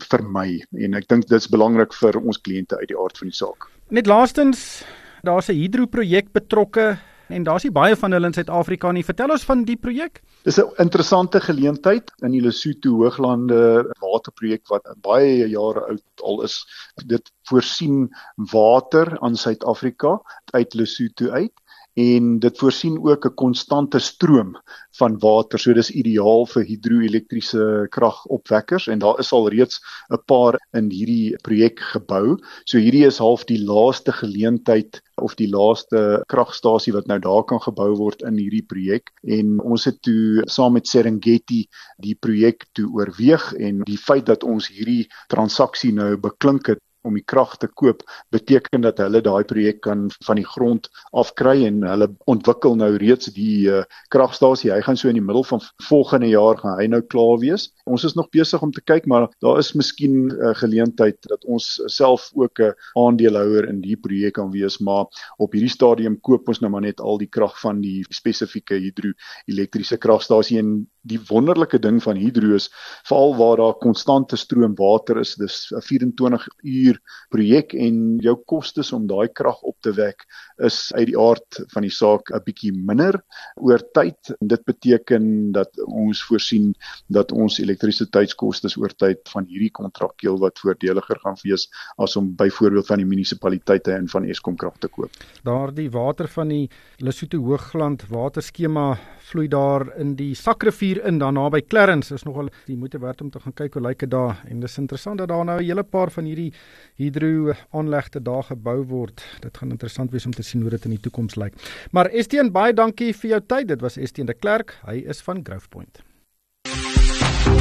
vermy. 0.09 0.61
En 0.77 0.97
ek 0.97 1.07
dink 1.07 1.27
dit 1.27 1.37
is 1.37 1.49
belangrik 1.51 1.93
vir 1.93 2.19
ons 2.21 2.41
kliënte 2.41 2.79
uit 2.79 2.89
die 2.91 2.99
aard 2.99 3.17
van 3.17 3.31
die 3.31 3.37
saak. 3.37 3.69
Net 3.89 4.07
laastens 4.07 4.83
daar's 5.23 5.49
'n 5.49 5.57
hidroprojek 5.57 6.31
betrokke 6.33 6.97
en 7.32 7.44
daar's 7.44 7.63
nie 7.63 7.74
baie 7.74 7.96
van 7.96 8.12
hulle 8.15 8.30
in 8.30 8.36
Suid-Afrika 8.36 8.91
nie. 8.91 9.04
Vertel 9.04 9.32
ons 9.32 9.46
van 9.48 9.63
die 9.67 9.78
projek. 9.78 10.22
Dis 10.44 10.60
'n 10.60 10.70
interessante 10.84 11.39
geleentheid 11.39 12.12
in 12.22 12.32
die 12.32 12.41
Lesotho 12.41 12.98
Hooglande 13.02 13.86
waterprojek 14.00 14.67
wat 14.70 14.88
baie 15.02 15.48
jare 15.48 15.86
oud 15.88 16.24
al 16.24 16.44
is. 16.44 16.65
Dit 17.06 17.32
voorsien 17.50 18.10
water 18.52 19.17
aan 19.20 19.36
Suid-Afrika 19.36 20.20
uit 20.54 20.74
Lesotho 20.74 21.30
uit 21.30 21.54
en 21.93 22.39
dit 22.39 22.58
voorsien 22.58 22.97
ook 23.04 23.25
'n 23.25 23.34
konstante 23.36 23.99
stroom 23.99 24.56
van 24.97 25.19
water. 25.19 25.60
So 25.60 25.73
dis 25.73 25.91
ideaal 25.91 26.45
vir 26.45 26.63
hidroelektriese 26.63 27.88
kragopwekkers 27.89 28.88
en 28.88 28.99
daar 28.99 29.19
is 29.19 29.32
al 29.32 29.49
reeds 29.49 29.82
'n 30.10 30.23
paar 30.25 30.60
in 30.73 30.89
hierdie 30.89 31.36
projek 31.41 31.80
gebou. 31.80 32.38
So 32.65 32.77
hierdie 32.77 33.06
is 33.06 33.17
half 33.17 33.45
die 33.45 33.63
laaste 33.63 34.12
geleentheid 34.12 35.01
of 35.15 35.36
die 35.36 35.49
laaste 35.49 36.23
kragstasie 36.27 36.93
wat 36.93 37.08
nou 37.08 37.19
daar 37.19 37.43
kan 37.43 37.60
gebou 37.60 37.95
word 37.95 38.21
in 38.21 38.38
hierdie 38.38 38.65
projek 38.65 39.12
en 39.23 39.60
ons 39.60 39.86
het 39.86 40.01
toe 40.01 40.43
saam 40.45 40.73
met 40.73 40.88
Serengeti 40.88 41.67
die 41.97 42.15
projek 42.15 42.65
toe 42.73 42.88
oorweeg 42.93 43.54
en 43.54 43.84
die 43.84 43.97
feit 43.97 44.25
dat 44.25 44.43
ons 44.43 44.67
hierdie 44.67 45.08
transaksie 45.27 45.93
nou 45.93 46.17
beklink 46.17 46.67
het 46.67 46.80
om 47.07 47.15
die 47.17 47.25
krag 47.25 47.57
te 47.57 47.67
koop 47.67 48.03
beteken 48.33 48.81
dat 48.85 48.99
hulle 49.01 49.21
daai 49.21 49.43
projek 49.47 49.81
kan 49.81 50.09
van 50.25 50.39
die 50.39 50.45
grond 50.45 50.89
afkry 51.17 51.65
en 51.67 51.81
hulle 51.87 52.09
ontwikkel 52.31 52.75
nou 52.79 52.91
reeds 53.01 53.31
die 53.35 53.69
uh, 53.71 53.83
kragstasie. 54.13 54.71
Hy 54.71 54.81
gaan 54.85 54.97
so 54.99 55.09
in 55.09 55.17
die 55.19 55.25
middel 55.25 55.45
van 55.47 55.63
volgende 55.87 56.29
jaar 56.31 56.59
gaan 56.61 56.77
hy 56.79 56.87
nou 56.91 57.01
klaar 57.01 57.39
wees. 57.41 57.69
Ons 57.85 58.05
is 58.07 58.15
nog 58.17 58.29
besig 58.33 58.61
om 58.61 58.71
te 58.71 58.83
kyk 58.85 59.07
maar 59.09 59.29
daar 59.41 59.59
is 59.59 59.73
miskien 59.73 60.27
'n 60.27 60.31
uh, 60.31 60.53
geleentheid 60.55 61.17
dat 61.29 61.45
ons 61.45 61.81
self 61.85 62.29
ook 62.33 62.59
'n 62.59 62.73
aandeelhouer 62.99 63.67
in 63.69 63.81
die 63.81 63.97
projek 63.97 64.33
kan 64.33 64.51
wees, 64.51 64.79
maar 64.79 65.05
op 65.37 65.51
hierdie 65.53 65.69
stadium 65.69 66.19
koop 66.21 66.47
ons 66.47 66.59
nou 66.61 66.71
maar 66.71 66.81
net 66.81 66.99
al 66.99 67.17
die 67.17 67.29
krag 67.29 67.59
van 67.59 67.81
die 67.81 68.05
spesifieke 68.09 68.75
hidroelektriese 68.75 69.97
kragstasie 69.97 70.59
en 70.59 70.87
die 71.07 71.19
wonderlike 71.29 71.79
ding 71.81 71.99
van 72.03 72.19
hidro 72.19 72.53
is 72.55 72.67
veral 73.09 73.33
waar 73.39 73.57
daar 73.57 73.77
konstante 73.81 74.37
stroom 74.37 74.75
water 74.77 75.17
is 75.21 75.33
dis 75.35 75.71
'n 75.71 75.81
24 75.81 76.47
uur 76.63 76.99
projek 77.29 77.73
en 77.73 78.17
jou 78.21 78.35
kostes 78.45 78.91
om 78.93 79.07
daai 79.07 79.27
krag 79.27 79.61
op 79.61 79.77
te 79.81 79.91
wek 79.91 80.25
is 80.57 80.91
uit 80.93 81.07
die 81.07 81.17
aard 81.17 81.63
van 81.73 81.81
die 81.81 81.93
saak 81.93 82.29
'n 82.31 82.43
bietjie 82.45 82.71
minder 82.73 83.21
oor 83.55 83.81
tyd 83.93 84.35
en 84.39 84.47
dit 84.47 84.63
beteken 84.65 85.51
dat 85.51 85.69
ons 85.85 86.23
voorsien 86.23 86.75
dat 87.07 87.31
ons 87.31 87.59
elektrisiteitskoste 87.59 88.69
oor 88.77 88.93
tyd 88.93 89.19
van 89.33 89.45
hierdie 89.45 89.71
kontrak 89.71 90.21
heel 90.21 90.37
wat 90.37 90.59
voordeliger 90.59 91.19
gaan 91.23 91.37
wees 91.43 91.67
as 91.97 92.15
om 92.15 92.35
byvoorbeeld 92.35 92.87
van 92.87 92.97
die 92.97 93.07
munisipaliteite 93.07 93.93
en 93.93 94.07
van 94.07 94.25
Eskom 94.25 94.55
krag 94.55 94.77
te 94.77 94.87
koop. 94.87 95.09
Daardie 95.43 95.89
water 95.89 96.27
van 96.27 96.47
die 96.47 96.69
Lesotho 96.97 97.39
Hoogland 97.39 98.07
waterskema 98.09 98.99
vloei 99.31 99.47
daar 99.47 99.97
in 99.97 100.15
die 100.15 100.35
Sakrivier 100.35 100.90
in 100.99 101.17
daar 101.17 101.34
naby 101.34 101.62
Clarence 101.62 102.13
is 102.13 102.23
nogal 102.23 102.49
die 102.65 102.77
moeite 102.77 102.99
werd 102.99 103.21
om 103.21 103.30
te 103.30 103.39
gaan 103.39 103.54
kyk 103.54 103.73
hoe 103.73 103.82
lyk 103.82 103.99
dit 103.99 104.12
daar 104.12 104.41
en 104.49 104.60
dis 104.60 104.77
interessant 104.77 105.17
dat 105.17 105.27
daar 105.27 105.45
nou 105.45 105.60
'n 105.60 105.65
hele 105.65 105.84
paar 105.84 106.12
van 106.12 106.25
hierdie 106.25 106.54
hidro 106.95 107.54
aanlegte 107.71 108.21
daar 108.21 108.43
gebou 108.43 108.84
word. 108.84 109.23
Dit 109.39 109.58
gaan 109.58 109.69
interessant 109.69 110.12
wees 110.12 110.25
om 110.25 110.32
te 110.32 110.43
sien 110.43 110.62
hoe 110.62 110.69
dit 110.69 110.86
in 110.86 110.91
die 110.91 110.99
toekoms 110.99 111.36
lyk. 111.36 111.54
Maar 111.91 112.06
Estienne 112.06 112.51
baie 112.51 112.73
dankie 112.73 113.13
vir 113.13 113.30
jou 113.30 113.41
tyd. 113.47 113.67
Dit 113.67 113.82
was 113.82 113.97
Estienne 113.97 114.34
de 114.34 114.39
Klerk. 114.39 114.80
Hy 114.86 115.04
is 115.08 115.21
van 115.21 115.39
Growthpoint. 115.43 116.01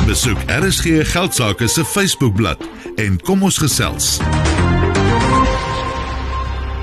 Besoek 0.07 0.39
RSG 0.47 1.13
Geldsaake 1.13 1.69
se 1.69 1.85
Facebookblad 1.85 2.69
en 2.97 3.19
kom 3.21 3.43
ons 3.43 3.59
gesels. 3.59 4.19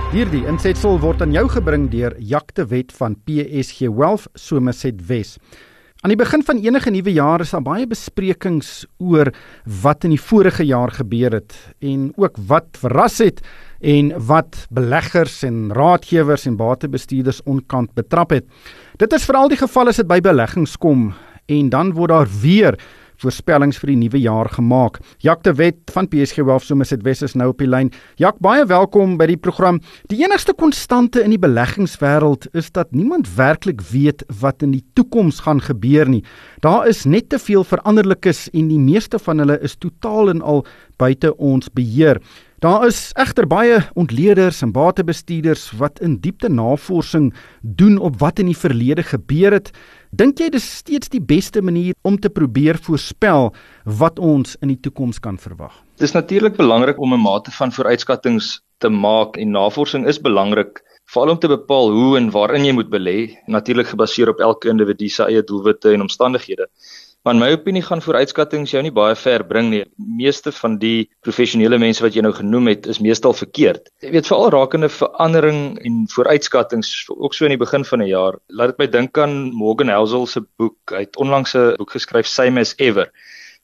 Hierdie 0.07 0.45
insetsel 0.47 0.95
word 1.03 1.21
aan 1.21 1.33
jou 1.35 1.43
gebring 1.51 1.89
deur 1.91 2.13
Jakte 2.23 2.63
Wet 2.71 2.93
van 2.95 3.17
PSG 3.27 3.89
Wealth 3.91 4.29
Somerset 4.39 5.01
Wes. 5.09 5.35
Aan 6.05 6.11
die 6.13 6.19
begin 6.19 6.43
van 6.45 6.59
enige 6.61 6.91
nuwe 6.93 7.09
jaar 7.09 7.41
is 7.41 7.55
daar 7.55 7.63
baie 7.65 7.87
besprekings 7.89 8.83
oor 9.01 9.31
wat 9.81 10.05
in 10.05 10.11
die 10.13 10.21
vorige 10.21 10.61
jaar 10.69 10.91
gebeur 10.93 11.33
het 11.39 11.55
en 11.81 12.11
ook 12.21 12.37
wat 12.51 12.77
verras 12.77 13.17
het 13.23 13.41
en 13.81 14.11
wat 14.27 14.67
beleggers 14.69 15.39
en 15.47 15.73
raadgewers 15.73 16.45
en 16.45 16.59
batebestuurders 16.59 17.41
onkant 17.49 17.95
betrap 17.97 18.35
het. 18.35 18.45
Dit 19.01 19.13
is 19.17 19.25
veral 19.25 19.49
die 19.49 19.57
geval 19.57 19.89
as 19.89 19.97
dit 19.97 20.09
by 20.09 20.19
beleggings 20.21 20.77
kom 20.77 21.15
en 21.49 21.73
dan 21.73 21.95
word 21.97 22.13
daar 22.13 22.29
weer 22.43 22.77
voorspellings 23.21 23.79
vir 23.81 23.91
die 23.93 23.99
nuwe 24.03 24.21
jaar 24.21 24.49
gemaak. 24.53 24.99
Jak 25.23 25.43
de 25.43 25.53
Wet 25.57 25.91
van 25.93 26.09
PSG 26.11 26.43
Wealth 26.45 26.67
Somerset 26.67 27.03
West 27.05 27.25
is 27.25 27.35
nou 27.37 27.49
op 27.53 27.61
die 27.61 27.69
lyn. 27.69 27.91
Jak, 28.21 28.39
baie 28.43 28.65
welkom 28.69 29.17
by 29.19 29.29
die 29.31 29.39
program. 29.39 29.81
Die 30.11 30.21
enigste 30.23 30.53
konstante 30.57 31.23
in 31.23 31.33
die 31.33 31.41
beleggingswêreld 31.41 32.49
is 32.57 32.71
dat 32.75 32.91
niemand 32.91 33.29
werklik 33.37 33.81
weet 33.91 34.25
wat 34.41 34.65
in 34.65 34.75
die 34.75 34.83
toekoms 34.97 35.41
gaan 35.45 35.61
gebeur 35.61 36.09
nie. 36.09 36.23
Daar 36.65 36.87
is 36.89 37.05
net 37.05 37.29
te 37.29 37.39
veel 37.41 37.65
veranderlikes 37.67 38.47
en 38.53 38.69
die 38.71 38.81
meeste 38.81 39.19
van 39.19 39.43
hulle 39.43 39.59
is 39.65 39.77
totaal 39.77 40.33
en 40.33 40.41
al 40.41 40.65
buite 40.97 41.33
ons 41.37 41.69
beheer. 41.73 42.21
Daar 42.57 42.87
is 42.87 43.11
egter 43.13 43.45
baie 43.45 43.83
ontleeders 43.93 44.63
en 44.65 44.71
batebestuurders 44.73 45.67
wat 45.77 45.99
in 46.01 46.15
diepte 46.23 46.49
navorsing 46.49 47.27
doen 47.61 47.99
op 48.01 48.17
wat 48.17 48.41
in 48.41 48.49
die 48.49 48.57
verlede 48.57 49.03
gebeur 49.05 49.53
het. 49.53 49.69
Dink 50.15 50.39
jy 50.39 50.47
dis 50.53 50.63
steeds 50.79 51.09
die 51.11 51.19
beste 51.19 51.59
manier 51.61 51.95
om 52.07 52.15
te 52.15 52.29
probeer 52.31 52.77
voorspel 52.79 53.49
wat 53.99 54.19
ons 54.23 54.55
in 54.63 54.71
die 54.71 54.79
toekoms 54.79 55.19
kan 55.19 55.35
verwag? 55.37 55.73
Dis 55.99 56.15
natuurlik 56.15 56.55
belangrik 56.55 56.99
om 56.99 57.13
'n 57.13 57.19
mate 57.19 57.51
van 57.51 57.71
vooruitskattinge 57.71 58.61
te 58.79 58.89
maak 58.89 59.35
en 59.37 59.51
navorsing 59.51 60.07
is 60.07 60.21
belangrik 60.21 60.79
veral 61.11 61.31
om 61.31 61.39
te 61.39 61.47
bepaal 61.47 61.91
hoe 61.91 62.17
en 62.17 62.31
waarin 62.31 62.65
jy 62.65 62.71
moet 62.71 62.89
belê, 62.89 63.35
natuurlik 63.47 63.87
gebaseer 63.87 64.29
op 64.29 64.39
elke 64.39 64.69
individu 64.69 65.09
se 65.09 65.23
eie 65.23 65.43
doelwitte 65.43 65.91
en 65.91 66.01
omstandighede. 66.01 66.67
Maar 67.27 67.35
in 67.35 67.41
my 67.41 67.51
opinie 67.51 67.81
gaan 67.83 67.99
vooruitskattinge 67.99 68.69
jou 68.71 68.79
nie 68.85 68.91
baie 68.95 69.15
ver 69.19 69.43
bring 69.43 69.67
nie. 69.67 69.81
Meeste 69.99 70.53
van 70.55 70.77
die 70.79 71.09
professionele 71.27 71.75
mense 71.75 71.99
wat 71.99 72.15
jy 72.15 72.21
nou 72.23 72.31
genoem 72.31 72.69
het, 72.71 72.85
is 72.87 73.01
meestal 73.03 73.35
verkeerd. 73.35 73.89
Jy 73.99 74.13
weet 74.13 74.29
veral 74.29 74.53
rakende 74.55 74.87
verandering 74.87 75.59
en 75.83 75.97
vooruitskattinge 76.13 76.87
ook 77.17 77.35
so 77.35 77.43
in 77.43 77.51
die 77.51 77.59
begin 77.59 77.83
van 77.83 77.99
'n 77.99 78.07
jaar. 78.07 78.39
Laat 78.47 78.71
dit 78.71 78.79
my 78.79 78.87
dink 78.87 79.17
aan 79.19 79.51
Morgan 79.51 79.91
Housel 79.91 80.23
se 80.25 80.45
boek. 80.55 80.77
Hy 80.95 81.03
het 81.03 81.19
onlangs 81.19 81.53
'n 81.53 81.75
boek 81.75 81.91
geskryf 81.91 82.31
Same 82.31 82.61
as 82.61 82.73
Ever 82.77 83.11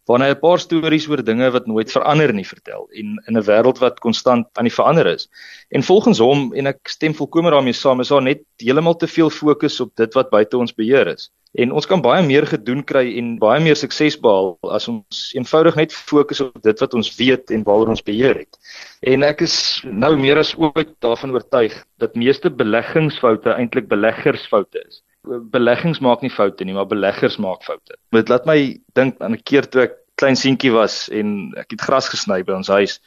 hy 0.07 0.29
'n 0.29 0.39
paar 0.39 0.59
stories 0.59 1.07
oor 1.07 1.23
dinge 1.23 1.49
wat 1.51 1.67
nooit 1.67 1.91
verander 1.91 2.33
nie 2.33 2.43
vertel 2.43 2.89
en 2.91 3.23
in 3.27 3.37
'n 3.37 3.43
wêreld 3.47 3.79
wat 3.79 3.99
konstant 3.99 4.47
aan 4.57 4.67
die 4.67 4.73
verander 4.73 5.07
is. 5.07 5.29
En 5.69 5.83
volgens 5.83 6.19
hom 6.19 6.53
en 6.53 6.67
ek 6.67 6.87
stem 6.87 7.15
volkomme 7.15 7.49
daarmee 7.49 7.73
saam, 7.73 7.99
is 8.01 8.09
daar 8.09 8.21
net 8.21 8.43
heeltemal 8.57 8.97
te 8.97 9.07
veel 9.07 9.29
fokus 9.29 9.79
op 9.79 9.95
dit 9.95 10.13
wat 10.13 10.29
buite 10.29 10.57
ons 10.57 10.73
beheer 10.73 11.07
is. 11.07 11.31
En 11.53 11.71
ons 11.71 11.85
kan 11.85 12.01
baie 12.01 12.25
meer 12.25 12.47
gedoen 12.49 12.81
kry 12.83 13.17
en 13.19 13.37
baie 13.37 13.61
meer 13.61 13.77
sukses 13.77 14.17
behaal 14.17 14.57
as 14.73 14.87
ons 14.89 15.23
eenvoudig 15.37 15.75
net 15.77 15.93
fokus 15.93 16.41
op 16.41 16.61
dit 16.65 16.79
wat 16.81 16.93
ons 16.97 17.15
weet 17.19 17.53
en 17.53 17.63
waaroor 17.67 17.93
ons 17.93 18.05
beheer 18.05 18.41
het. 18.41 18.57
En 19.05 19.23
ek 19.23 19.45
is 19.45 19.55
nou 19.85 20.15
meer 20.17 20.41
as 20.41 20.55
ooit 20.57 20.95
daarvan 21.05 21.35
oortuig 21.37 21.75
dat 22.01 22.15
meeste 22.15 22.49
beleggingsfoute 22.49 23.53
eintlik 23.53 23.87
beleggersfoute 23.87 24.81
is 24.87 25.03
beleggings 25.23 26.01
maak 26.03 26.21
nie 26.23 26.31
foute 26.31 26.65
nie, 26.65 26.75
maar 26.75 26.87
beleggers 26.89 27.37
maak 27.41 27.63
foute. 27.63 27.95
Dit 28.15 28.31
laat 28.31 28.45
my 28.45 28.57
dink 28.97 29.21
aan 29.21 29.33
'n 29.33 29.43
keer 29.43 29.69
toe 29.69 29.83
ek 29.83 29.93
klein 30.19 30.35
seentjie 30.35 30.71
was 30.71 31.09
en 31.09 31.53
ek 31.57 31.71
het 31.71 31.81
gras 31.81 32.09
gesny 32.09 32.43
by 32.43 32.53
ons 32.53 32.67
huis. 32.67 32.99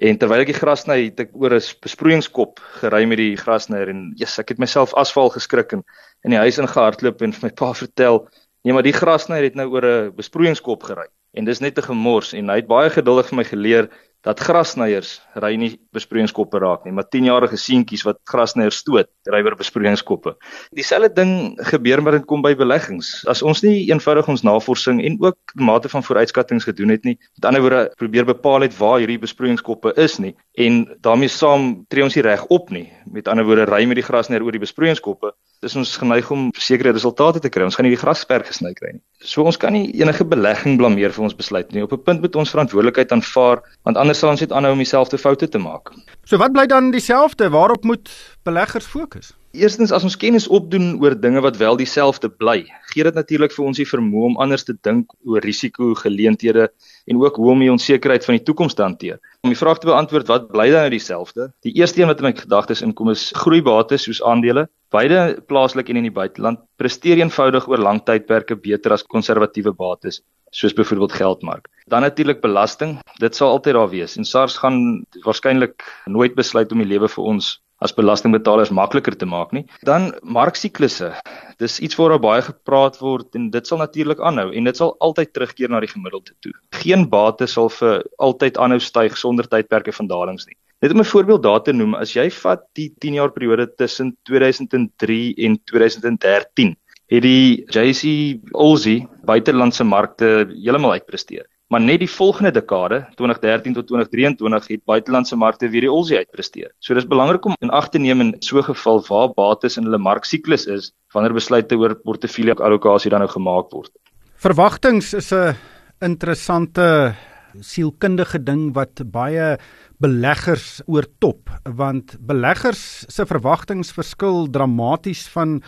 En 0.00 0.16
terwyl 0.16 0.40
ek 0.40 0.48
die 0.48 0.56
gras 0.56 0.86
sny, 0.86 0.96
het 1.10 1.18
ek 1.26 1.32
oor 1.36 1.52
'n 1.58 1.66
besproeiingskop 1.84 2.60
gery 2.80 3.02
met 3.04 3.18
die 3.20 3.36
grasnyer 3.36 3.90
en 3.92 4.14
yes, 4.16 4.38
ek 4.40 4.54
het 4.54 4.58
myself 4.62 4.94
asfal 4.96 5.28
geskrik 5.28 5.74
en 5.76 5.82
in 6.24 6.32
die 6.32 6.40
huis 6.40 6.56
ingehardloop 6.62 7.20
en 7.20 7.34
vir 7.36 7.44
my 7.46 7.50
pa 7.52 7.72
vertel, 7.82 8.24
nee, 8.64 8.72
maar 8.72 8.86
die 8.86 8.96
grasnyer 8.96 9.44
het 9.44 9.58
nou 9.60 9.68
oor 9.68 9.84
'n 9.84 10.16
besproeiingskop 10.16 10.88
gery. 10.88 11.06
En 11.36 11.44
dis 11.44 11.60
net 11.60 11.76
'n 11.76 11.88
gemors 11.92 12.32
en 12.32 12.48
hy 12.48 12.56
het 12.62 12.66
baie 12.66 12.88
geduldig 12.88 13.28
vir 13.28 13.36
my 13.36 13.44
geleer 13.44 13.90
dat 14.26 14.40
grasnyers 14.44 15.14
ry 15.40 15.54
nie 15.56 15.70
besproeiingskoppe 15.96 16.60
raak 16.60 16.84
nie, 16.84 16.92
maar 16.92 17.06
10-jarige 17.08 17.56
seentjies 17.60 18.04
wat 18.04 18.18
grasnyers 18.28 18.82
stoot, 18.82 19.08
ry 19.32 19.40
oor 19.46 19.56
besproeiingskoppe. 19.58 20.34
Dieselfde 20.76 21.12
ding 21.16 21.32
gebeur 21.70 22.02
maar 22.04 22.18
dit 22.18 22.26
kom 22.28 22.44
by 22.44 22.52
beleggings. 22.58 23.12
As 23.30 23.42
ons 23.46 23.62
nie 23.64 23.88
eenvoudig 23.88 24.28
ons 24.28 24.44
navorsing 24.46 25.00
en 25.06 25.16
ook 25.24 25.54
mate 25.56 25.88
van 25.92 26.04
vooruitskattinge 26.04 26.68
gedoen 26.68 26.92
het 26.92 27.08
nie, 27.08 27.16
met 27.40 27.48
ander 27.48 27.64
woorde 27.64 27.82
probeer 28.00 28.28
bepaal 28.28 28.68
het 28.68 28.76
waar 28.78 28.98
hierdie 29.00 29.20
besproeiingskoppe 29.22 29.94
is 30.00 30.18
nie 30.20 30.34
en 30.60 30.82
daarmee 31.00 31.30
saam 31.32 31.70
tree 31.88 32.04
ons 32.04 32.16
nie 32.16 32.26
reg 32.26 32.44
op 32.52 32.68
nie. 32.74 32.90
Met 33.08 33.28
ander 33.30 33.46
woorde 33.48 33.68
ry 33.70 33.86
met 33.88 33.96
die 34.00 34.04
grasnyer 34.04 34.44
oor 34.44 34.52
die 34.52 34.62
besproeiingskoppe, 34.62 35.32
dis 35.60 35.76
ons 35.76 35.90
geneig 36.00 36.28
om 36.32 36.48
sekere 36.56 36.94
resultate 36.96 37.40
te 37.44 37.50
kry. 37.52 37.66
Ons 37.68 37.76
gaan 37.76 37.84
nie 37.84 37.92
die 37.92 38.00
grasperk 38.00 38.48
gesny 38.48 38.72
kry 38.76 38.94
nie. 38.94 39.02
So 39.20 39.44
ons 39.44 39.58
kan 39.60 39.74
nie 39.76 39.90
enige 40.00 40.24
belegging 40.24 40.78
blameer 40.80 41.12
vir 41.12 41.26
ons 41.26 41.36
besluit 41.36 41.68
nie. 41.74 41.84
Op 41.84 41.92
'n 41.92 42.04
punt 42.06 42.20
moet 42.20 42.36
ons 42.36 42.52
verantwoordelikheid 42.54 43.12
aanvaar, 43.12 43.60
want 43.84 43.96
anders 43.96 44.18
sal 44.18 44.30
ons 44.30 44.40
net 44.40 44.52
aanhou 44.52 44.72
om 44.72 44.78
dieselfde 44.80 45.18
foute 45.18 45.48
te 45.48 45.58
maak. 45.58 45.92
So 46.24 46.38
wat 46.38 46.52
bly 46.52 46.66
dan 46.66 46.90
dieselfde? 46.90 47.50
Waarop 47.50 47.84
moet 47.84 48.08
beleggers 48.44 48.86
fokus? 48.86 49.34
Eerstens 49.50 49.90
as 49.90 50.04
ons 50.06 50.14
kennis 50.14 50.46
opdoen 50.46 50.92
oor 51.02 51.16
dinge 51.18 51.40
wat 51.42 51.56
wel 51.58 51.78
dieselfde 51.80 52.28
bly, 52.30 52.60
gee 52.92 53.02
dit 53.02 53.16
natuurlik 53.18 53.54
vir 53.56 53.64
ons 53.66 53.80
die 53.80 53.88
vermoë 53.88 54.28
om 54.28 54.36
anders 54.44 54.62
te 54.68 54.76
dink 54.86 55.10
oor 55.26 55.42
risiko, 55.42 55.90
geleenthede 55.98 56.68
en 57.10 57.18
ook 57.18 57.40
hoe 57.42 57.50
om 57.50 57.64
die 57.64 57.72
onsekerheid 57.72 58.24
van 58.24 58.38
die 58.38 58.44
toekoms 58.46 58.78
te 58.78 58.86
hanteer. 58.86 59.18
Om 59.42 59.50
die 59.50 59.58
vraag 59.58 59.82
te 59.82 59.90
beantwoord 59.90 60.30
wat 60.30 60.46
bly 60.52 60.68
dan 60.70 60.86
nou 60.86 60.92
dieselfde? 60.94 61.50
Die 61.66 61.74
eerste 61.80 62.02
een 62.02 62.12
wat 62.12 62.22
in 62.22 62.30
my 62.30 62.34
gedagtes 62.38 62.84
inkom 62.86 63.10
is 63.10 63.32
groeibates 63.42 64.06
soos 64.06 64.22
aandele, 64.22 64.68
Beide 64.90 65.38
plaaslik 65.46 65.86
en 65.92 66.00
in 66.00 66.08
die 66.08 66.14
buiteland 66.14 66.58
presteer 66.80 67.20
eenvoudig 67.20 67.68
oor 67.70 67.78
lang 67.78 68.00
tydperke 68.02 68.56
beter 68.58 68.96
as 68.96 69.04
konservatiewe 69.06 69.70
bates 69.70 70.18
soos 70.50 70.74
byvoorbeeld 70.74 71.14
geldmark. 71.14 71.68
Dan 71.86 72.02
natuurlik 72.02 72.40
belasting. 72.42 72.96
Dit 73.22 73.38
sal 73.38 73.54
altyd 73.54 73.76
daar 73.78 73.92
wees 73.92 74.16
en 74.18 74.26
SARS 74.26 74.58
gaan 74.58 75.04
waarskynlik 75.22 75.86
nooit 76.10 76.34
besluit 76.34 76.72
om 76.74 76.82
die 76.82 76.90
lewe 76.90 77.06
vir 77.06 77.28
ons 77.34 77.52
as 77.80 77.94
belastingbetalers 77.96 78.72
makliker 78.76 79.16
te 79.16 79.26
maak 79.26 79.52
nie. 79.56 79.64
Dan 79.88 80.10
marksiklusse. 80.22 81.12
Dis 81.60 81.78
iets 81.80 81.96
waaroor 81.98 82.20
baie 82.22 82.42
gepraat 82.44 82.98
word 83.00 83.36
en 83.36 83.50
dit 83.54 83.66
sal 83.66 83.80
natuurlik 83.80 84.20
aanhou 84.20 84.48
en 84.52 84.68
dit 84.68 84.76
sal 84.76 84.94
altyd 85.04 85.32
terugkeer 85.36 85.72
na 85.72 85.80
die 85.80 85.92
gemiddelde 85.92 86.36
toe. 86.44 86.52
Geen 86.82 87.08
bates 87.12 87.56
sal 87.56 87.72
vir 87.80 88.04
altyd 88.18 88.60
aanhou 88.60 88.80
styg 88.80 89.16
sonder 89.16 89.48
tydperke 89.48 89.94
van 89.96 90.10
dalings 90.10 90.48
nie. 90.48 90.56
Net 90.80 90.92
om 90.92 91.00
'n 91.00 91.12
voorbeeld 91.12 91.42
daar 91.42 91.62
te 91.62 91.72
noem, 91.72 91.94
as 91.94 92.14
jy 92.16 92.30
vat 92.30 92.62
die 92.74 92.88
10 93.00 93.14
jaar 93.14 93.30
periode 93.30 93.66
tussen 93.76 94.16
2003 94.24 95.34
en 95.36 95.58
2013, 95.64 96.76
het 97.10 97.22
die 97.22 97.64
JC 97.68 98.40
Aussie 98.54 99.08
buitelandse 99.24 99.84
markte 99.84 100.48
heeltemal 100.48 100.92
uitpresteer. 100.92 101.44
Maar 101.70 101.80
net 101.80 102.00
die 102.02 102.10
volgende 102.10 102.50
dekade, 102.50 103.04
2013 103.14 103.74
tot 103.76 103.86
2023, 103.86 104.72
het 104.74 104.84
buitelandse 104.90 105.36
markte 105.38 105.68
weer 105.70 105.84
die 105.86 105.90
Aussie 105.90 106.16
uitpresteer. 106.18 106.72
So 106.82 106.96
dis 106.98 107.06
belangrik 107.06 107.46
om 107.46 107.54
in 107.62 107.70
ag 107.70 107.92
te 107.94 108.00
neem 108.02 108.24
in 108.24 108.32
so 108.42 108.58
'n 108.58 108.66
geval 108.66 108.98
waar 109.06 109.28
bates 109.36 109.76
in 109.76 109.84
hulle 109.86 109.98
marksiklus 109.98 110.66
is 110.66 110.90
wanneer 111.14 111.32
besluite 111.32 111.76
oor 111.78 111.94
portefeulje 111.94 112.54
allokasie 112.58 113.10
dan 113.10 113.20
nou 113.20 113.30
gemaak 113.30 113.70
word. 113.70 113.90
Verwagtings 114.34 115.14
is 115.14 115.32
'n 115.32 115.54
interessante 116.00 117.14
sielkundige 117.58 118.38
ding 118.42 118.70
wat 118.76 119.02
baie 119.12 119.56
beleggers 120.00 120.80
oortop 120.86 121.50
want 121.64 122.16
beleggers 122.26 123.04
se 123.08 123.26
verwagtinge 123.28 123.84
verskil 123.96 124.46
dramaties 124.52 125.26
van 125.34 125.58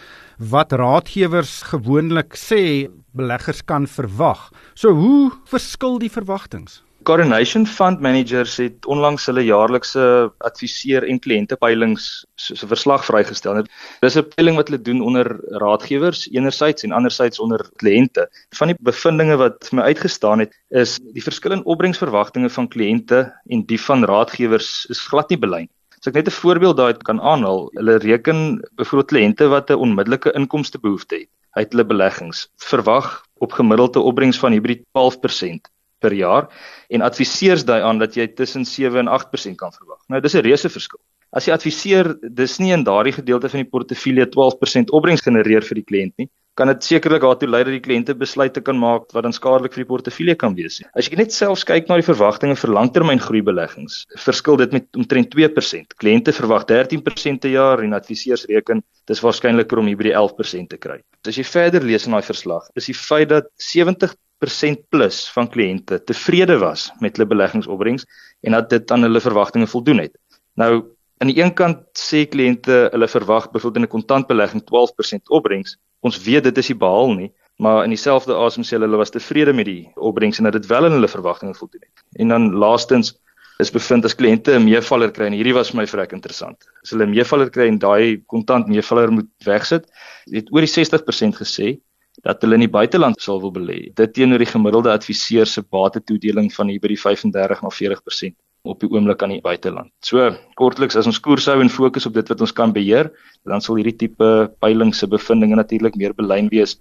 wat 0.53 0.73
raadgewers 0.73 1.61
gewoonlik 1.73 2.39
sê 2.39 2.89
beleggers 3.13 3.61
kan 3.69 3.87
verwag. 3.87 4.49
So 4.75 4.95
hoe 4.97 5.33
verskil 5.51 5.99
die 6.01 6.13
verwagtinge? 6.13 6.81
Coronation 7.03 7.67
Fund 7.67 8.01
Managers 8.01 8.57
het 8.57 8.87
onlangs 8.87 9.25
hulle 9.27 9.43
jaarlikse 9.43 10.03
adviseer 10.47 11.03
en 11.09 11.19
kliëntepeilings 11.25 12.05
so 12.39 12.55
'n 12.55 12.71
verslag 12.71 13.05
vrygestel. 13.05 13.65
Dis 14.03 14.17
'n 14.17 14.29
peiling 14.37 14.57
wat 14.57 14.69
hulle 14.69 14.83
doen 14.83 15.01
onder 15.01 15.27
raadgewers 15.63 16.29
enerzijds 16.31 16.83
en 16.83 16.93
anderzijds 16.93 17.41
onder 17.41 17.67
kliënte. 17.83 18.29
Van 18.59 18.69
die 18.69 18.77
bevindinge 18.81 19.37
wat 19.37 19.69
vir 19.69 19.77
my 19.77 19.83
uitgestaan 19.83 20.39
het, 20.39 20.55
is 20.71 20.99
die 21.15 21.23
verskil 21.23 21.53
in 21.53 21.65
opbrengsverwagtinge 21.65 22.51
van 22.51 22.69
kliënte 22.69 23.33
en 23.47 23.67
die 23.67 23.81
van 23.81 24.05
raadgewers 24.05 24.87
is 24.91 25.01
glad 25.01 25.31
nie 25.31 25.39
belyn. 25.39 25.69
As 25.99 26.07
ek 26.07 26.15
net 26.15 26.29
'n 26.29 26.41
voorbeeld 26.43 26.77
daai 26.77 26.95
kan 26.95 27.21
aanhaal, 27.21 27.71
hulle 27.75 27.99
reken 27.99 28.63
byvoorbeeld 28.77 29.11
kliënte 29.11 29.49
wat 29.49 29.71
'n 29.71 29.75
onmiddellike 29.75 30.33
inkomste 30.35 30.79
behoefte 30.79 31.15
het, 31.17 31.29
uit 31.51 31.73
hulle 31.73 31.85
beleggings 31.85 32.49
verwag 32.57 33.25
op 33.39 33.53
gemiddelde 33.53 34.01
opbrengs 34.01 34.39
van 34.39 34.53
hybrid 34.53 34.85
12% 34.93 35.73
per 36.03 36.15
jaar 36.19 36.51
en 36.91 37.07
adviseers 37.07 37.65
daai 37.69 37.81
aan 37.81 38.03
dat 38.03 38.19
jy 38.19 38.29
tussen 38.37 38.67
7 38.69 39.05
en 39.05 39.11
8% 39.11 39.59
kan 39.63 39.73
verwag. 39.79 40.03
Nou 40.09 40.21
dis 40.21 40.35
'n 40.35 40.45
reuse 40.45 40.69
verskil. 40.69 41.01
As 41.33 41.47
jy 41.49 41.55
adviseer 41.55 42.13
dis 42.21 42.59
nie 42.61 42.75
in 42.77 42.85
daardie 42.85 43.15
gedeelte 43.17 43.49
van 43.49 43.63
die 43.63 43.71
portefeulje 43.71 44.27
12% 44.35 44.91
opbrengs 44.93 45.25
genereer 45.25 45.65
vir 45.65 45.79
die 45.81 45.89
kliënt 45.89 46.15
nie, 46.21 46.29
kan 46.61 46.69
dit 46.69 46.85
sekerlik 46.85 47.23
daartoe 47.25 47.49
lei 47.49 47.63
dat 47.65 47.73
die 47.73 47.81
kliënte 47.85 48.15
besluite 48.19 48.61
kan 48.65 48.77
maak 48.77 49.07
wat 49.17 49.25
dan 49.25 49.33
skadelik 49.33 49.73
vir 49.73 49.85
die 49.85 49.89
portefeulje 49.89 50.35
kan 50.43 50.57
wees. 50.59 50.83
As 50.93 51.09
jy 51.09 51.17
net 51.17 51.33
selfs 51.33 51.65
kyk 51.69 51.89
na 51.89 51.97
die 51.97 52.05
verwagtinge 52.05 52.59
vir 52.61 52.75
langtermyngroeibeleggings, 52.77 54.03
verskil 54.21 54.61
dit 54.61 54.77
met 54.77 55.01
omtrent 55.01 55.33
2%. 55.33 55.97
Kliënte 56.03 56.35
verwag 56.37 56.67
13% 56.69 57.41
per 57.41 57.55
jaar 57.55 57.81
en 57.85 57.97
adviseurs 57.97 58.45
reken 58.53 58.85
dis 59.09 59.25
waarskynliker 59.25 59.81
om 59.81 59.89
hier 59.89 60.01
by 60.03 60.11
die 60.11 60.17
11% 60.19 60.75
te 60.75 60.81
kry. 60.83 60.99
As 61.25 61.41
jy 61.41 61.47
verder 61.49 61.89
lees 61.89 62.05
in 62.05 62.13
daai 62.13 62.27
verslag, 62.27 62.69
is 62.77 62.91
die 62.91 62.99
feit 62.99 63.31
dat 63.33 63.49
70 63.57 64.13
70% 64.49 64.89
plus 64.89 65.31
van 65.31 65.49
kliënte 65.49 66.01
tevrede 66.05 66.59
was 66.59 66.91
met 67.01 67.17
hulle 67.17 67.29
beleggingsopbrengs 67.29 68.07
en 68.43 68.53
dat 68.53 68.71
dit 68.71 68.91
aan 68.91 69.03
hulle 69.03 69.21
verwagtinge 69.21 69.67
voldoen 69.67 69.99
het. 69.99 70.19
Nou 70.55 70.85
aan 71.19 71.31
die 71.31 71.39
een 71.39 71.55
kant 71.55 71.79
sê 71.99 72.25
kliënte 72.27 72.89
hulle 72.91 73.09
verwag 73.09 73.51
byvoorbeeld 73.51 73.85
in 73.85 73.89
'n 73.89 73.95
kontantbelegging 73.95 74.63
12% 74.65 75.29
opbrengs. 75.29 75.79
Ons 76.01 76.23
weet 76.23 76.45
dit 76.45 76.59
is 76.59 76.69
nie 76.69 76.79
behaal 76.79 77.13
nie, 77.15 77.33
maar 77.57 77.85
in 77.85 77.91
dieselfde 77.91 78.35
asem 78.35 78.63
sê 78.63 78.75
hulle 78.75 78.87
hulle 78.87 78.97
was 78.97 79.11
tevrede 79.11 79.53
met 79.53 79.65
die 79.65 79.93
opbrengs 79.95 80.39
en 80.39 80.45
dat 80.45 80.53
dit 80.53 80.67
wel 80.67 80.85
aan 80.85 80.93
hulle 80.93 81.09
verwagtinge 81.09 81.55
voldoen 81.55 81.81
het. 81.81 82.05
En 82.13 82.29
dan 82.29 82.53
laastens 82.53 83.15
is 83.59 83.71
bevind 83.71 84.05
as 84.05 84.15
kliënte 84.15 84.59
'n 84.59 84.65
meevaller 84.65 85.11
kry 85.11 85.27
en 85.27 85.33
hierdie 85.33 85.55
was 85.55 85.71
vir 85.71 85.77
my 85.77 85.87
vrek 85.87 86.13
interessant. 86.13 86.57
As 86.83 86.91
hulle 86.91 87.07
'n 87.07 87.11
meevaller 87.11 87.51
kry 87.51 87.69
en 87.69 87.79
daai 87.79 88.23
kontant 88.27 88.67
meevaller 88.67 89.13
moet 89.13 89.31
wegsit, 89.45 89.87
het 90.31 90.53
oor 90.53 90.61
die 90.61 90.75
60% 90.75 91.37
gesê 91.37 91.79
dat 92.27 92.43
hulle 92.43 92.55
in 92.59 92.67
die 92.67 92.71
buiteland 92.71 93.21
sal 93.21 93.41
wil 93.43 93.53
belê. 93.55 93.91
Dit 93.99 94.15
teenoor 94.15 94.43
die 94.43 94.51
gemiddelde 94.51 94.93
adviseur 94.93 95.47
se 95.47 95.63
batetoedeling 95.63 96.53
van 96.55 96.71
hier 96.71 96.81
by 96.83 96.93
die 96.95 97.01
35 97.01 97.63
na 97.63 97.71
40% 97.75 98.39
op 98.63 98.79
die 98.79 98.91
oomblik 98.93 99.23
aan 99.27 99.35
die 99.35 99.43
buiteland. 99.43 99.91
So 100.07 100.31
kortliks 100.59 100.97
as 100.99 101.09
ons 101.11 101.19
koers 101.21 101.49
hou 101.51 101.59
en 101.61 101.71
fokus 101.73 102.07
op 102.07 102.15
dit 102.15 102.29
wat 102.31 102.45
ons 102.47 102.55
kan 102.55 102.73
beheer, 102.75 103.11
dan 103.49 103.61
sal 103.61 103.81
hierdie 103.81 103.97
tipe 104.05 104.29
peiling 104.63 104.95
se 104.95 105.09
bevindinge 105.11 105.59
natuurlik 105.59 105.99
meer 105.99 106.15
belyn 106.15 106.51
wees 106.53 106.77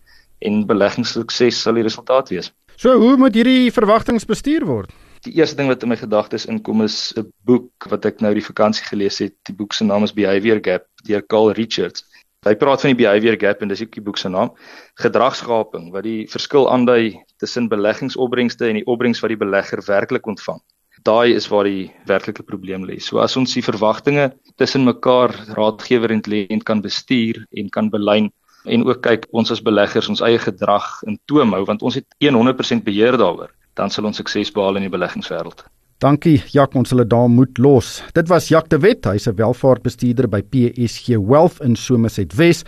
en 0.45 0.61
beleggingssukses 0.69 1.57
sal 1.65 1.77
die 1.77 1.85
resultaat 1.85 2.29
wees. 2.29 2.51
So 2.77 2.93
hoe 3.01 3.15
moet 3.17 3.35
hierdie 3.37 3.73
verwagtinge 3.73 4.21
bestuur 4.29 4.65
word? 4.69 4.93
Die 5.25 5.35
eerste 5.37 5.57
ding 5.57 5.69
wat 5.69 5.83
in 5.85 5.91
my 5.91 5.97
gedagtes 5.97 6.47
inkom 6.49 6.81
is 6.81 7.13
'n 7.17 7.27
boek 7.45 7.89
wat 7.89 8.05
ek 8.05 8.21
nou 8.21 8.33
die 8.33 8.45
vakansie 8.45 8.85
gelees 8.85 9.19
het. 9.21 9.35
Die 9.45 9.53
boek 9.53 9.73
se 9.73 9.83
naam 9.83 10.03
is 10.03 10.13
Behavior 10.13 10.59
Gap 10.61 10.85
deur 11.05 11.21
Carl 11.21 11.51
Richards. 11.51 12.05
Hy 12.41 12.55
praat 12.57 12.81
van 12.81 12.89
die 12.89 12.97
behavior 12.97 13.35
gap 13.37 13.59
en 13.61 13.69
dis 13.69 13.83
ook 13.83 13.91
die 13.93 14.01
boek 14.01 14.17
se 14.17 14.29
naam, 14.33 14.49
gedragsgaping 14.97 15.91
wat 15.93 16.07
die 16.07 16.23
verskil 16.25 16.63
aandui 16.73 17.19
tussen 17.37 17.67
beleggingsopbrengste 17.69 18.65
en 18.65 18.79
die 18.79 18.87
opbrengs 18.89 19.19
wat 19.21 19.29
die 19.29 19.37
belegger 19.37 19.83
werklik 19.85 20.25
ontvang. 20.25 20.57
Daai 21.05 21.35
is 21.37 21.45
waar 21.53 21.69
die 21.69 21.91
werklike 22.09 22.41
probleem 22.47 22.87
lê. 22.89 22.97
So 22.97 23.21
as 23.21 23.37
ons 23.37 23.53
die 23.53 23.61
verwagtinge 23.61 24.31
tussen 24.57 24.89
mekaar 24.89 25.35
raadgewer 25.53 26.15
en 26.15 26.25
kliënt 26.25 26.65
kan 26.65 26.81
bestuur 26.81 27.43
en 27.61 27.69
kan 27.69 27.93
belyn 27.93 28.31
en 28.65 28.87
ook 28.89 29.03
kyk 29.05 29.27
ons 29.37 29.53
as 29.53 29.61
beleggers 29.61 30.09
ons 30.09 30.25
eie 30.25 30.41
gedrag 30.41 30.89
in 31.05 31.21
toom 31.29 31.53
hou 31.53 31.61
want 31.69 31.85
ons 31.85 31.99
het 32.01 32.09
100% 32.25 32.81
beheer 32.89 33.21
daaroor, 33.21 33.53
dan 33.77 33.93
sal 33.93 34.09
ons 34.09 34.17
sukses 34.17 34.49
behaal 34.49 34.81
in 34.81 34.89
die 34.89 34.95
beleggingswêreld. 34.97 35.61
Dankie 36.01 36.39
Jak, 36.49 36.73
ons 36.73 36.89
hulle 36.89 37.03
daar 37.05 37.27
moet 37.29 37.59
los. 37.61 37.99
Dit 38.17 38.25
was 38.31 38.47
Jak 38.49 38.71
de 38.73 38.79
Wet, 38.81 39.05
hy's 39.05 39.27
'n 39.27 39.35
welvaartbestuurder 39.37 40.27
by 40.27 40.41
PSG 40.41 41.21
Wealth 41.21 41.61
in 41.61 41.75
Somerset 41.75 42.33
Wes. 42.35 42.63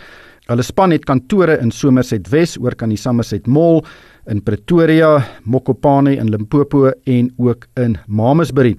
Hulle 0.46 0.62
span 0.62 0.90
het 0.90 1.04
kantore 1.04 1.58
in 1.60 1.70
Somerset 1.70 2.30
Wes, 2.30 2.58
oor 2.58 2.74
kan 2.74 2.88
die 2.88 2.96
Somerset 2.96 3.46
Mall 3.46 3.82
in 4.26 4.42
Pretoria, 4.42 5.24
Mokopane 5.44 6.16
in 6.16 6.30
Limpopo 6.30 6.92
en 7.04 7.32
ook 7.36 7.66
in 7.76 7.98
Mamasbury. 8.06 8.76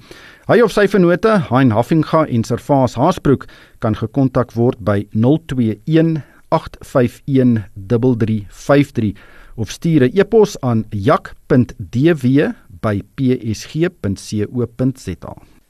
Hy 0.47 0.61
of 0.61 0.71
sy 0.71 0.87
vennote, 0.87 1.41
Hein 1.49 1.71
Haffinga 1.71 2.25
en 2.25 2.43
Servaas 2.43 2.95
Haasbroek 2.95 3.45
kan 3.79 3.95
gekontak 3.95 4.55
word 4.55 4.79
by 4.79 5.07
021 5.11 6.23
8513353 6.49 9.13
of 9.55 9.71
stuur 9.71 10.03
'n 10.03 10.11
e-pos 10.13 10.61
aan 10.61 10.85
jak.dw 10.89 12.53
by 12.85 13.01
psg.co.za. 13.17 14.53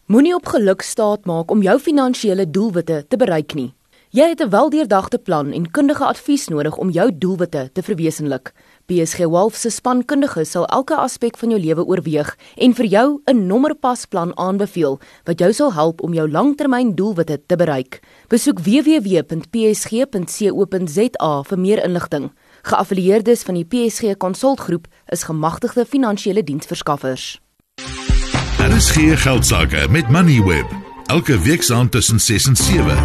Moenie 0.06 0.36
op 0.36 0.46
geluk 0.54 0.82
staat 0.86 1.26
maak 1.26 1.52
om 1.52 1.64
jou 1.66 1.80
finansiële 1.80 2.50
doelwitte 2.52 3.06
te 3.10 3.18
bereik 3.18 3.54
nie. 3.58 3.74
Jy 4.16 4.30
het 4.32 4.42
'n 4.42 4.50
weldeurdagte 4.50 5.18
plan 5.18 5.52
en 5.52 5.72
kundige 5.72 6.06
advies 6.06 6.48
nodig 6.48 6.78
om 6.78 6.90
jou 6.90 7.18
doelwitte 7.18 7.70
te 7.74 7.82
verwesenlik. 7.84 8.54
PSG 8.86 9.18
Wolf 9.18 9.56
se 9.56 9.70
spankundiges 9.70 10.52
sal 10.52 10.66
elke 10.66 10.96
aspek 10.96 11.38
van 11.38 11.50
jou 11.50 11.62
lewe 11.62 11.86
oorweeg 11.86 12.38
en 12.56 12.74
vir 12.74 12.86
jou 12.86 13.22
'n 13.26 13.48
nommerpasplan 13.48 14.38
aanbeveel 14.38 15.00
wat 15.24 15.40
jou 15.40 15.54
sal 15.54 15.74
help 15.74 16.02
om 16.02 16.14
jou 16.14 16.32
langtermyndoelwitte 16.32 17.42
te 17.46 17.56
bereik. 17.56 18.00
Besoek 18.28 18.60
www.psg.co.za 18.60 19.42
vir 21.44 21.60
meer 21.60 21.84
inligting. 21.84 22.32
Geaffilieerdes 22.66 23.44
van 23.46 23.60
die 23.60 23.66
PSG 23.70 24.16
Konsultgroep 24.18 24.88
is 25.14 25.24
gemagtigde 25.24 25.84
finansiële 25.86 26.42
diensverskaffers. 26.44 27.42
Daar 28.58 28.72
is 28.74 28.90
geen 28.92 29.18
geld 29.18 29.46
sake 29.46 29.88
met 29.90 30.10
Moneyweb. 30.10 30.66
Elke 31.06 31.40
week 31.40 31.62
saam 31.62 31.90
tussen 31.90 32.20
6 32.20 32.48
en 32.48 32.56
7. 32.56 32.98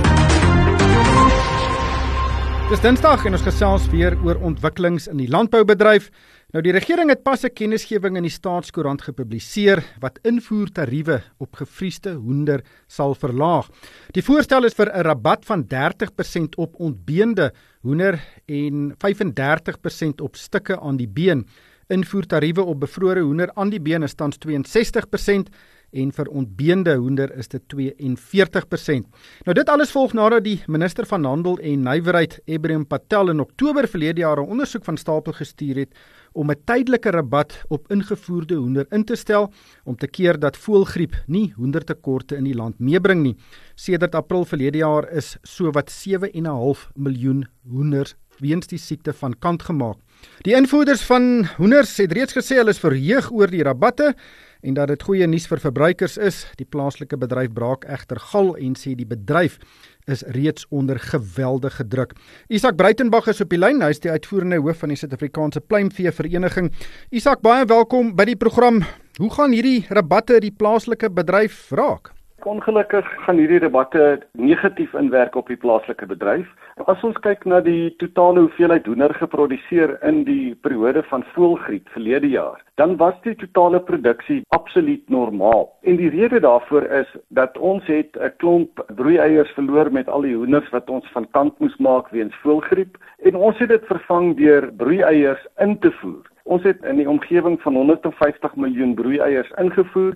Dis 2.71 2.81
Dinsdag 2.81 3.25
en 3.27 3.37
ons 3.37 3.43
gesels 3.43 3.89
weer 3.93 4.15
oor 4.25 4.39
ontwikkelings 4.47 5.11
in 5.11 5.21
die 5.21 5.29
landboubedryf. 5.29 6.09
Nou 6.55 6.63
die 6.65 6.73
regering 6.73 7.11
het 7.13 7.23
pas 7.23 7.45
'n 7.45 7.53
kennisgewing 7.53 8.17
in 8.17 8.23
die 8.23 8.31
staatskoerant 8.31 9.03
gepubliseer 9.03 9.85
wat 10.01 10.19
invoertariewe 10.23 11.23
op 11.39 11.57
gevriesde 11.57 12.15
hoender 12.15 12.65
sal 12.87 13.15
verlaag. 13.15 13.69
Die 14.13 14.23
voorstel 14.23 14.65
is 14.65 14.75
vir 14.75 14.89
'n 14.89 15.03
rabat 15.03 15.45
van 15.45 15.67
30% 15.67 16.57
op 16.57 16.75
ontbeende 16.79 17.53
hoender 17.81 18.21
en 18.47 18.95
35% 18.95 20.23
op 20.23 20.37
stukke 20.37 20.81
aan 20.81 20.97
die 20.97 21.09
been. 21.09 21.47
Invoertariewe 21.91 22.63
op 22.63 22.81
bevrore 22.81 23.21
hoender 23.21 23.51
aan 23.55 23.71
die 23.71 23.81
been 23.81 24.03
is 24.03 24.15
tans 24.15 24.39
62% 24.47 25.51
en 25.91 26.13
vir 26.15 26.29
ontbeende 26.31 26.95
hoender 26.95 27.33
is 27.35 27.49
dit 27.51 27.63
42%. 27.75 29.09
Nou 29.47 29.57
dit 29.59 29.73
alles 29.73 29.91
volg 29.91 30.15
nadat 30.15 30.45
die 30.47 30.61
minister 30.71 31.07
van 31.07 31.25
Handel 31.27 31.59
en 31.59 31.83
Nywerheid, 31.83 32.39
Ebrahim 32.47 32.87
Patel 32.87 33.33
in 33.33 33.41
Oktober 33.43 33.89
verlede 33.89 34.21
jaar 34.21 34.39
'n 34.39 34.51
ondersoek 34.51 34.85
van 34.85 34.97
stapel 34.97 35.33
gestuur 35.33 35.77
het 35.77 35.95
om 36.33 36.51
'n 36.51 36.63
tydelike 36.65 37.11
rabat 37.11 37.65
op 37.69 37.91
ingevoerde 37.91 38.55
hoender 38.55 38.87
in 38.91 39.05
te 39.05 39.17
stel 39.17 39.53
om 39.85 39.97
te 39.97 40.07
keer 40.07 40.39
dat 40.39 40.57
voëlgriep 40.57 41.15
nie 41.27 41.53
hoendertekorte 41.57 42.37
in 42.37 42.45
die 42.45 42.55
land 42.55 42.79
meebring 42.79 43.23
nie. 43.23 43.37
Sedert 43.75 44.15
April 44.15 44.45
verlede 44.45 44.79
jaar 44.79 45.09
is 45.13 45.37
sowat 45.43 45.91
7.5 45.91 46.91
miljoen 46.95 47.47
hoenders 47.69 48.15
weens 48.41 48.67
die 48.67 48.79
siekte 48.79 49.13
van 49.13 49.35
kant 49.39 49.63
gemaak. 49.63 49.99
Die 50.45 50.55
invoerders 50.57 51.03
van 51.09 51.47
hoenders 51.57 51.97
het 52.01 52.13
reeds 52.13 52.37
gesê 52.37 52.61
hulle 52.61 52.75
is 52.75 52.83
verheug 52.83 53.31
oor 53.33 53.51
die 53.53 53.63
rabatte 53.65 54.15
en 54.61 54.77
dat 54.77 54.91
dit 54.93 55.03
goeie 55.03 55.27
nuus 55.27 55.47
vir 55.49 55.63
verbruikers 55.63 56.19
is. 56.21 56.43
Die 56.61 56.69
plaaslike 56.69 57.17
bedryf 57.21 57.53
braak 57.57 57.87
egter 57.89 58.21
gal 58.31 58.53
en 58.57 58.77
sê 58.77 58.95
die 58.97 59.09
bedryf 59.09 59.59
is 60.05 60.23
reeds 60.23 60.67
onder 60.69 60.99
geweldige 60.99 61.87
druk. 61.89 62.13
Isak 62.49 62.77
Breitenberg 62.77 63.27
is 63.27 63.41
op 63.41 63.51
die 63.51 63.59
lyn. 63.59 63.83
Hy 63.83 63.91
is 63.95 64.01
die 64.01 64.11
uitvoerende 64.11 64.61
hoof 64.61 64.85
van 64.85 64.95
die 64.95 64.99
Suid-Afrikaanse 65.01 65.61
Pluimvee 65.61 66.13
Vereniging. 66.13 66.73
Isak, 67.11 67.43
baie 67.43 67.65
welkom 67.65 68.15
by 68.17 68.25
die 68.25 68.37
program. 68.37 68.83
Hoe 69.19 69.33
gaan 69.35 69.53
hierdie 69.53 69.85
rabatte 69.89 70.41
die 70.41 70.55
plaaslike 70.55 71.11
bedryf 71.11 71.71
raak? 71.71 72.15
Ongelukkig 72.45 73.05
gaan 73.25 73.37
hierdie 73.37 73.61
debatte 73.61 74.21
negatief 74.33 74.95
inwerk 74.95 75.35
op 75.37 75.49
die 75.53 75.57
plaaslike 75.61 76.07
bedryf. 76.07 76.49
As 76.89 77.03
ons 77.05 77.19
kyk 77.21 77.45
na 77.45 77.59
die 77.61 77.91
totale 78.01 78.47
hoeveelheid 78.47 78.87
hoender 78.89 79.13
geproduseer 79.15 79.93
in 80.09 80.23
die 80.25 80.55
periode 80.65 81.03
van 81.11 81.25
voëlgriep 81.35 81.89
verlede 81.93 82.31
jaar, 82.33 82.63
dan 82.81 82.97
was 82.97 83.15
die 83.27 83.35
totale 83.37 83.81
produksie 83.81 84.41
absoluut 84.57 85.05
normaal. 85.13 85.69
En 85.85 86.01
die 86.01 86.09
rede 86.09 86.41
daarvoor 86.41 86.89
is 87.03 87.13
dat 87.29 87.59
ons 87.59 87.87
het 87.87 88.17
'n 88.17 88.33
klomp 88.37 88.85
broeieiers 88.97 89.53
verloor 89.59 89.93
met 89.93 90.09
al 90.09 90.21
die 90.21 90.35
hoenders 90.35 90.71
wat 90.71 90.91
ons 90.91 91.07
van 91.13 91.31
kant 91.31 91.59
moes 91.59 91.77
maak 91.77 92.09
weens 92.09 92.35
voëlgriep 92.43 92.97
en 93.19 93.37
ons 93.37 93.59
het 93.59 93.69
dit 93.69 93.85
vervang 93.87 94.37
deur 94.37 94.73
broeieiers 94.73 95.47
in 95.59 95.79
te 95.79 95.93
voer. 95.93 96.25
Ons 96.45 96.63
het 96.63 96.85
in 96.85 96.97
die 96.97 97.09
omgewing 97.09 97.61
van 97.63 97.75
150 97.75 98.57
miljoen 98.57 98.95
broeieiers 98.95 99.51
ingevoer 99.59 100.15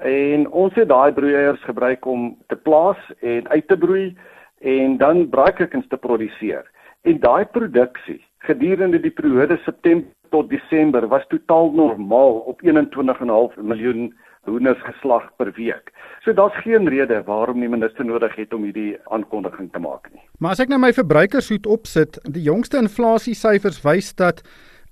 en 0.00 0.48
ons 0.50 0.74
het 0.74 0.88
daai 0.88 1.12
broeiers 1.12 1.62
gebruik 1.64 2.06
om 2.06 2.36
te 2.48 2.56
plaas 2.56 2.98
en 3.20 3.48
uit 3.48 3.66
te 3.68 3.76
broei 3.76 4.16
en 4.60 4.96
dan 4.96 5.28
braaikuikens 5.28 5.86
te 5.88 5.96
produseer. 5.96 6.70
En 7.02 7.20
daai 7.20 7.44
produksie 7.44 8.20
gedurende 8.38 9.00
die 9.00 9.10
periode 9.10 9.58
September 9.64 10.08
tot 10.30 10.48
Desember 10.50 11.06
was 11.08 11.24
totaal 11.28 11.70
normaal 11.76 12.38
op 12.48 12.62
21,5 12.64 13.62
miljoen 13.62 14.12
hoenders 14.44 14.80
geslag 14.82 15.28
per 15.36 15.52
week. 15.56 15.92
So 16.24 16.32
daar's 16.32 16.56
geen 16.62 16.88
rede 16.88 17.22
waarom 17.26 17.60
die 17.60 17.68
minister 17.68 18.04
nodig 18.04 18.34
het 18.36 18.54
om 18.54 18.64
hierdie 18.66 18.96
aankondiging 19.04 19.70
te 19.72 19.78
maak 19.78 20.08
nie. 20.10 20.22
Maar 20.38 20.56
as 20.56 20.62
ek 20.64 20.72
nou 20.72 20.80
my 20.82 20.92
verbruikershoed 20.96 21.66
opsit, 21.70 22.18
die 22.26 22.42
jongste 22.42 22.80
inflasie 22.82 23.36
syfers 23.38 23.82
wys 23.84 24.14
dat 24.18 24.42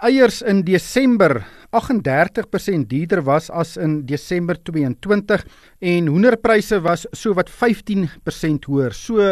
eiers 0.01 0.41
in 0.41 0.63
Desember 0.65 1.43
38% 1.77 2.87
duurder 2.89 3.21
was 3.23 3.51
as 3.51 3.77
in 3.77 4.07
Desember 4.09 4.57
22 4.57 5.43
en 5.81 6.07
hoenderpryse 6.09 6.81
was 6.81 7.05
so 7.13 7.35
wat 7.37 7.51
15% 7.53 8.69
hoër. 8.69 8.97
So 8.97 9.27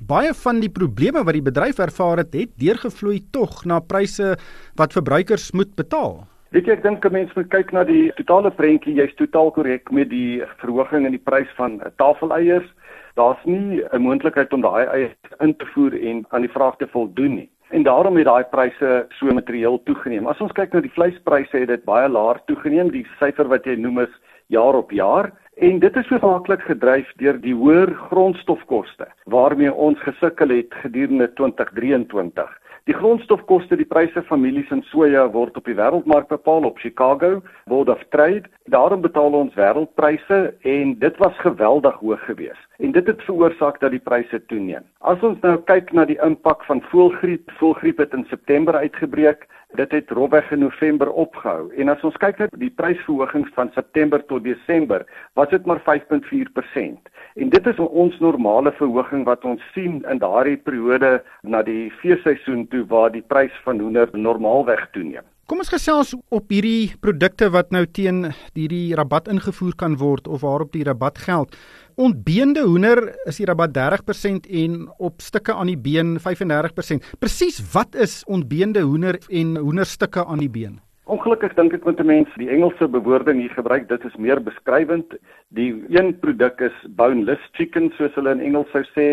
baie 0.00 0.32
van 0.34 0.58
die 0.60 0.72
probleme 0.72 1.22
wat 1.22 1.38
die 1.38 1.44
bedryf 1.46 1.78
ervaar 1.78 2.24
het, 2.24 2.34
het 2.34 2.56
deurgevloei 2.58 3.20
tog 3.30 3.62
na 3.70 3.78
pryse 3.78 4.34
wat 4.80 4.96
verbruikers 4.98 5.52
moet 5.54 5.76
betaal. 5.78 6.24
Weet 6.50 6.66
jy, 6.66 6.74
ek 6.74 6.82
dink 6.82 7.06
'n 7.06 7.12
mens 7.12 7.30
moet 7.36 7.50
kyk 7.54 7.70
na 7.72 7.84
die 7.84 8.10
totale 8.18 8.50
prentjie. 8.50 8.98
Jy's 8.98 9.14
totaal 9.14 9.52
korrek 9.54 9.92
met 9.92 10.10
die 10.10 10.42
verhoging 10.58 11.06
in 11.06 11.14
die 11.14 11.22
prys 11.22 11.50
van 11.54 11.78
tafeleiers. 12.02 12.66
Daar's 13.14 13.38
nie 13.46 13.82
'n 13.92 14.02
moontlikheid 14.02 14.52
om 14.52 14.62
daai 14.62 14.86
eiers 14.86 15.14
in 15.38 15.54
te 15.54 15.66
voer 15.74 15.94
en 15.94 16.26
aan 16.30 16.42
die 16.42 16.50
vraag 16.50 16.76
te 16.78 16.88
voldoen 16.90 17.34
nie 17.34 17.50
en 17.70 17.82
daarom 17.82 18.16
het 18.16 18.26
daai 18.26 18.44
pryse 18.50 18.90
so 19.18 19.34
materieel 19.34 19.80
toegeneem. 19.84 20.26
As 20.26 20.40
ons 20.40 20.52
kyk 20.52 20.72
na 20.74 20.82
die 20.84 20.92
vleispryse 20.94 21.62
het 21.62 21.70
dit 21.70 21.84
baie 21.86 22.08
laag 22.08 22.42
toegeneem. 22.50 22.90
Die 22.90 23.06
syfer 23.18 23.48
wat 23.50 23.66
jy 23.66 23.76
noem 23.78 24.02
is 24.06 24.14
jaar 24.50 24.74
op 24.74 24.90
jaar 24.90 25.30
en 25.60 25.78
dit 25.78 25.96
is 25.96 26.08
hoofsaaklik 26.08 26.62
gedryf 26.66 27.10
deur 27.22 27.36
die 27.42 27.54
hoër 27.54 27.92
grondstofkoste 28.08 29.06
waarmee 29.30 29.72
ons 29.72 30.00
gesukkel 30.06 30.54
het 30.56 30.74
gedurende 30.82 31.28
2023. 31.38 32.48
Die 32.88 32.96
grondstofkoste, 32.96 33.76
die 33.76 33.86
pryse 33.86 34.22
van 34.26 34.40
mielies 34.40 34.70
en 34.74 34.80
soja 34.88 35.26
word 35.30 35.58
op 35.60 35.68
die 35.68 35.76
wêreldmark 35.78 36.30
bepaal 36.32 36.64
op 36.66 36.80
Chicago 36.80 37.42
Board 37.68 37.92
of 37.92 38.02
Trade. 38.10 38.48
Daarom 38.72 39.04
betaal 39.04 39.36
ons 39.36 39.54
wêreldpryse 39.54 40.40
en 40.66 40.96
dit 40.98 41.22
was 41.22 41.36
geweldig 41.44 42.00
hoog 42.00 42.24
geweest. 42.24 42.69
En 42.80 42.92
dit 42.92 43.06
het 43.06 43.22
veroorsaak 43.22 43.80
dat 43.80 43.90
die 43.92 44.00
pryse 44.00 44.38
toeneem. 44.48 44.84
As 44.98 45.20
ons 45.26 45.40
nou 45.44 45.58
kyk 45.68 45.90
na 45.92 46.06
die 46.08 46.16
impak 46.24 46.62
van 46.64 46.80
voëlgriep, 46.88 47.50
voëlgriep 47.58 47.98
het 48.00 48.14
in 48.16 48.24
September 48.30 48.74
uitgebreek. 48.74 49.44
Dit 49.78 49.92
het 49.92 50.10
rowweg 50.10 50.48
in 50.50 50.64
November 50.64 51.10
opgehou. 51.12 51.68
En 51.76 51.92
as 51.92 52.00
ons 52.08 52.16
kyk 52.22 52.40
na 52.40 52.48
die 52.62 52.72
prysverhogings 52.80 53.52
van 53.54 53.68
September 53.76 54.24
tot 54.32 54.42
Desember, 54.48 55.04
was 55.38 55.52
dit 55.52 55.68
maar 55.68 55.82
5.4%. 55.84 57.12
En 57.36 57.52
dit 57.52 57.66
is 57.66 57.82
ons 57.84 58.16
normale 58.18 58.72
verhoging 58.80 59.26
wat 59.28 59.44
ons 59.44 59.62
sien 59.74 60.00
in 60.10 60.22
daardie 60.24 60.56
periode 60.56 61.20
na 61.42 61.62
die 61.62 61.92
feesseisoen 62.00 62.64
toe 62.72 62.86
waar 62.88 63.12
die 63.12 63.26
prys 63.34 63.60
van 63.68 63.78
hoender 63.78 64.08
normaalweg 64.16 64.88
toeneem. 64.96 65.28
Kom 65.50 65.58
ons 65.64 65.72
gesels 65.72 66.12
op 66.30 66.52
hierdie 66.54 66.92
produkte 67.02 67.48
wat 67.50 67.72
nou 67.74 67.80
teen 67.90 68.28
hierdie 68.54 68.94
rabat 68.94 69.26
ingevoer 69.32 69.72
kan 69.74 69.96
word 69.98 70.28
of 70.30 70.44
waarop 70.46 70.70
die 70.76 70.84
rabat 70.86 71.18
geld. 71.18 71.56
Ontbeende 72.00 72.62
hoender 72.64 73.02
is 73.28 73.36
die 73.40 73.46
rabat 73.48 73.74
30% 73.76 74.46
en 74.62 74.76
op 74.98 75.20
stukke 75.20 75.52
aan 75.52 75.68
die 75.68 75.78
been 75.78 76.16
35%. 76.22 77.10
Presies 77.20 77.60
wat 77.74 77.94
is 77.94 78.22
ontbeende 78.24 78.80
hoender 78.80 79.18
en 79.28 79.56
hoenderstukke 79.56 80.24
aan 80.24 80.40
die 80.40 80.50
been? 80.50 80.78
Ongelukkig 81.10 81.56
dink 81.58 81.74
ek 81.74 81.84
met 81.88 82.00
mense 82.06 82.38
die 82.38 82.48
Engelse 82.54 82.86
bewoording 82.88 83.40
hier 83.42 83.52
gebruik, 83.56 83.88
dit 83.90 84.04
is 84.06 84.16
meer 84.16 84.40
beskrywend. 84.40 85.16
Die 85.58 85.72
een 85.90 86.14
produk 86.22 86.62
is 86.70 86.76
boneless 86.96 87.42
chicken 87.58 87.90
soos 87.98 88.14
hulle 88.16 88.32
in 88.36 88.44
Engels 88.46 88.70
sou 88.72 88.84
sê 88.94 89.08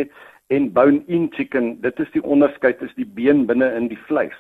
en 0.53 0.69
bone-in 0.75 1.27
chicken. 1.35 1.73
Dit 1.81 1.99
is 1.99 2.11
die 2.13 2.23
onderskeid 2.23 2.83
is 2.85 2.93
die 2.95 3.07
been 3.17 3.47
binne 3.49 3.67
in 3.75 3.89
die 3.91 3.99
vleis. 4.07 4.37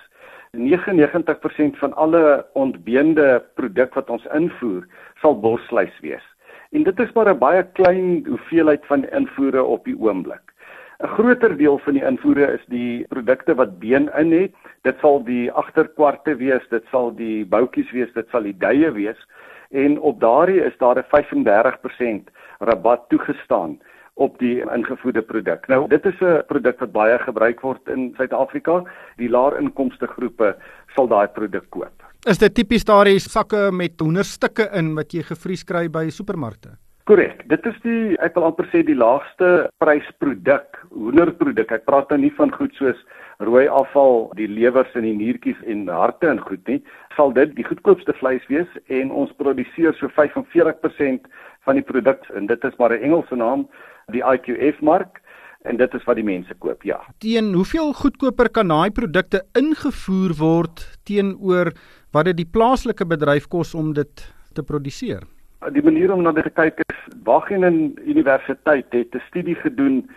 99% 0.55 1.75
van 1.81 1.93
alle 1.99 2.45
ontbeende 2.55 3.41
produk 3.59 3.97
wat 3.99 4.09
ons 4.13 4.25
invoer, 4.37 4.85
sal 5.21 5.35
borsvleis 5.41 5.93
wees. 6.05 6.23
En 6.71 6.83
dit 6.83 6.99
is 6.99 7.11
maar 7.13 7.29
'n 7.29 7.37
baie 7.37 7.63
klein 7.63 8.25
hoeveelheid 8.25 8.85
van 8.85 9.05
invoere 9.05 9.63
op 9.63 9.83
die 9.85 9.99
oomblik. 9.99 10.53
'n 10.99 11.07
Groter 11.07 11.57
deel 11.57 11.77
van 11.77 11.93
die 11.93 12.03
invoere 12.03 12.53
is 12.53 12.65
die 12.67 13.05
produkte 13.07 13.55
wat 13.55 13.79
been 13.79 14.09
in 14.17 14.31
het. 14.31 14.53
Dit 14.81 14.99
sal 14.99 15.23
die 15.23 15.51
agterkwarte 15.51 16.35
wees, 16.35 16.67
dit 16.69 16.85
sal 16.91 17.15
die 17.15 17.45
boutjies 17.45 17.91
wees, 17.91 18.13
dit 18.13 18.29
sal 18.29 18.41
die 18.41 18.57
duie 18.57 18.91
wees. 18.91 19.27
En 19.69 19.99
op 19.99 20.19
daardie 20.19 20.63
is 20.63 20.77
daar 20.77 20.97
'n 20.97 21.05
35% 21.07 22.29
rabat 22.59 23.09
toegestaan 23.09 23.79
op 24.13 24.39
die 24.39 24.63
ingevoerde 24.73 25.21
produk. 25.21 25.67
Nou 25.67 25.87
dit 25.87 26.05
is 26.05 26.19
'n 26.19 26.43
produk 26.47 26.79
wat 26.79 26.91
baie 26.91 27.19
gebruik 27.19 27.61
word 27.61 27.87
in 27.87 28.13
Suid-Afrika. 28.17 28.83
Die 29.17 29.29
laer 29.29 29.59
inkomste 29.59 30.07
groepe 30.07 30.55
sal 30.95 31.07
daai 31.07 31.27
produk 31.27 31.69
koop. 31.69 32.06
Is 32.27 32.41
dit 32.41 32.51
tipies 32.51 32.83
daardie 32.83 33.21
sakke 33.23 33.69
met 33.71 34.01
hoenderstukke 34.03 34.65
in 34.75 34.89
wat 34.97 35.13
jy 35.15 35.21
gevries 35.23 35.61
kry 35.63 35.85
by 35.87 36.09
supermarkte? 36.11 36.73
Korrek. 37.07 37.45
Dit 37.47 37.63
is 37.69 37.77
die 37.85 38.17
ek 38.19 38.35
wil 38.35 38.49
amper 38.49 38.67
sê 38.67 38.81
die 38.83 38.97
laagste 38.99 39.69
prysproduk, 39.79 40.75
hoenderproduk. 40.91 41.71
Ek 41.71 41.85
praat 41.87 42.11
nou 42.11 42.17
nie 42.25 42.33
van 42.35 42.51
goed 42.51 42.75
soos 42.75 42.99
rooi 43.47 43.63
afval, 43.71 44.25
die 44.35 44.49
lewers 44.51 44.91
en 44.99 45.07
die 45.07 45.15
niertjies 45.15 45.61
en 45.71 45.85
harte 45.87 46.27
en 46.27 46.41
goed 46.49 46.67
nie. 46.67 46.81
Sal 47.15 47.31
dit 47.37 47.53
die 47.55 47.63
goedkoopste 47.63 48.11
vleis 48.19 48.43
wees 48.51 48.75
en 48.91 49.13
ons 49.23 49.31
produseer 49.39 49.95
so 49.95 50.11
45% 50.17 51.31
van 51.63 51.79
die 51.79 51.87
produk 51.93 52.27
en 52.35 52.51
dit 52.51 52.67
is 52.67 52.75
maar 52.75 52.91
'n 52.91 53.07
Engelse 53.07 53.39
naam 53.39 53.69
die 54.11 54.25
IQF 54.35 54.83
mark 54.83 55.23
en 55.63 55.77
dit 55.77 55.93
is 55.93 56.03
wat 56.03 56.19
die 56.19 56.27
mense 56.27 56.53
koop, 56.59 56.83
ja. 56.83 56.99
Teen 57.23 57.53
hoeveel 57.53 57.93
goedkoper 57.93 58.49
kan 58.49 58.67
daai 58.67 58.91
produkte 58.91 59.43
ingevoer 59.57 60.35
word 60.39 60.83
teenoor 61.07 61.71
wat 62.11 62.25
dit 62.29 62.37
die 62.37 62.49
plaaslike 62.49 63.05
bedryf 63.05 63.47
kos 63.51 63.73
om 63.75 63.93
dit 63.93 64.23
te 64.55 64.63
produseer? 64.63 65.25
Die 65.73 65.83
manier 65.83 66.13
om 66.13 66.23
na 66.23 66.31
dit 66.31 66.45
te 66.47 66.53
kyk 66.53 66.79
is 66.85 66.99
Wageningen 67.27 67.97
Universiteit 68.05 68.91
het 68.91 69.15
'n 69.15 69.23
studie 69.27 69.55
gedoen 69.55 70.07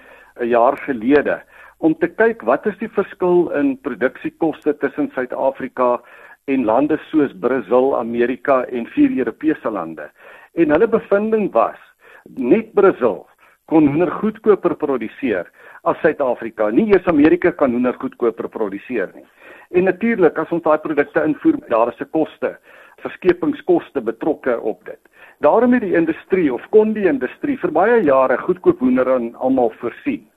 'n 0.40 0.48
jaar 0.48 0.76
gelede 0.86 1.42
om 1.78 1.94
te 1.94 2.08
kyk 2.08 2.42
wat 2.42 2.66
is 2.66 2.78
die 2.78 2.88
verskil 2.88 3.50
in 3.50 3.78
produksiekoste 3.80 4.76
tussen 4.78 5.10
Suid-Afrika 5.14 6.00
en 6.44 6.64
lande 6.64 6.98
soos 7.10 7.32
Brasil, 7.40 7.96
Amerika 7.98 8.64
en 8.64 8.86
vier 8.86 9.10
Europese 9.18 9.70
lande. 9.70 10.10
En 10.54 10.70
hulle 10.70 10.88
bevinding 10.88 11.52
was 11.52 11.78
net 12.24 12.72
Brasil 12.74 13.26
kon 13.70 13.86
hoender 13.86 14.10
goedkoper 14.10 14.74
produseer 14.74 15.50
as 15.82 15.96
Suid-Afrika. 16.02 16.70
Nie 16.70 16.92
eers 16.92 17.06
Amerika 17.06 17.52
kan 17.52 17.72
hoender 17.72 17.96
goedkoper 18.00 18.48
produseer 18.48 19.12
nie. 19.14 19.26
En 19.70 19.84
natuurlik 19.84 20.38
as 20.38 20.50
ons 20.52 20.62
daai 20.62 20.78
produkte 20.82 21.22
invoer, 21.24 21.60
daar 21.68 21.88
is 21.88 22.00
'n 22.00 22.10
koste, 22.10 22.58
verskepingskoste 23.02 24.00
betrokke 24.00 24.60
op 24.60 24.84
dit. 24.84 25.00
Daarom 25.38 25.72
het 25.72 25.82
die 25.82 25.94
industrie 25.94 26.52
of 26.54 26.68
kon 26.70 26.92
die 26.92 27.06
industrie 27.08 27.58
vir 27.58 27.72
baie 27.72 28.02
jare 28.02 28.36
goedkoop 28.38 28.78
hoender 28.78 29.12
aan 29.14 29.34
almal 29.34 29.72
voorsien. 29.80 30.29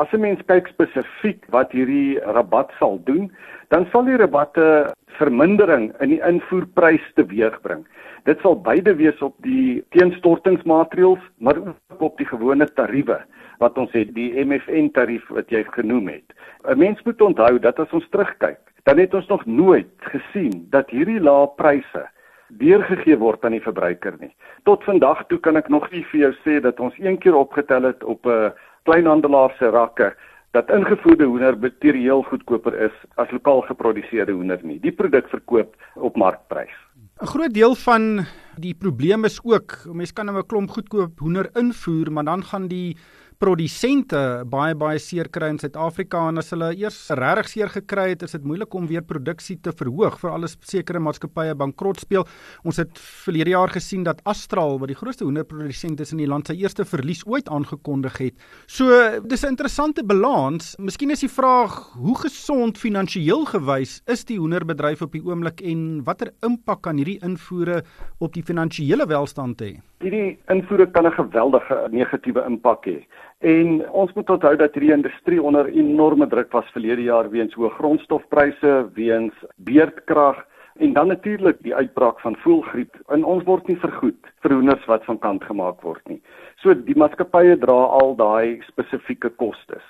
As 0.00 0.08
'n 0.12 0.20
mens 0.20 0.40
kyk 0.48 0.68
spesifiek 0.72 1.44
wat 1.52 1.72
hierdie 1.76 2.16
rabat 2.36 2.70
sal 2.78 3.00
doen, 3.04 3.26
dan 3.68 3.86
sal 3.92 4.06
die 4.08 4.16
rabatte 4.16 4.94
vermindering 5.18 5.90
in 6.00 6.14
die 6.14 6.22
invoerprys 6.24 7.04
teweegbring. 7.18 7.82
Dit 8.24 8.40
sal 8.40 8.56
beide 8.56 8.94
wees 8.96 9.20
op 9.20 9.34
die 9.44 9.84
teenstortingsmaatreëls, 9.96 11.20
maar 11.38 11.60
ook 11.60 12.00
op 12.08 12.16
die 12.16 12.26
gewone 12.26 12.68
tariewe 12.78 13.18
wat 13.60 13.76
ons 13.78 13.92
het, 13.92 14.14
die 14.16 14.32
MFN 14.40 14.88
tarief 14.96 15.26
wat 15.28 15.52
jy 15.52 15.64
genoem 15.76 16.08
het. 16.08 16.32
'n 16.64 16.78
Mens 16.78 17.02
moet 17.04 17.20
onthou 17.20 17.58
dat 17.58 17.78
as 17.78 17.92
ons 17.92 18.08
terugkyk, 18.08 18.60
dan 18.84 18.98
het 18.98 19.14
ons 19.14 19.26
nog 19.28 19.44
nooit 19.46 19.92
gesien 19.98 20.66
dat 20.70 20.90
hierdie 20.90 21.20
lae 21.20 21.46
pryse 21.56 22.08
deurgegee 22.48 23.16
word 23.16 23.44
aan 23.44 23.52
die 23.52 23.66
verbruiker 23.66 24.16
nie. 24.20 24.34
Tot 24.64 24.84
vandag 24.84 25.26
toe 25.26 25.38
kan 25.38 25.56
ek 25.56 25.68
nog 25.68 25.90
nie 25.90 26.04
vir 26.10 26.20
jou 26.20 26.32
sê 26.44 26.60
dat 26.60 26.80
ons 26.80 26.94
een 26.98 27.18
keer 27.18 27.34
opgetel 27.34 27.82
het 27.82 28.04
op 28.04 28.26
'n 28.26 28.52
kleinhandelaar 28.90 29.54
se 29.58 29.70
rakke 29.70 30.10
dat 30.56 30.70
ingevoerde 30.74 31.28
hoender 31.30 31.58
materieel 31.62 32.24
goedkoper 32.26 32.74
is 32.88 32.94
as 33.22 33.30
lokaal 33.30 33.62
geproduseerde 33.68 34.34
hoender 34.34 34.58
nie. 34.66 34.80
Die 34.82 34.92
produk 34.92 35.28
verkoop 35.30 35.76
op 35.94 36.16
markprys. 36.18 36.74
'n 37.22 37.26
Groot 37.26 37.54
deel 37.54 37.74
van 37.74 38.26
die 38.56 38.74
probleem 38.74 39.24
is 39.24 39.38
ook, 39.44 39.86
mense 39.92 40.12
kan 40.12 40.26
nou 40.26 40.38
'n 40.38 40.46
klomp 40.46 40.70
goedkoop 40.70 41.18
hoender 41.18 41.50
invoer, 41.54 42.12
maar 42.12 42.24
dan 42.24 42.42
gaan 42.42 42.66
die 42.66 42.96
produsente 43.40 44.18
baie 44.52 44.74
baie 44.76 44.98
seer 45.00 45.30
kry 45.32 45.48
in 45.54 45.58
Suid-Afrika 45.60 46.26
en 46.28 46.42
as 46.42 46.50
hulle 46.52 46.68
eers 46.76 46.98
regtig 47.16 47.48
seer 47.48 47.70
gekry 47.72 48.10
het, 48.10 48.24
is 48.26 48.34
dit 48.36 48.44
moeilik 48.44 48.74
om 48.76 48.84
weer 48.90 49.00
produksie 49.06 49.56
te 49.64 49.72
verhoog 49.72 50.18
vir 50.20 50.34
alles 50.34 50.58
sekere 50.68 51.00
maatskappye 51.00 51.54
bankrot 51.56 52.02
speel. 52.02 52.26
Ons 52.68 52.82
het 52.82 53.00
verlede 53.24 53.54
jaar 53.54 53.72
gesien 53.72 54.04
dat 54.04 54.20
Astral, 54.28 54.76
wat 54.82 54.92
die 54.92 54.98
grootste 54.98 55.24
hoenderprodusent 55.24 56.02
is 56.04 56.12
in 56.12 56.20
die 56.20 56.28
land, 56.28 56.50
sy 56.50 56.58
eerste 56.60 56.84
verlies 56.84 57.24
ooit 57.24 57.48
aangekondig 57.48 58.18
het. 58.20 58.36
So, 58.66 58.92
dis 59.24 59.44
'n 59.44 59.56
interessante 59.56 60.04
balans. 60.04 60.76
Miskien 60.78 61.10
is 61.10 61.20
die 61.20 61.32
vraag, 61.32 61.94
hoe 61.96 62.16
gesond 62.16 62.76
finansiëel 62.76 63.46
gewys 63.46 64.02
is 64.06 64.24
die 64.24 64.38
hoenderbedryf 64.38 65.02
op 65.02 65.12
die 65.12 65.24
oomblik 65.24 65.62
en 65.62 66.04
watter 66.04 66.32
impak 66.42 66.82
kan 66.82 66.96
hierdie 66.96 67.20
invoere 67.24 67.84
op 68.18 68.34
die 68.34 68.42
finansiële 68.42 69.06
welstand 69.06 69.62
hê? 69.62 69.80
Hierdie 70.00 70.38
invoere 70.48 70.90
kan 70.90 71.06
'n 71.06 71.12
geweldige 71.12 71.88
negatiewe 71.90 72.44
impak 72.44 72.86
hê. 72.86 73.06
En 73.40 73.90
ons 73.90 74.12
moet 74.12 74.30
onthou 74.30 74.56
dat 74.60 74.74
hierdie 74.76 74.92
industrie 74.92 75.42
onder 75.42 75.68
enorme 75.72 76.26
druk 76.28 76.52
was 76.52 76.72
verlede 76.74 77.06
jaar 77.06 77.30
weens 77.32 77.54
hoë 77.56 77.70
grondstofpryse, 77.78 78.72
weens 78.94 79.44
beerdkrag 79.56 80.42
en 80.80 80.92
dan 80.92 81.08
natuurlik 81.08 81.56
die 81.64 81.74
uitbraak 81.74 82.20
van 82.20 82.36
voëlgriep. 82.44 82.98
En 83.08 83.24
ons 83.24 83.44
word 83.48 83.66
nie 83.68 83.78
vergoed 83.80 84.28
vir 84.44 84.52
hoenders 84.52 84.84
wat 84.92 85.04
van 85.08 85.18
kant 85.18 85.44
gemaak 85.48 85.80
word 85.82 86.04
nie. 86.12 86.20
So 86.60 86.76
die 86.76 86.96
maatskappye 87.00 87.56
dra 87.64 87.78
al 88.00 88.12
daai 88.20 88.60
spesifieke 88.68 89.32
kostes. 89.40 89.84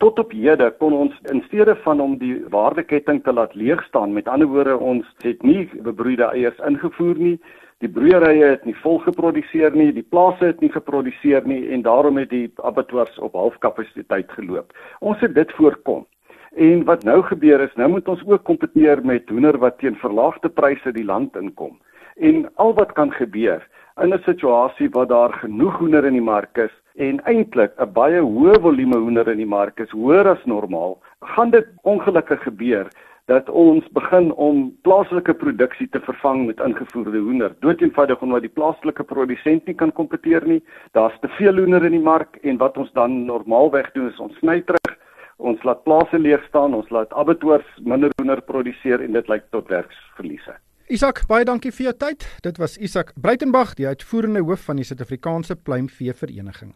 Tot 0.00 0.18
op 0.18 0.32
hede 0.32 0.70
kon 0.80 0.96
ons 0.96 1.20
in 1.32 1.44
steede 1.44 1.76
van 1.84 2.00
om 2.00 2.16
die 2.18 2.38
waardeketting 2.52 3.20
te 3.24 3.32
laat 3.32 3.52
leeg 3.54 3.84
staan, 3.84 4.16
met 4.16 4.28
ander 4.28 4.48
woorde 4.48 4.78
ons 4.80 5.04
het 5.22 5.44
nie 5.44 5.68
bebroeide 5.84 6.32
eiers 6.32 6.64
ingevoer 6.66 7.20
nie, 7.20 7.36
die 7.84 7.92
broeierye 7.92 8.54
het 8.54 8.64
nie 8.64 8.76
vol 8.80 8.98
geproduseer 9.04 9.74
nie, 9.76 9.90
die 9.92 10.06
plase 10.14 10.52
het 10.52 10.62
nie 10.64 10.72
geproduseer 10.72 11.44
nie 11.48 11.60
en 11.74 11.84
daarom 11.84 12.16
het 12.20 12.30
die 12.32 12.46
abattoirs 12.64 13.18
op 13.20 13.36
halfkapasiteit 13.36 14.30
geloop. 14.38 14.72
Ons 15.04 15.20
het 15.24 15.34
dit 15.36 15.52
voorkom. 15.58 16.06
En 16.54 16.84
wat 16.88 17.04
nou 17.04 17.18
gebeur 17.26 17.60
is, 17.60 17.74
nou 17.76 17.90
moet 17.96 18.08
ons 18.08 18.22
ook 18.26 18.44
kompeteer 18.46 19.02
met 19.04 19.28
hoender 19.28 19.58
wat 19.58 19.80
teen 19.82 19.98
verlaagde 20.00 20.48
pryse 20.48 20.92
die 20.94 21.04
land 21.04 21.36
inkom. 21.36 21.76
En 22.16 22.46
al 22.62 22.74
wat 22.78 22.94
kan 22.94 23.12
gebeur 23.12 23.66
in 24.02 24.14
'n 24.14 24.22
situasie 24.24 24.88
waar 24.90 25.06
daar 25.06 25.32
genoeg 25.32 25.78
hoender 25.78 26.04
in 26.04 26.12
die 26.12 26.28
mark 26.32 26.56
is 26.56 26.74
en 26.96 27.20
eintlik 27.24 27.72
'n 27.78 27.92
baie 27.92 28.20
hoë 28.20 28.60
volume 28.60 28.96
hoender 28.96 29.28
in 29.28 29.38
die 29.38 29.52
mark 29.58 29.80
is, 29.80 29.90
hoër 29.90 30.28
as 30.28 30.44
normaal, 30.44 30.98
gaan 31.20 31.50
dit 31.50 31.66
ongelukkig 31.82 32.42
gebeur 32.42 32.88
dat 33.24 33.48
ons 33.48 33.84
begin 33.96 34.32
om 34.32 34.66
plaaslike 34.84 35.34
produksie 35.40 35.88
te 35.88 36.00
vervang 36.04 36.46
met 36.46 36.60
ingevoerde 36.60 37.18
hoender. 37.18 37.54
Doeteenvoudig 37.64 38.20
omdat 38.22 38.44
die 38.44 38.52
plaaslike 38.52 39.04
produsent 39.08 39.64
nie 39.66 39.74
kan 39.74 39.92
kompeteer 39.92 40.44
nie. 40.46 40.60
Daar's 40.92 41.16
te 41.20 41.30
veel 41.38 41.56
hoender 41.56 41.84
in 41.84 41.96
die 41.96 42.04
mark 42.04 42.36
en 42.42 42.60
wat 42.60 42.76
ons 42.76 42.92
dan 42.92 43.24
normaalweg 43.24 43.90
doen 43.96 44.10
is 44.12 44.20
ons 44.20 44.36
sny 44.42 44.60
terug. 44.68 44.92
Ons 45.36 45.64
laat 45.64 45.82
plase 45.84 46.18
leeg 46.18 46.44
staan, 46.48 46.76
ons 46.76 46.90
laat 46.94 47.12
abattoirs 47.12 47.66
minder 47.80 48.12
hoender 48.20 48.42
produseer 48.44 49.02
en 49.02 49.16
dit 49.16 49.28
lei 49.28 49.40
tot 49.50 49.68
werksverliese. 49.72 50.54
Isak, 50.92 51.24
baie 51.26 51.46
dankie 51.48 51.72
vir 51.72 51.88
jou 51.88 51.94
tyd. 51.96 52.26
Dit 52.44 52.60
was 52.60 52.76
Isak 52.76 53.14
Breitenberg, 53.16 53.72
die 53.74 53.88
uitvoerende 53.88 54.44
hoof 54.44 54.68
van 54.68 54.76
die 54.76 54.84
Suid-Afrikaanse 54.84 55.56
Pluimvee 55.56 56.12
Vereniging. 56.12 56.74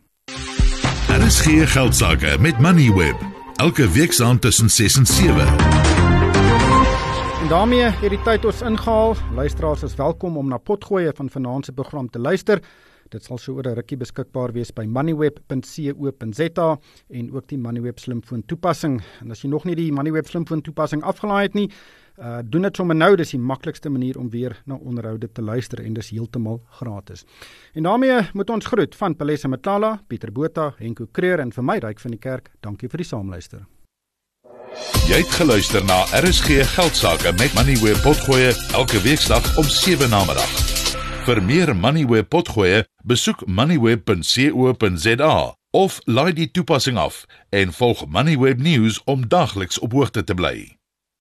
Daar 1.09 1.27
is 1.27 1.41
geen 1.45 1.67
geld 1.67 1.95
sake 1.95 2.39
met 2.41 2.59
Moneyweb. 2.59 3.21
Elke 3.61 3.89
week 3.93 4.13
saam 4.13 4.39
tussen 4.39 4.71
6 4.71 4.97
en 4.97 5.07
7. 5.07 6.28
En 7.39 7.49
daarmee 7.49 7.87
het 7.87 8.11
die 8.11 8.23
tyd 8.27 8.45
ons 8.45 8.65
ingehaal. 8.67 9.13
Luisteraars 9.35 9.83
is 9.87 9.95
welkom 9.95 10.37
om 10.37 10.49
na 10.51 10.57
Potgoeie 10.59 11.13
van 11.15 11.29
vanaand 11.31 11.65
se 11.65 11.73
program 11.73 12.09
te 12.11 12.19
luister. 12.19 12.59
Dit 13.09 13.25
sal 13.25 13.39
so 13.39 13.53
oor 13.55 13.69
'n 13.69 13.75
rukkie 13.75 13.97
beskikbaar 13.97 14.53
wees 14.53 14.73
by 14.73 14.85
moneyweb.co.za 14.85 16.79
en 17.09 17.33
ook 17.33 17.49
die 17.49 17.59
Moneyweb 17.59 17.99
slimfoon 17.99 18.43
toepassing. 18.47 19.03
En 19.21 19.31
as 19.31 19.43
jy 19.43 19.49
nog 19.49 19.65
nie 19.65 19.75
die 19.75 19.93
Moneyweb 19.93 20.27
slimfoon 20.27 20.61
toepassing 20.61 21.03
afgelaai 21.03 21.43
het 21.43 21.55
nie, 21.55 21.71
Uh 22.19 22.39
doen 22.45 22.63
dit 22.63 22.77
sommer 22.77 22.97
nou, 22.97 23.17
dis 23.17 23.31
die 23.31 23.39
maklikste 23.39 23.89
manier 23.89 24.19
om 24.19 24.31
weer 24.31 24.63
na 24.67 24.75
onderhoude 24.75 25.33
te 25.33 25.43
luister 25.43 25.85
en 25.85 25.95
dis 25.95 26.11
heeltemal 26.11 26.61
gratis. 26.81 27.25
En 27.75 27.83
daarmee 27.83 28.21
moet 28.33 28.51
ons 28.51 28.67
groet 28.67 28.95
van 28.95 29.17
Palesa 29.17 29.49
Matlala, 29.49 30.01
Pieter 30.07 30.33
Botha, 30.33 30.75
Henko 30.79 31.07
Kreer 31.13 31.39
en 31.39 31.53
vir 31.53 31.65
my 31.65 31.79
ryk 31.79 32.01
van 32.01 32.11
die 32.11 32.21
kerk. 32.21 32.51
Dankie 32.61 32.89
vir 32.89 32.97
die 32.99 33.07
saamluister. 33.07 33.78
Jy 35.09 35.17
het 35.23 35.33
geluister 35.41 35.85
na 35.85 36.05
RSG 36.21 36.47
Geldsaake 36.75 37.33
met 37.39 37.53
Money 37.55 37.77
where 37.83 38.01
potgoe 38.01 38.55
elke 38.73 39.01
weeksdag 39.03 39.57
om 39.57 39.65
7 39.65 40.11
na 40.11 40.25
middag. 40.25 40.53
Vir 41.25 41.43
meer 41.43 41.77
Money 41.77 42.07
where 42.07 42.25
potgoe, 42.25 42.85
besoek 43.05 43.47
moneyweb.co.za 43.47 45.35
of 45.71 46.01
laai 46.05 46.33
die 46.33 46.51
toepassing 46.51 46.97
af 46.99 47.25
en 47.51 47.73
volg 47.73 48.07
Moneyweb 48.09 48.59
News 48.59 49.01
om 49.05 49.29
dagliks 49.29 49.79
op 49.79 49.93
hoogte 49.93 50.25
te 50.25 50.35
bly. 50.35 50.78